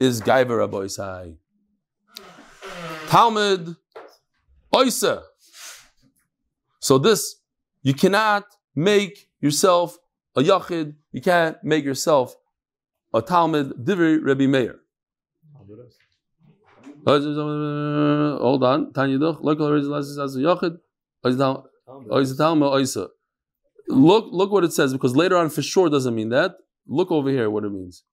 is 0.00 0.20
Gaiva 0.20 0.58
Rabbi 0.58 0.88
Talmud 3.08 3.76
Oisa. 4.74 5.22
So 6.80 6.98
this 6.98 7.36
You 7.82 7.94
cannot 7.94 8.44
make 8.74 9.28
yourself 9.40 9.98
a 10.36 10.40
yachid. 10.40 10.94
You 11.12 11.20
can't 11.20 11.56
make 11.62 11.84
yourself 11.84 12.36
a 13.14 13.22
Talmud. 13.22 13.84
Divri 13.84 14.24
Rabbi 14.24 14.46
Meir. 14.46 14.78
Hold 17.06 18.64
on. 18.64 18.92
Tanya 18.92 19.18
Duch. 19.18 19.40
Look. 19.40 19.58
Look, 23.88 24.26
look 24.30 24.52
what 24.52 24.64
it 24.64 24.72
says 24.72 24.92
because 24.92 25.16
later 25.16 25.36
on 25.36 25.50
for 25.50 25.62
sure 25.62 25.90
doesn't 25.90 26.14
mean 26.14 26.28
that. 26.28 26.56
Look 26.86 27.10
over 27.10 27.30
here 27.30 27.50
what 27.50 27.64
it 27.64 27.70
means. 27.70 28.04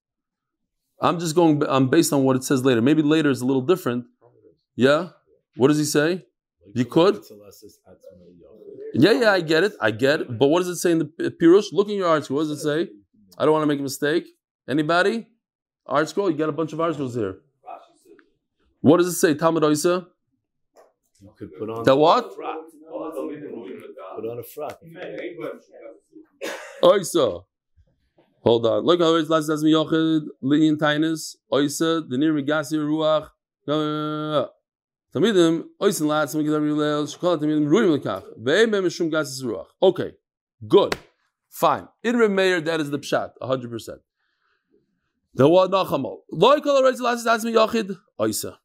I'm 1.00 1.18
just 1.18 1.34
going. 1.34 1.62
I'm 1.68 1.88
based 1.88 2.12
on 2.12 2.24
what 2.24 2.36
it 2.36 2.44
says 2.44 2.64
later. 2.64 2.82
Maybe 2.82 3.02
later 3.02 3.30
is 3.30 3.40
a 3.40 3.46
little 3.46 3.62
different. 3.62 4.04
Yeah. 4.76 5.10
What 5.56 5.68
does 5.68 5.78
he 5.78 5.84
say? 5.84 6.26
You 6.74 6.84
could. 6.84 7.22
Yeah, 8.94 9.12
yeah, 9.12 9.32
I 9.32 9.40
get 9.40 9.64
it. 9.64 9.72
I 9.80 9.92
get 9.92 10.22
it. 10.22 10.38
But 10.38 10.48
what 10.48 10.60
does 10.60 10.68
it 10.68 10.76
say 10.76 10.92
in 10.92 10.98
the 10.98 11.34
Pirush? 11.40 11.72
Look 11.72 11.88
in 11.88 11.96
your 11.96 12.08
article. 12.08 12.36
What 12.36 12.42
does 12.42 12.50
it 12.50 12.58
say? 12.58 12.88
I 13.38 13.44
don't 13.44 13.52
want 13.52 13.62
to 13.62 13.66
make 13.66 13.78
a 13.78 13.82
mistake. 13.82 14.26
Anybody? 14.70 15.26
ArtScroll? 15.88 16.30
You 16.30 16.36
got 16.38 16.48
a 16.48 16.52
bunch 16.52 16.72
of 16.72 16.78
ArtScrolls 16.78 17.16
here. 17.16 17.40
What 18.80 18.98
does 18.98 19.08
it 19.08 19.14
say? 19.14 19.34
Talmud 19.34 19.64
Oisa? 19.64 20.06
You 21.20 21.32
could 21.36 21.52
put 21.58 21.68
on 21.68 21.84
The 21.84 21.96
what? 21.96 22.30
Put 22.30 22.44
on 24.30 24.38
a 24.38 24.42
frock. 24.42 24.78
Oisa. 26.82 27.44
Hold 28.42 28.66
on. 28.66 28.84
Look 28.84 29.00
how 29.00 29.16
it's 29.16 29.28
last 29.28 29.48
as 29.50 29.62
me 29.64 29.72
yochid 29.72 30.26
linian 30.42 30.76
tinus. 30.78 31.36
Oisa 31.52 32.08
the 32.08 32.16
near 32.16 32.32
migasi 32.32 32.78
ruach. 32.78 33.28
Tamidim 35.14 35.64
oisin 35.82 36.06
lats 36.06 36.34
mi 36.36 36.44
gedam 36.44 36.62
yulel 36.62 37.04
shkol 37.12 37.36
tamidim 37.38 37.66
ruim 37.66 37.98
lekach. 37.98 38.24
Ve'em 38.40 38.70
bem 38.70 38.84
mishum 38.84 39.10
gasis 39.10 39.42
ruach. 39.42 39.66
Okay, 39.82 40.12
good, 40.66 40.96
fine. 41.48 41.88
In 42.02 42.14
Remeir, 42.14 42.64
that 42.64 42.80
is 42.80 42.90
the 42.90 42.98
pshat, 42.98 43.32
hundred 43.42 43.70
percent. 43.70 44.00
The 44.02 44.06
what 44.06 44.08
nachamol. 44.08 44.08
Loy 44.08 44.08
kol 44.08 44.08
aroitz 44.08 44.08
lats 44.08 44.08
as 45.06 45.19
me 47.44 47.52
yochid 47.52 47.96
oisa. 48.18 48.56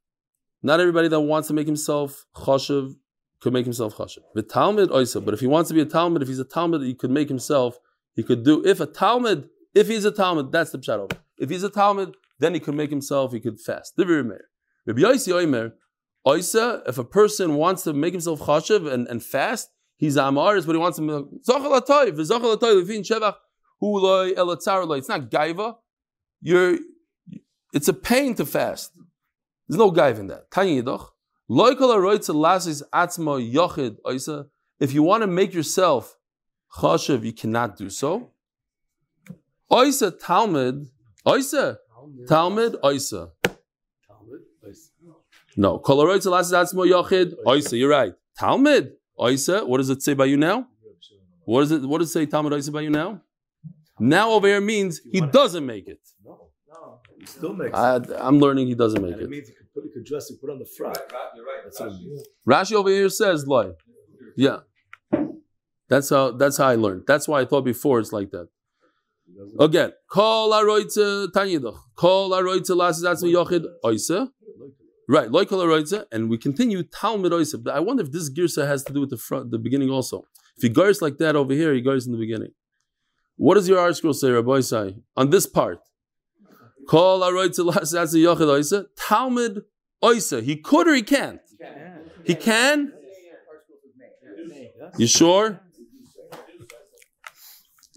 Not 0.63 0.80
everybody 0.80 1.07
that 1.09 1.20
wants 1.20 1.47
to 1.49 1.53
make 1.53 1.68
himself 1.68 2.26
choshev 2.36 2.95
could 3.39 3.53
make 3.53 3.66
himself 3.66 3.95
choshev. 3.95 4.24
The 4.34 4.41
Talmud 4.41 4.89
oisa, 4.89 5.24
but 5.24 5.34
if 5.34 5.39
he 5.39 5.47
wants 5.47 5.68
to 5.68 5.76
be 5.76 5.82
a 5.82 5.86
Talmud, 5.86 6.22
if 6.24 6.28
he's 6.28 6.39
a 6.39 6.43
Talmud, 6.45 6.82
he 6.82 6.95
could 6.95 7.11
make 7.11 7.28
himself. 7.30 7.78
He 8.16 8.24
could 8.24 8.43
do 8.43 8.66
if 8.66 8.80
a 8.80 8.88
Talmud, 8.88 9.49
if 9.76 9.88
he's 9.88 10.05
a 10.05 10.11
Talmud, 10.11 10.51
that's 10.51 10.72
the 10.72 10.80
over. 10.93 11.07
If 11.38 11.49
he's 11.49 11.63
a 11.63 11.70
Talmud, 11.70 12.16
then 12.39 12.53
he 12.53 12.59
could 12.59 12.76
make 12.76 12.89
himself. 12.89 13.34
He 13.34 13.39
could 13.39 13.59
fast. 13.59 13.95
The. 13.95 14.05
Rabbi 14.86 15.01
Yosi 15.01 15.34
Oimer. 15.34 15.74
Oisa, 16.26 16.82
if 16.88 16.97
a 16.97 17.03
person 17.03 17.53
wants 17.55 17.84
to 17.84 17.93
make 17.93 18.13
himself 18.13 18.39
chashiv 18.39 18.91
and, 18.91 19.07
and 19.07 19.24
fast, 19.24 19.70
he's 19.97 20.18
amaris, 20.18 20.66
but 20.66 20.72
he 20.72 20.80
wants 20.80 20.97
to. 20.97 21.30
It's 21.36 21.47
not 21.47 21.61
gaiva. 25.30 25.76
You're, 26.45 26.77
it's 27.73 27.87
a 27.87 27.93
pain 27.93 28.35
to 28.35 28.45
fast. 28.45 28.91
There's 29.67 29.79
no 29.79 29.91
gaiva 29.91 30.19
in 30.19 30.27
that. 30.27 30.51
Tanya 30.51 30.83
yidoch. 30.83 31.07
Loy 31.47 31.73
kol 31.73 31.89
aroitza 31.89 32.35
lasis 32.35 32.83
atzma 32.93 33.41
yochid 33.51 33.97
oisa. 34.05 34.45
If 34.79 34.93
you 34.93 35.01
want 35.01 35.21
to 35.21 35.27
make 35.27 35.55
yourself 35.55 36.15
chashiv, 36.77 37.23
you 37.23 37.33
cannot 37.33 37.77
do 37.77 37.89
so. 37.89 38.29
Oisa 39.71 40.13
Talmud, 40.19 40.87
oisa 41.25 41.77
Talmud 42.27 42.75
oisa. 42.83 43.31
No. 45.57 45.79
Kolaroitza 45.79 46.29
lasis 46.29 46.53
atzmo 46.53 46.87
yochid. 46.87 47.33
Oisa, 47.43 47.75
you're 47.75 47.89
right. 47.89 48.13
Talmud. 48.37 48.91
Oisa. 49.19 49.65
What 49.65 49.77
does 49.77 49.89
it 49.89 50.03
say 50.03 50.13
by 50.13 50.25
you 50.25 50.37
now? 50.37 50.67
What 51.45 51.61
does 51.61 51.71
it? 51.71 51.81
What 51.81 51.99
does 51.99 52.09
it 52.09 52.13
say? 52.13 52.25
Talmud 52.27 52.53
Oisa 52.53 52.71
by 52.71 52.81
you 52.81 52.91
now? 52.91 53.21
Now 53.99 54.31
over 54.31 54.47
here 54.47 54.61
means 54.61 55.01
he 55.11 55.21
doesn't 55.21 55.65
make 55.65 55.87
it. 55.87 55.99
No. 56.25 56.49
He 57.19 57.25
still 57.25 57.53
makes 57.53 57.73
I, 57.77 57.99
I'm 58.19 58.39
learning 58.39 58.67
he 58.67 58.75
doesn't 58.75 59.01
make 59.01 59.13
And 59.13 59.21
it 59.21 59.25
it. 59.25 59.29
means 59.29 59.47
you 59.49 59.55
could 59.55 59.73
put, 59.73 59.83
you 59.85 59.91
could 59.93 60.05
dress, 60.05 60.29
you 60.29 60.37
put 60.39 60.49
on 60.51 60.59
the 60.59 60.65
frock. 60.77 60.93
That's 61.63 61.79
what 61.79 61.89
it 61.89 62.01
means. 62.01 62.27
Rashi 62.47 62.73
over 62.73 62.89
here 62.89 63.09
says 63.09 63.47
lie. 63.47 63.71
Yeah. 64.35 64.59
That's 65.87 66.09
how. 66.09 66.31
That's 66.31 66.57
how 66.57 66.67
I 66.67 66.75
learned. 66.75 67.03
That's 67.07 67.27
why 67.27 67.41
I 67.41 67.45
thought 67.45 67.63
before 67.63 67.99
it's 67.99 68.11
like 68.11 68.31
that. 68.31 68.47
Again, 69.59 69.91
kol 70.09 70.51
aroitza 70.51 71.27
tanyidach. 71.27 71.77
Kol 71.95 72.31
aroitza 72.31 72.75
lasis 72.75 73.03
atzmo 73.03 73.31
yochid 73.31 73.65
oisa. 73.83 74.29
Right, 75.07 75.29
loy 75.29 75.45
kol 75.45 75.59
aroitza, 75.59 76.05
and 76.11 76.29
we 76.29 76.37
continue 76.39 76.81
Talmud 76.81 77.31
oisa. 77.31 77.63
But 77.63 77.75
I 77.75 77.79
wonder 77.81 78.01
if 78.03 78.11
this 78.11 78.31
girsa 78.33 78.65
has 78.67 78.83
to 78.85 78.93
do 78.93 79.01
with 79.01 79.11
the 79.11 79.17
front, 79.17 79.51
the 79.51 79.59
beginning 79.59 79.91
also. 79.91 80.23
If 80.57 80.63
he 80.63 80.69
goes 80.69 81.01
like 81.01 81.17
that 81.19 81.35
over 81.35 81.53
here, 81.53 81.73
he 81.73 81.81
goes 81.81 82.07
in 82.07 82.11
the 82.11 82.17
beginning. 82.17 82.51
What 83.38 83.55
does 83.55 83.67
your 83.67 83.77
ArtScroll 83.79 84.15
say, 84.15 84.29
Rabbi 84.31 84.49
Isai? 84.59 85.01
On 85.17 85.29
this 85.29 85.45
part, 85.45 85.79
kol 86.88 87.21
aroitza 87.21 87.69
lasis 87.69 87.93
atzmo 87.93 88.36
yochid 88.36 88.47
oisa. 88.47 88.86
Talmud 88.97 89.63
oisa. 90.03 90.41
He 90.41 90.55
could 90.57 90.88
or 90.88 90.93
he 90.93 91.03
can't. 91.03 91.39
He 92.23 92.36
can. 92.36 92.93
You 94.97 95.07
sure? 95.07 95.59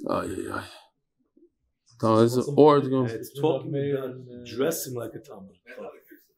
Oh, 0.07 0.23
yeah, 0.23 0.37
yeah. 0.49 0.63
No, 2.03 2.23
it's- 2.23 2.49
or 2.57 2.79
it's 2.79 2.89
going, 2.89 3.07
It's 3.11 3.41
talking 3.41 3.71
about 3.75 4.45
dressing 4.47 4.95
like 4.95 5.11
a 5.15 5.19
Talmud. 5.19 5.57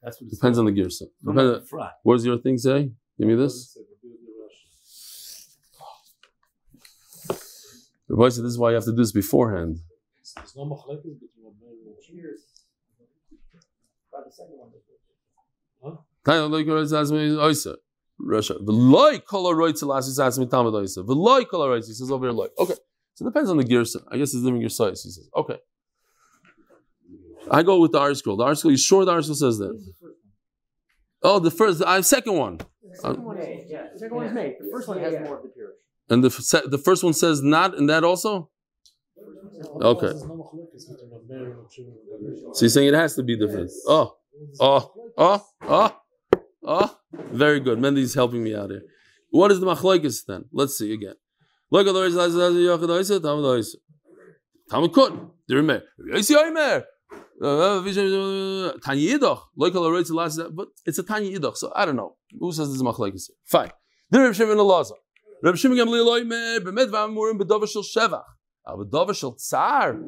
That's 0.02 0.20
what 0.20 0.28
it 0.28 0.30
depends 0.34 0.58
on 0.58 0.64
the 0.64 0.72
girsa. 0.72 1.02
No, 1.22 1.32
Depends- 1.32 1.52
not 1.52 1.62
a 1.62 1.66
frock. 1.66 1.92
What 2.02 2.14
does 2.16 2.24
your 2.24 2.38
thing 2.38 2.56
say? 2.56 2.90
Give 3.18 3.28
me 3.28 3.34
this. 3.34 3.76
Rabbi 8.10 8.28
said 8.28 8.44
this 8.44 8.52
is 8.52 8.58
why 8.58 8.70
you 8.70 8.74
have 8.74 8.84
to 8.84 8.90
do 8.90 8.96
this 8.96 9.12
beforehand. 9.12 9.78
Tanya 16.24 16.46
loy 16.46 16.64
kol 16.64 16.74
aroitza 16.74 17.00
atzmo 17.00 17.18
oisa. 17.38 17.76
Russia. 18.18 18.54
V'loy 18.54 19.24
kol 19.24 19.44
aroitza 19.52 19.84
lasis 19.84 20.18
atzmo 20.18 20.50
Talmud 20.50 20.74
oisa. 20.74 21.04
V'loy 21.04 21.48
kol 21.48 21.60
aroitza. 21.60 21.86
He 21.88 21.94
says 21.94 22.10
over 22.10 22.26
here 22.26 22.32
loy. 22.32 22.48
Okay. 22.58 22.74
So 23.14 23.24
it 23.24 23.28
depends 23.28 23.48
on 23.48 23.56
the 23.58 23.64
girsa. 23.64 24.02
I 24.10 24.16
guess 24.16 24.34
it's 24.34 24.42
different 24.42 24.64
girsa. 24.64 24.90
He 24.90 24.96
says. 24.96 25.28
Okay. 25.36 25.58
I 27.50 27.62
go 27.62 27.80
with 27.80 27.92
the 27.92 28.00
ArtScroll. 28.00 28.38
The 28.38 28.44
ArtScroll. 28.44 28.70
You 28.70 28.76
sure 28.76 29.04
the 29.04 29.12
ArtScroll 29.12 29.36
says 29.36 29.58
that? 29.58 29.92
Oh, 31.22 31.38
the 31.38 31.50
first, 31.50 31.82
I 31.82 31.98
uh, 31.98 32.02
second 32.02 32.34
one. 32.34 32.60
Second 32.94 33.24
one 33.24 33.38
is, 33.38 33.70
yeah, 33.70 33.88
the 33.92 33.98
second 33.98 34.16
one 34.16 34.26
is 34.26 34.32
made. 34.32 34.56
The 34.58 34.70
first 34.70 34.88
one 34.88 34.98
has 34.98 35.12
more 35.20 35.36
of 35.36 35.42
the 35.42 35.48
purish. 35.50 35.76
And 36.10 36.24
the, 36.24 36.30
se- 36.30 36.66
the 36.66 36.78
first 36.78 37.04
one 37.04 37.14
says 37.14 37.40
not 37.40 37.74
in 37.74 37.86
that 37.86 38.04
also? 38.04 38.50
Okay. 39.80 40.12
So 42.52 42.60
you're 42.60 42.68
saying 42.68 42.88
it 42.88 42.94
has 42.94 43.14
to 43.14 43.22
be 43.22 43.36
different. 43.36 43.70
Oh, 43.86 44.16
oh, 44.58 44.92
oh, 45.16 45.46
oh, 45.62 45.96
oh. 46.64 46.96
Very 47.12 47.60
good. 47.60 47.78
Mendy's 47.78 48.14
helping 48.14 48.42
me 48.42 48.54
out 48.54 48.70
here. 48.70 48.82
What 49.30 49.52
is 49.52 49.60
the 49.60 49.66
machlokes 49.66 50.24
then? 50.26 50.46
Let's 50.52 50.76
see 50.76 50.92
again. 50.92 51.14
Look 51.70 51.86
at 51.86 51.92
the. 51.92 53.76
Talmud 54.70 54.92
could. 54.92 55.30
Remember. 55.48 55.84
Yosi 56.12 56.34
Omer. 56.36 56.84
Uh, 57.42 57.46
uh, 57.46 57.80
uh, 57.80 58.68
uh 58.68 58.72
Tanya. 58.84 59.18
Look 59.56 59.74
at 59.74 59.80
the 59.80 59.80
words. 59.80 60.10
But 60.52 60.68
it's 60.84 60.98
a 60.98 61.02
Tanya 61.02 61.38
Yidach. 61.38 61.56
So 61.56 61.72
I 61.74 61.84
don't 61.84 61.96
know. 61.96 62.16
Who 62.38 62.52
says 62.52 62.68
this 62.68 62.76
is 62.76 62.82
machlokes? 62.82 63.30
Fine. 63.44 63.72
The 64.10 64.20
Reb 64.20 64.34
Shimon 64.34 64.58
Elazar. 64.58 64.96
Reb 65.42 65.56
Shimon 65.56 65.78
Gamliel 65.78 66.20
Omer. 66.20 66.60
Bemed 66.60 66.90
v'amurim 66.90 67.38
b'dover 67.40 67.68
shel 67.68 67.82
shevach. 67.82 69.14
Shel 69.16 69.32
tsar. 69.32 69.98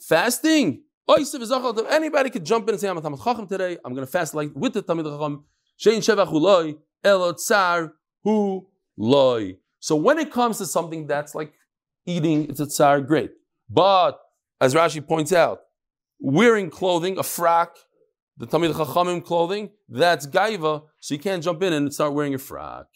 Fasting. 0.00 0.82
Anybody 1.08 2.30
could 2.30 2.44
jump 2.44 2.68
in 2.68 2.74
and 2.74 2.80
say, 2.80 2.88
I'm 2.88 2.96
a 2.98 3.00
Talmud 3.00 3.20
Chacham 3.22 3.46
today. 3.46 3.78
I'm 3.84 3.94
going 3.94 4.06
to 4.06 4.10
fast 4.10 4.34
like 4.34 4.50
with 4.54 4.74
the 4.74 4.82
Talmud 4.82 5.06
Chacham. 5.06 5.44
Shein 5.78 5.98
shevach 5.98 6.28
hu. 6.28 6.78
Elo 7.02 7.34
hu 8.22 8.66
loy. 8.96 9.56
So 9.80 9.96
when 9.96 10.18
it 10.18 10.30
comes 10.30 10.58
to 10.58 10.66
something 10.66 11.06
that's 11.06 11.34
like 11.34 11.54
eating, 12.06 12.48
it's 12.48 12.60
a 12.60 12.66
tsar, 12.66 13.00
great. 13.00 13.32
But 13.68 14.20
as 14.60 14.74
Rashi 14.74 15.04
points 15.06 15.32
out, 15.32 15.60
wearing 16.20 16.68
clothing, 16.70 17.18
a 17.18 17.22
frock, 17.22 17.76
the 18.36 18.46
Talmud 18.46 18.72
Chachamim 18.72 19.24
clothing, 19.24 19.70
that's 19.88 20.26
gaiva, 20.26 20.82
so 21.00 21.14
you 21.14 21.20
can't 21.20 21.42
jump 21.42 21.62
in 21.62 21.72
and 21.72 21.92
start 21.92 22.12
wearing 22.12 22.34
a 22.34 22.38
frock. 22.38 22.86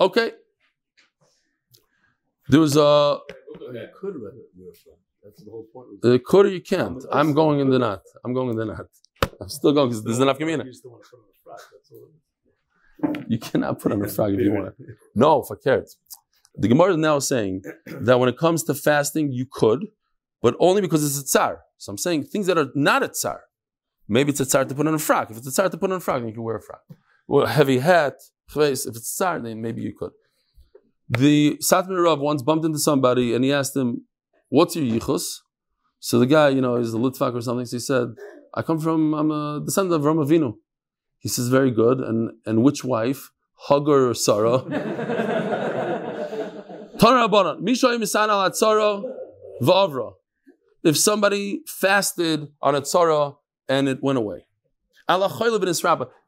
Okay. 0.00 0.32
There 2.48 2.60
was 2.60 2.76
a 2.76 3.18
You 3.60 3.88
could 4.00 4.20
wear 4.20 4.30
a. 4.30 4.34
That's 5.24 5.44
the 5.44 5.50
whole 5.50 5.66
point. 5.72 5.86
uh, 6.04 6.18
could 6.24 6.46
or 6.46 6.48
you 6.48 6.60
can't. 6.60 7.02
I'm 7.12 7.32
going 7.32 7.60
in 7.60 7.70
the 7.70 7.78
knot. 7.78 8.02
I'm 8.24 8.34
going 8.34 8.50
in 8.50 8.56
the 8.56 8.64
knot. 8.64 8.86
I'm 9.40 9.48
still 9.48 9.72
going 9.72 9.88
because 9.90 10.02
there's 10.02 10.18
enough 10.18 10.38
community. 10.38 10.68
You 10.68 10.72
just 10.72 10.82
don't 10.82 10.92
want 10.92 11.04
to 11.04 11.10
put 11.10 11.18
on 11.20 11.24
a 11.30 11.38
frock. 11.44 11.60
That's 11.72 11.92
all. 11.92 13.24
You 13.28 13.38
cannot 13.38 13.80
put 13.80 13.92
on 13.92 14.02
a 14.04 14.08
frock 14.08 14.30
if 14.32 14.40
you 14.40 14.52
want. 14.52 14.74
No, 15.14 15.42
for 15.42 15.56
carrots. 15.56 15.96
The 16.56 16.68
Gemara 16.68 16.92
is 16.92 16.96
now 16.98 17.18
saying 17.20 17.62
that 17.86 18.18
when 18.18 18.28
it 18.28 18.36
comes 18.36 18.64
to 18.64 18.74
fasting, 18.74 19.32
you 19.32 19.46
could, 19.50 19.86
but 20.42 20.54
only 20.58 20.80
because 20.82 21.04
it's 21.04 21.18
a 21.20 21.24
tsar. 21.24 21.60
So 21.78 21.90
I'm 21.92 21.98
saying 21.98 22.24
things 22.24 22.46
that 22.46 22.58
are 22.58 22.68
not 22.74 23.02
a 23.02 23.08
tsar. 23.08 23.42
Maybe 24.08 24.30
it's 24.32 24.40
a 24.40 24.44
tsar 24.44 24.64
to 24.64 24.74
put 24.74 24.86
on 24.86 24.94
a 24.94 24.98
frock. 24.98 25.30
If 25.30 25.36
it's 25.38 25.46
a 25.46 25.52
tsar 25.52 25.68
to 25.70 25.76
put 25.78 25.90
on 25.90 25.96
a 25.98 26.00
frock, 26.00 26.18
then 26.18 26.28
you 26.28 26.34
can 26.34 26.42
wear 26.42 26.56
a 26.56 26.60
frock. 26.60 26.82
Or 27.28 27.44
a 27.44 27.48
heavy 27.48 27.78
hat. 27.78 28.14
If 28.48 28.56
it's 28.56 28.86
a 28.86 28.92
tsar, 28.92 29.38
then 29.40 29.62
maybe 29.62 29.82
you 29.82 29.94
could. 29.94 30.12
The 31.18 31.58
Satmar 31.58 32.02
Rav 32.04 32.20
once 32.20 32.42
bumped 32.42 32.64
into 32.64 32.78
somebody 32.78 33.34
and 33.34 33.44
he 33.44 33.52
asked 33.52 33.76
him, 33.76 34.06
What's 34.48 34.74
your 34.76 34.84
yichus? 34.86 35.40
So 36.00 36.18
the 36.18 36.26
guy, 36.26 36.48
you 36.48 36.62
know, 36.62 36.76
is 36.76 36.94
a 36.94 36.96
Litvak 36.96 37.34
or 37.34 37.42
something. 37.42 37.66
So 37.66 37.76
he 37.76 37.80
said, 37.80 38.08
I 38.54 38.62
come 38.62 38.78
from, 38.78 39.12
I'm 39.12 39.30
a 39.30 39.60
descendant 39.62 39.94
of 39.94 40.04
Rama 40.06 40.24
Avinu. 40.24 40.54
He 41.18 41.28
says, 41.28 41.48
Very 41.48 41.70
good. 41.70 42.00
And 42.00 42.30
and 42.46 42.62
which 42.62 42.82
wife? 42.82 43.30
Hagar 43.68 44.08
or 44.08 44.14
Sarah? 44.14 44.64
If 50.84 50.98
somebody 50.98 51.60
fasted 51.66 52.48
on 52.60 52.74
a 52.74 52.80
tzara 52.80 53.36
and 53.68 53.88
it 53.88 54.02
went 54.02 54.18
away. 54.18 54.46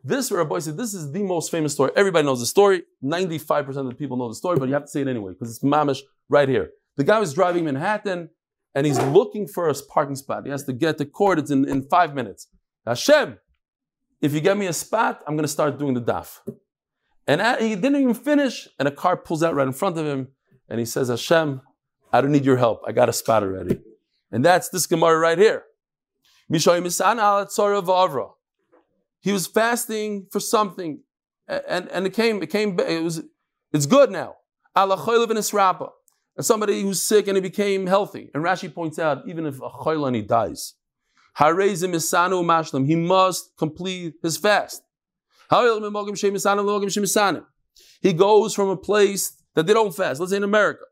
This 0.02 0.30
Rabbi 0.30 0.58
said, 0.58 0.76
this 0.76 0.94
is 0.94 1.12
the 1.12 1.22
most 1.22 1.50
famous 1.50 1.72
story. 1.72 1.90
Everybody 1.96 2.26
knows 2.26 2.40
the 2.40 2.46
story. 2.46 2.82
95% 3.02 3.76
of 3.76 3.88
the 3.88 3.94
people 3.94 4.16
know 4.16 4.28
the 4.28 4.34
story, 4.34 4.58
but 4.58 4.68
you 4.68 4.74
have 4.74 4.84
to 4.84 4.90
say 4.90 5.02
it 5.02 5.08
anyway, 5.08 5.32
because 5.32 5.50
it's 5.50 5.64
mamish 5.64 6.00
right 6.28 6.48
here. 6.48 6.70
The 6.96 7.04
guy 7.04 7.18
was 7.18 7.34
driving 7.34 7.64
Manhattan 7.64 8.30
and 8.74 8.86
he's 8.86 8.98
looking 9.00 9.46
for 9.46 9.68
a 9.68 9.74
parking 9.74 10.16
spot. 10.16 10.44
He 10.44 10.50
has 10.50 10.64
to 10.64 10.72
get 10.72 10.98
to 10.98 11.04
court. 11.04 11.38
It's 11.38 11.50
in, 11.50 11.68
in 11.68 11.82
five 11.88 12.14
minutes. 12.14 12.48
Hashem, 12.86 13.38
if 14.20 14.32
you 14.32 14.40
get 14.40 14.56
me 14.56 14.66
a 14.66 14.72
spot, 14.72 15.22
I'm 15.26 15.36
going 15.36 15.44
to 15.44 15.48
start 15.48 15.78
doing 15.78 15.94
the 15.94 16.02
daf. 16.02 16.40
And 17.26 17.40
he 17.62 17.74
didn't 17.74 18.00
even 18.00 18.14
finish, 18.14 18.68
and 18.78 18.86
a 18.86 18.90
car 18.90 19.16
pulls 19.16 19.42
out 19.42 19.54
right 19.54 19.66
in 19.66 19.72
front 19.72 19.96
of 19.96 20.04
him, 20.04 20.28
and 20.68 20.78
he 20.78 20.84
says, 20.84 21.08
Hashem, 21.08 21.62
I 22.12 22.20
don't 22.20 22.32
need 22.32 22.44
your 22.44 22.58
help. 22.58 22.82
I 22.86 22.92
got 22.92 23.08
a 23.08 23.12
spot 23.12 23.42
already. 23.42 23.80
And 24.30 24.44
that's 24.44 24.68
this 24.68 24.86
Gemara 24.86 25.18
right 25.18 25.38
here. 25.38 25.64
He 29.24 29.32
was 29.32 29.46
fasting 29.46 30.26
for 30.30 30.38
something, 30.38 31.00
and, 31.48 31.88
and 31.88 32.06
it 32.06 32.12
came, 32.12 32.42
it 32.42 32.50
came, 32.50 32.78
it 32.78 33.02
was, 33.02 33.22
it's 33.72 33.86
good 33.86 34.10
now. 34.10 34.36
And 34.76 34.92
somebody 36.40 36.82
who's 36.82 37.00
sick 37.00 37.26
and 37.26 37.34
he 37.38 37.40
became 37.40 37.86
healthy. 37.86 38.30
And 38.34 38.44
Rashi 38.44 38.72
points 38.72 38.98
out, 38.98 39.26
even 39.26 39.46
if 39.46 39.62
a 39.62 39.70
choylani 39.70 40.26
dies, 40.28 40.74
he 42.86 42.96
must 42.96 43.56
complete 43.56 44.14
his 44.22 44.36
fast. 44.36 44.82
He 48.02 48.12
goes 48.12 48.54
from 48.54 48.68
a 48.68 48.76
place 48.76 49.42
that 49.54 49.66
they 49.66 49.72
don't 49.72 49.96
fast, 49.96 50.20
let's 50.20 50.32
say 50.32 50.36
in 50.36 50.44
America, 50.44 50.84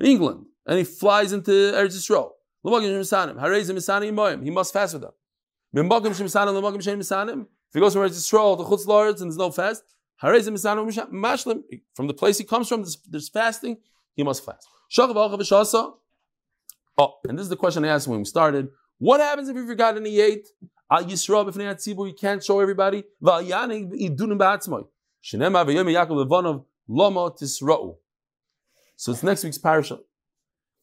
England, 0.00 0.46
and 0.64 0.78
he 0.78 0.84
flies 0.84 1.34
into 1.34 1.50
Eretz 1.50 1.94
Yisrael. 1.94 2.30
He 4.42 4.50
must 4.50 4.72
fast 4.72 4.94
with 4.94 5.02
them. 5.02 5.12
If 5.72 5.82
he 5.82 7.80
goes 7.80 7.92
from 7.92 8.02
Eretz 8.02 8.16
Yisrael 8.16 8.56
to 8.56 8.64
Chutz 8.64 9.20
and 9.20 9.30
there's 9.30 9.36
no 9.36 9.50
fast, 9.50 9.84
from 10.18 10.32
the 12.06 12.14
place 12.14 12.38
he 12.38 12.44
comes 12.44 12.68
from, 12.68 12.82
there's, 12.82 12.98
there's 13.08 13.28
fasting, 13.28 13.78
he 14.14 14.22
must 14.22 14.44
fast. 14.44 14.66
Oh, 16.98 17.14
and 17.28 17.38
this 17.38 17.44
is 17.44 17.48
the 17.48 17.56
question 17.56 17.84
I 17.84 17.88
asked 17.88 18.08
when 18.08 18.18
we 18.18 18.24
started. 18.24 18.68
What 18.98 19.20
happens 19.20 19.48
if 19.48 19.56
you 19.56 19.66
forgot 19.66 19.96
he 20.04 20.20
ate? 20.20 20.48
Al 20.90 21.04
Yisrael 21.04 21.46
b'fnei 21.48 21.72
tzibur, 21.74 22.08
you 22.08 22.14
can't 22.14 22.42
show 22.42 22.58
everybody. 22.60 23.04
Idunim 23.22 24.38
ba'atzmoy. 24.38 24.86
Yaakov 25.24 26.64
lama 26.88 27.30
tisra'u. 27.30 27.96
So 28.96 29.12
it's 29.12 29.22
next 29.22 29.44
week's 29.44 29.58
parasha. 29.58 30.00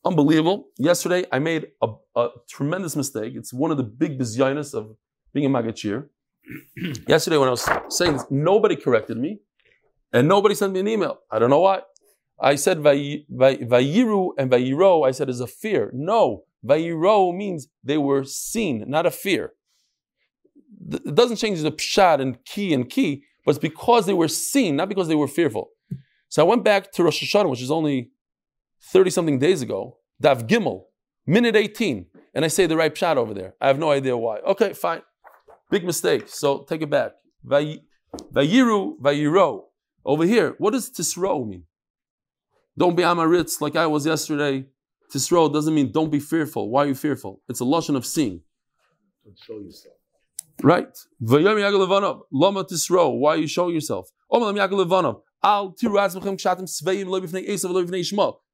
Unbelievable. 0.08 0.70
Yesterday 0.78 1.26
I 1.34 1.40
made 1.40 1.68
a, 1.82 1.90
a 2.16 2.30
tremendous 2.48 2.96
mistake. 2.96 3.34
It's 3.36 3.54
one 3.54 3.72
of 3.72 3.78
the 3.78 3.84
big 3.84 4.18
bizyonis 4.18 4.74
of 4.74 4.96
being 5.34 5.46
a 5.46 5.50
magachir. 5.50 6.08
Yesterday 7.10 7.36
when 7.36 7.50
I 7.50 7.52
was 7.52 7.70
saying 7.90 8.14
this, 8.14 8.24
nobody 8.30 8.78
corrected 8.78 9.18
me, 9.18 9.42
and 10.14 10.30
nobody 10.30 10.56
sent 10.56 10.72
me 10.72 10.80
an 10.80 10.88
email. 10.88 11.20
I 11.30 11.40
don't 11.40 11.50
know 11.50 11.60
why. 11.60 11.82
I 12.40 12.56
said 12.56 12.78
vayiru 12.78 14.30
and 14.38 14.50
vayiro. 14.50 15.06
I 15.06 15.12
said 15.12 15.28
is 15.28 15.42
a 15.42 15.48
fear. 15.48 15.92
No, 15.94 16.46
vayiro 16.66 17.36
means 17.36 17.68
they 17.84 17.98
were 17.98 18.24
seen, 18.24 18.86
not 18.88 19.06
a 19.06 19.12
fear. 19.12 19.56
It 20.90 21.16
doesn't 21.16 21.36
change 21.36 21.62
the 21.62 21.72
pshat 21.72 22.22
and 22.22 22.42
key 22.46 22.74
and 22.74 22.90
key, 22.90 23.24
but 23.44 23.52
it's 23.52 23.60
because 23.60 24.06
they 24.06 24.14
were 24.14 24.30
seen, 24.30 24.78
not 24.78 24.88
because 24.88 25.10
they 25.10 25.16
were 25.16 25.28
fearful. 25.28 25.72
So 26.30 26.46
I 26.46 26.48
went 26.48 26.64
back 26.64 26.94
to 26.94 27.04
Rosh 27.04 27.22
Hashanah, 27.22 27.50
which 27.50 27.62
is 27.62 27.72
only 27.72 28.12
30 28.82 29.10
something 29.10 29.40
days 29.40 29.62
ago, 29.62 29.97
Daf 30.22 30.48
Gimel, 30.48 30.86
minute 31.26 31.56
18, 31.56 32.06
and 32.34 32.46
I 32.46 32.48
say 32.48 32.66
the 32.66 32.76
right 32.76 32.94
pshat 32.94 33.18
over 33.18 33.34
there. 33.34 33.54
I 33.62 33.68
have 33.68 33.78
no 33.80 33.92
idea 33.92 34.18
why. 34.18 34.40
Okay, 34.40 34.74
fine. 34.74 35.02
Big 35.70 35.84
mistake. 35.84 36.28
So 36.28 36.64
take 36.64 36.82
it 36.82 36.90
back. 36.90 37.12
Vayiru, 37.46 38.98
vayiro. 39.00 39.64
Over 40.06 40.26
here, 40.26 40.56
what 40.58 40.72
does 40.72 40.90
tisro 40.90 41.46
mean? 41.48 41.64
Don't 42.78 42.96
be 42.96 43.04
amaritz 43.04 43.60
like 43.60 43.76
I 43.76 43.86
was 43.88 44.06
yesterday. 44.06 44.66
Tisro 45.14 45.52
doesn't 45.52 45.74
mean 45.74 45.92
don't 45.92 46.10
be 46.10 46.20
fearful. 46.20 46.70
Why 46.70 46.84
are 46.84 46.88
you 46.88 46.96
fearful? 46.96 47.42
It's 47.50 47.60
a 47.60 47.66
lotion 47.66 47.96
of 47.96 48.06
seeing. 48.06 48.42
Don't 49.24 49.38
show 49.38 49.60
yourself. 49.60 49.96
Right. 50.64 50.98
Lama 52.32 52.64
tisro. 52.64 53.20
Why 53.20 53.36
are 53.36 53.38
you 53.38 53.48
showing 53.48 53.74
yourself? 53.74 54.10
Al 55.44 55.74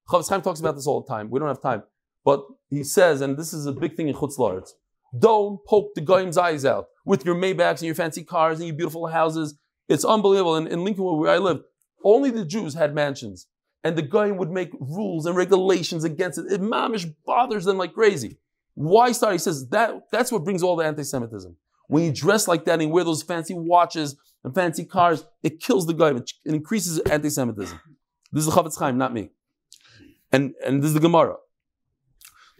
Chofetz 0.09 0.29
Chaim 0.29 0.41
talks 0.41 0.59
about 0.59 0.75
this 0.75 0.87
all 0.87 1.01
the 1.01 1.07
time. 1.07 1.29
We 1.29 1.39
don't 1.39 1.47
have 1.47 1.61
time. 1.61 1.83
But 2.25 2.45
he 2.69 2.83
says, 2.83 3.21
and 3.21 3.37
this 3.37 3.53
is 3.53 3.65
a 3.65 3.71
big 3.71 3.95
thing 3.95 4.07
in 4.07 4.15
Chutz 4.15 4.37
La'aretz, 4.37 4.71
don't 5.17 5.59
poke 5.65 5.93
the 5.95 6.01
goyim's 6.01 6.37
eyes 6.37 6.65
out 6.65 6.87
with 7.05 7.25
your 7.25 7.35
Maybachs 7.35 7.79
and 7.79 7.83
your 7.83 7.95
fancy 7.95 8.23
cars 8.23 8.59
and 8.59 8.67
your 8.67 8.75
beautiful 8.75 9.07
houses. 9.07 9.59
It's 9.87 10.05
unbelievable. 10.05 10.55
In, 10.55 10.67
in 10.67 10.83
Lincoln, 10.83 11.03
where 11.03 11.31
I 11.31 11.37
lived, 11.37 11.63
only 12.03 12.31
the 12.31 12.45
Jews 12.45 12.73
had 12.73 12.95
mansions. 12.95 13.47
And 13.83 13.97
the 13.97 14.01
goyim 14.01 14.37
would 14.37 14.49
make 14.49 14.71
rules 14.79 15.25
and 15.25 15.35
regulations 15.35 16.05
against 16.05 16.39
it. 16.39 16.51
It 16.51 16.61
mamish 16.61 17.13
bothers 17.25 17.65
them 17.65 17.77
like 17.77 17.93
crazy. 17.93 18.39
Why 18.75 19.11
start? 19.11 19.33
He 19.33 19.39
says 19.39 19.67
that 19.69 20.09
that's 20.09 20.31
what 20.31 20.45
brings 20.45 20.63
all 20.63 20.77
the 20.77 20.85
anti-Semitism. 20.85 21.55
When 21.87 22.03
you 22.03 22.13
dress 22.13 22.47
like 22.47 22.63
that 22.65 22.81
and 22.81 22.91
wear 22.91 23.03
those 23.03 23.23
fancy 23.23 23.53
watches 23.53 24.15
and 24.43 24.55
fancy 24.55 24.85
cars, 24.85 25.25
it 25.43 25.59
kills 25.59 25.85
the 25.85 25.93
goyim. 25.93 26.17
It 26.17 26.31
increases 26.45 26.99
anti-Semitism. 26.99 27.79
This 28.31 28.47
is 28.47 28.53
the 28.53 28.59
Chofetz 28.59 28.79
Chaim, 28.79 28.97
not 28.97 29.13
me. 29.13 29.31
And, 30.33 30.53
and 30.65 30.81
this 30.81 30.89
is 30.89 30.95
the 30.95 30.99
Gemara. 30.99 31.35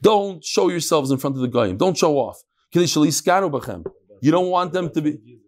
Don't 0.01 0.43
show 0.43 0.69
yourselves 0.69 1.11
in 1.11 1.17
front 1.17 1.35
of 1.35 1.41
the 1.41 1.47
Goyim. 1.47 1.75
Don't 1.77 1.97
show 1.97 2.17
off. 2.17 2.41
You 4.21 4.31
don't 4.31 4.49
want 4.49 4.71
them 4.73 4.89
to 4.91 5.01
be. 5.01 5.39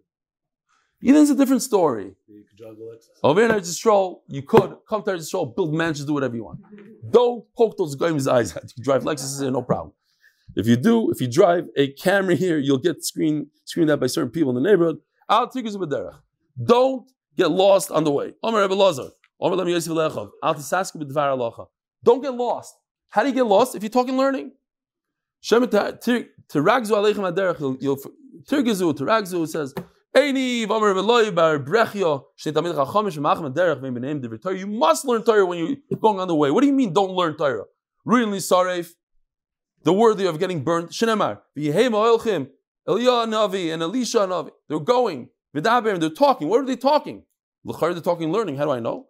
Even 1.02 1.22
it's 1.22 1.30
a 1.30 1.36
different 1.36 1.62
story. 1.62 2.14
Over 3.22 3.44
in 3.44 3.50
Eretz 3.50 3.68
Yisrael, 3.68 4.20
you 4.28 4.42
could 4.42 4.76
come 4.88 5.02
to 5.04 5.10
Eretz 5.10 5.32
Yisrael, 5.32 5.54
build 5.54 5.72
mansions, 5.74 6.06
do 6.06 6.14
whatever 6.14 6.34
you 6.36 6.44
want. 6.44 6.60
Don't 7.10 7.44
poke 7.56 7.76
those 7.76 7.94
Goyim's 7.94 8.26
eyes 8.26 8.56
out. 8.56 8.64
You 8.76 8.82
drive 8.82 9.04
Lexus, 9.04 9.40
no 9.52 9.62
problem. 9.62 9.92
If 10.56 10.66
you 10.66 10.76
do, 10.76 11.10
if 11.10 11.20
you 11.20 11.28
drive 11.28 11.68
a 11.76 11.92
Camry 11.92 12.36
here, 12.36 12.58
you'll 12.58 12.78
get 12.78 13.04
screened 13.04 13.48
screened 13.64 13.90
at 13.90 14.00
by 14.00 14.06
certain 14.06 14.30
people 14.30 14.56
in 14.56 14.62
the 14.62 14.68
neighborhood. 14.68 14.98
Don't 16.62 17.10
get 17.36 17.50
lost 17.50 17.90
on 17.90 18.04
the 18.04 18.10
way. 18.10 18.32
Don't 22.06 22.22
get 22.22 22.34
lost. 22.34 22.74
How 23.08 23.22
do 23.22 23.28
you 23.28 23.34
get 23.34 23.46
lost? 23.46 23.74
If 23.74 23.82
you're 23.82 23.90
talking 23.90 24.16
learning. 24.16 24.52
Tiragzu 28.94 29.48
says, 29.48 29.74
You 34.60 34.66
must 34.66 35.04
learn 35.04 35.22
Torah 35.24 35.44
when 35.44 35.58
you're 35.58 35.76
going 36.00 36.20
on 36.20 36.28
the 36.28 36.34
way. 36.34 36.50
What 36.52 36.60
do 36.60 36.68
you 36.68 36.72
mean 36.72 36.92
don't 36.92 37.10
learn 37.10 37.36
Torah? 37.36 37.64
Really 38.04 38.38
Saref, 38.38 38.92
the 39.82 39.92
worthy 39.92 40.26
of 40.26 40.38
getting 40.38 40.62
burned. 40.62 40.90
Shinemar, 40.90 41.40
Eliyah 41.58 42.46
Navi 42.88 43.74
and 43.74 43.82
Elisha 43.82 44.18
Navi. 44.18 44.50
They're 44.68 44.78
going. 44.78 45.28
They're 45.52 46.10
talking. 46.10 46.48
What 46.48 46.60
are 46.60 46.66
they 46.66 46.76
talking? 46.76 47.24
They're 47.64 48.00
talking 48.00 48.30
learning. 48.32 48.56
How 48.58 48.64
do 48.64 48.70
I 48.70 48.78
know? 48.78 49.06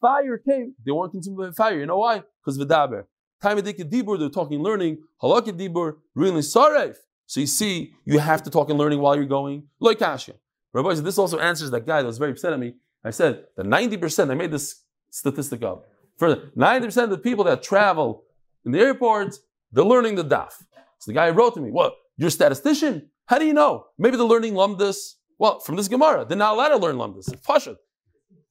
Fire 0.00 0.38
came. 0.38 0.74
They 0.84 0.92
weren't 0.92 1.12
consumed 1.12 1.38
by 1.38 1.50
fire. 1.52 1.78
You 1.78 1.86
know 1.86 1.98
why? 1.98 2.22
Because 2.44 2.58
v'daber. 2.58 3.04
Time 3.42 3.56
of 3.56 3.64
dibur, 3.64 4.18
they're 4.18 4.28
talking, 4.28 4.60
learning. 4.60 4.98
Halakha 5.22 5.52
dibur, 5.58 5.96
really 6.14 6.40
saref. 6.40 6.96
So 7.26 7.40
you 7.40 7.46
see, 7.46 7.94
you 8.04 8.18
have 8.18 8.42
to 8.42 8.50
talk 8.50 8.68
and 8.70 8.78
learning 8.78 9.00
while 9.00 9.16
you're 9.16 9.24
going. 9.24 9.68
Like 9.78 9.98
kasha. 9.98 10.34
Rabbi 10.72 10.94
said, 10.94 11.04
this 11.04 11.18
also 11.18 11.38
answers 11.38 11.70
that 11.70 11.86
guy 11.86 12.02
that 12.02 12.06
was 12.06 12.18
very 12.18 12.32
upset 12.32 12.52
at 12.52 12.58
me. 12.58 12.74
I 13.04 13.10
said 13.10 13.44
that 13.56 13.66
90%, 13.66 14.30
I 14.30 14.34
made 14.34 14.50
this 14.50 14.82
statistic 15.10 15.62
up. 15.62 15.86
Further, 16.18 16.50
90% 16.56 17.04
of 17.04 17.10
the 17.10 17.18
people 17.18 17.44
that 17.44 17.62
travel 17.62 18.24
in 18.64 18.72
the 18.72 18.80
airports, 18.80 19.40
they're 19.72 19.84
learning 19.84 20.16
the 20.16 20.24
daf. 20.24 20.52
So 20.98 21.06
the 21.06 21.14
guy 21.14 21.30
wrote 21.30 21.54
to 21.54 21.60
me, 21.60 21.70
What? 21.70 21.94
You're 22.16 22.28
a 22.28 22.30
statistician? 22.30 23.08
How 23.26 23.38
do 23.38 23.46
you 23.46 23.54
know? 23.54 23.86
Maybe 23.96 24.18
they're 24.18 24.26
learning 24.26 24.54
lumdus. 24.54 25.14
Well, 25.38 25.60
from 25.60 25.76
this 25.76 25.88
Gemara, 25.88 26.26
they're 26.26 26.36
not 26.36 26.54
allowed 26.54 26.68
to 26.68 26.76
learn 26.76 26.96
lumdus. 26.96 27.30
Pashut. 27.42 27.76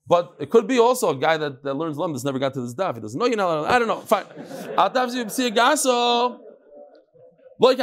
But 0.09 0.35
it 0.39 0.49
could 0.49 0.65
be 0.65 0.79
also 0.79 1.11
a 1.11 1.15
guy 1.15 1.37
that, 1.37 1.61
that 1.63 1.75
learns 1.75 1.95
Lumdus 1.95 2.25
never 2.25 2.39
got 2.39 2.55
to 2.55 2.61
this 2.61 2.73
daf. 2.73 2.95
He 2.95 3.01
doesn't 3.01 3.19
know 3.19 3.27
you're 3.27 3.37
not 3.37 3.65
I 3.69 3.77
don't 3.77 3.87
know. 3.87 3.99
Fine. 3.99 4.25
Like 7.59 7.77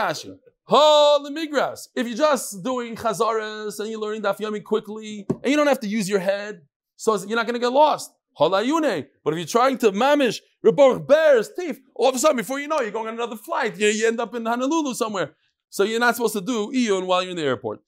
the 1.22 1.30
migras. 1.30 1.86
If 1.94 2.08
you're 2.08 2.16
just 2.16 2.64
doing 2.64 2.96
chazaras 2.96 3.78
and 3.78 3.88
you're 3.88 4.00
learning 4.00 4.22
daf 4.22 4.38
yomi 4.38 4.64
quickly, 4.64 5.24
and 5.30 5.50
you 5.50 5.56
don't 5.56 5.68
have 5.68 5.78
to 5.80 5.86
use 5.86 6.08
your 6.08 6.18
head, 6.18 6.62
so 6.96 7.14
you're 7.16 7.36
not 7.36 7.46
going 7.46 7.54
to 7.54 7.60
get 7.60 7.72
lost. 7.72 8.10
Halayune. 8.40 9.06
But 9.22 9.34
if 9.34 9.38
you're 9.38 9.46
trying 9.46 9.78
to 9.78 9.92
mamish, 9.92 10.40
reborg 10.64 11.06
bears, 11.06 11.50
teeth, 11.56 11.78
all 11.94 12.08
of 12.08 12.16
a 12.16 12.18
sudden, 12.18 12.38
before 12.38 12.58
you 12.58 12.66
know, 12.66 12.80
you're 12.80 12.90
going 12.90 13.06
on 13.06 13.14
another 13.14 13.36
flight. 13.36 13.78
You, 13.78 13.86
you 13.86 14.08
end 14.08 14.18
up 14.18 14.34
in 14.34 14.44
Honolulu 14.44 14.94
somewhere. 14.94 15.36
So 15.70 15.84
you're 15.84 16.00
not 16.00 16.16
supposed 16.16 16.34
to 16.34 16.40
do 16.40 16.72
iyun 16.72 17.06
while 17.06 17.22
you're 17.22 17.30
in 17.30 17.36
the 17.36 17.44
airport. 17.44 17.80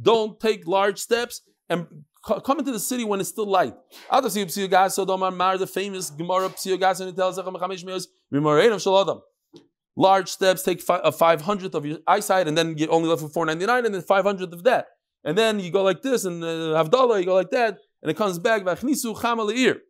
Don't 0.00 0.38
take 0.40 0.66
large 0.66 0.98
steps 0.98 1.42
and 1.68 1.86
come 2.24 2.58
into 2.58 2.72
the 2.72 2.78
city 2.78 3.04
when 3.04 3.20
it's 3.20 3.28
still 3.30 3.46
light. 3.46 3.74
The 4.10 5.70
famous 5.72 6.10
Gemara 6.10 6.48
Psiyogas 6.50 7.14
tells 7.16 7.38
Large 9.96 10.28
steps 10.28 10.62
take 10.62 10.80
fi- 10.80 11.00
a 11.02 11.10
five 11.10 11.40
hundredth 11.40 11.74
of 11.74 11.84
your 11.84 11.98
eyesight, 12.06 12.46
and 12.46 12.56
then 12.56 12.78
you 12.78 12.86
only 12.86 13.08
left 13.08 13.22
with 13.22 13.32
four 13.32 13.44
ninety 13.46 13.66
nine, 13.66 13.84
and 13.84 13.92
then 13.92 14.02
five 14.02 14.24
hundredth 14.24 14.52
of 14.52 14.62
that, 14.62 14.86
and 15.24 15.36
then 15.36 15.58
you 15.58 15.72
go 15.72 15.82
like 15.82 16.02
this, 16.02 16.24
and 16.24 16.44
uh, 16.44 16.46
Havdalah, 16.80 17.18
you 17.18 17.26
go 17.26 17.34
like 17.34 17.50
that, 17.50 17.80
and 18.00 18.08
it 18.08 18.16
comes 18.16 18.38
back. 18.38 18.62
V'achnisu 18.62 19.16
chamal 19.16 19.50
eir. 19.52 19.80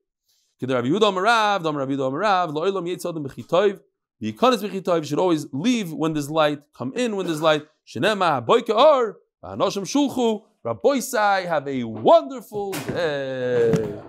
Kedar 0.61 0.77
Rav 0.77 0.85
Yehuda 0.87 1.13
Amarav, 1.13 1.63
Dam 1.63 1.77
Rav 1.77 1.89
Yehuda 1.89 2.11
Amarav, 2.11 2.55
Lo'ilam 2.55 2.87
Yitzadam 2.89 3.27
B'chitoiv. 3.27 3.81
The 4.21 4.33
Yikonis 4.33 4.69
B'chitoiv 4.69 5.05
should 5.05 5.21
always 5.21 5.47
leave 5.53 5.93
when 5.93 6.13
there's 6.13 6.29
light, 6.29 6.61
come 6.77 6.93
in 6.95 7.15
when 7.15 7.27
there's 7.27 7.41
light. 7.41 7.67
Shenema 7.87 8.45
Boike 8.45 8.71
Or, 8.75 9.19
V'anoshim 9.45 9.85
Shulchu. 9.85 10.43
Rabbi 10.65 10.99
Sai, 10.99 11.43
have 11.43 11.69
a 11.69 11.85
wonderful 11.85 12.73
day. 12.73 14.01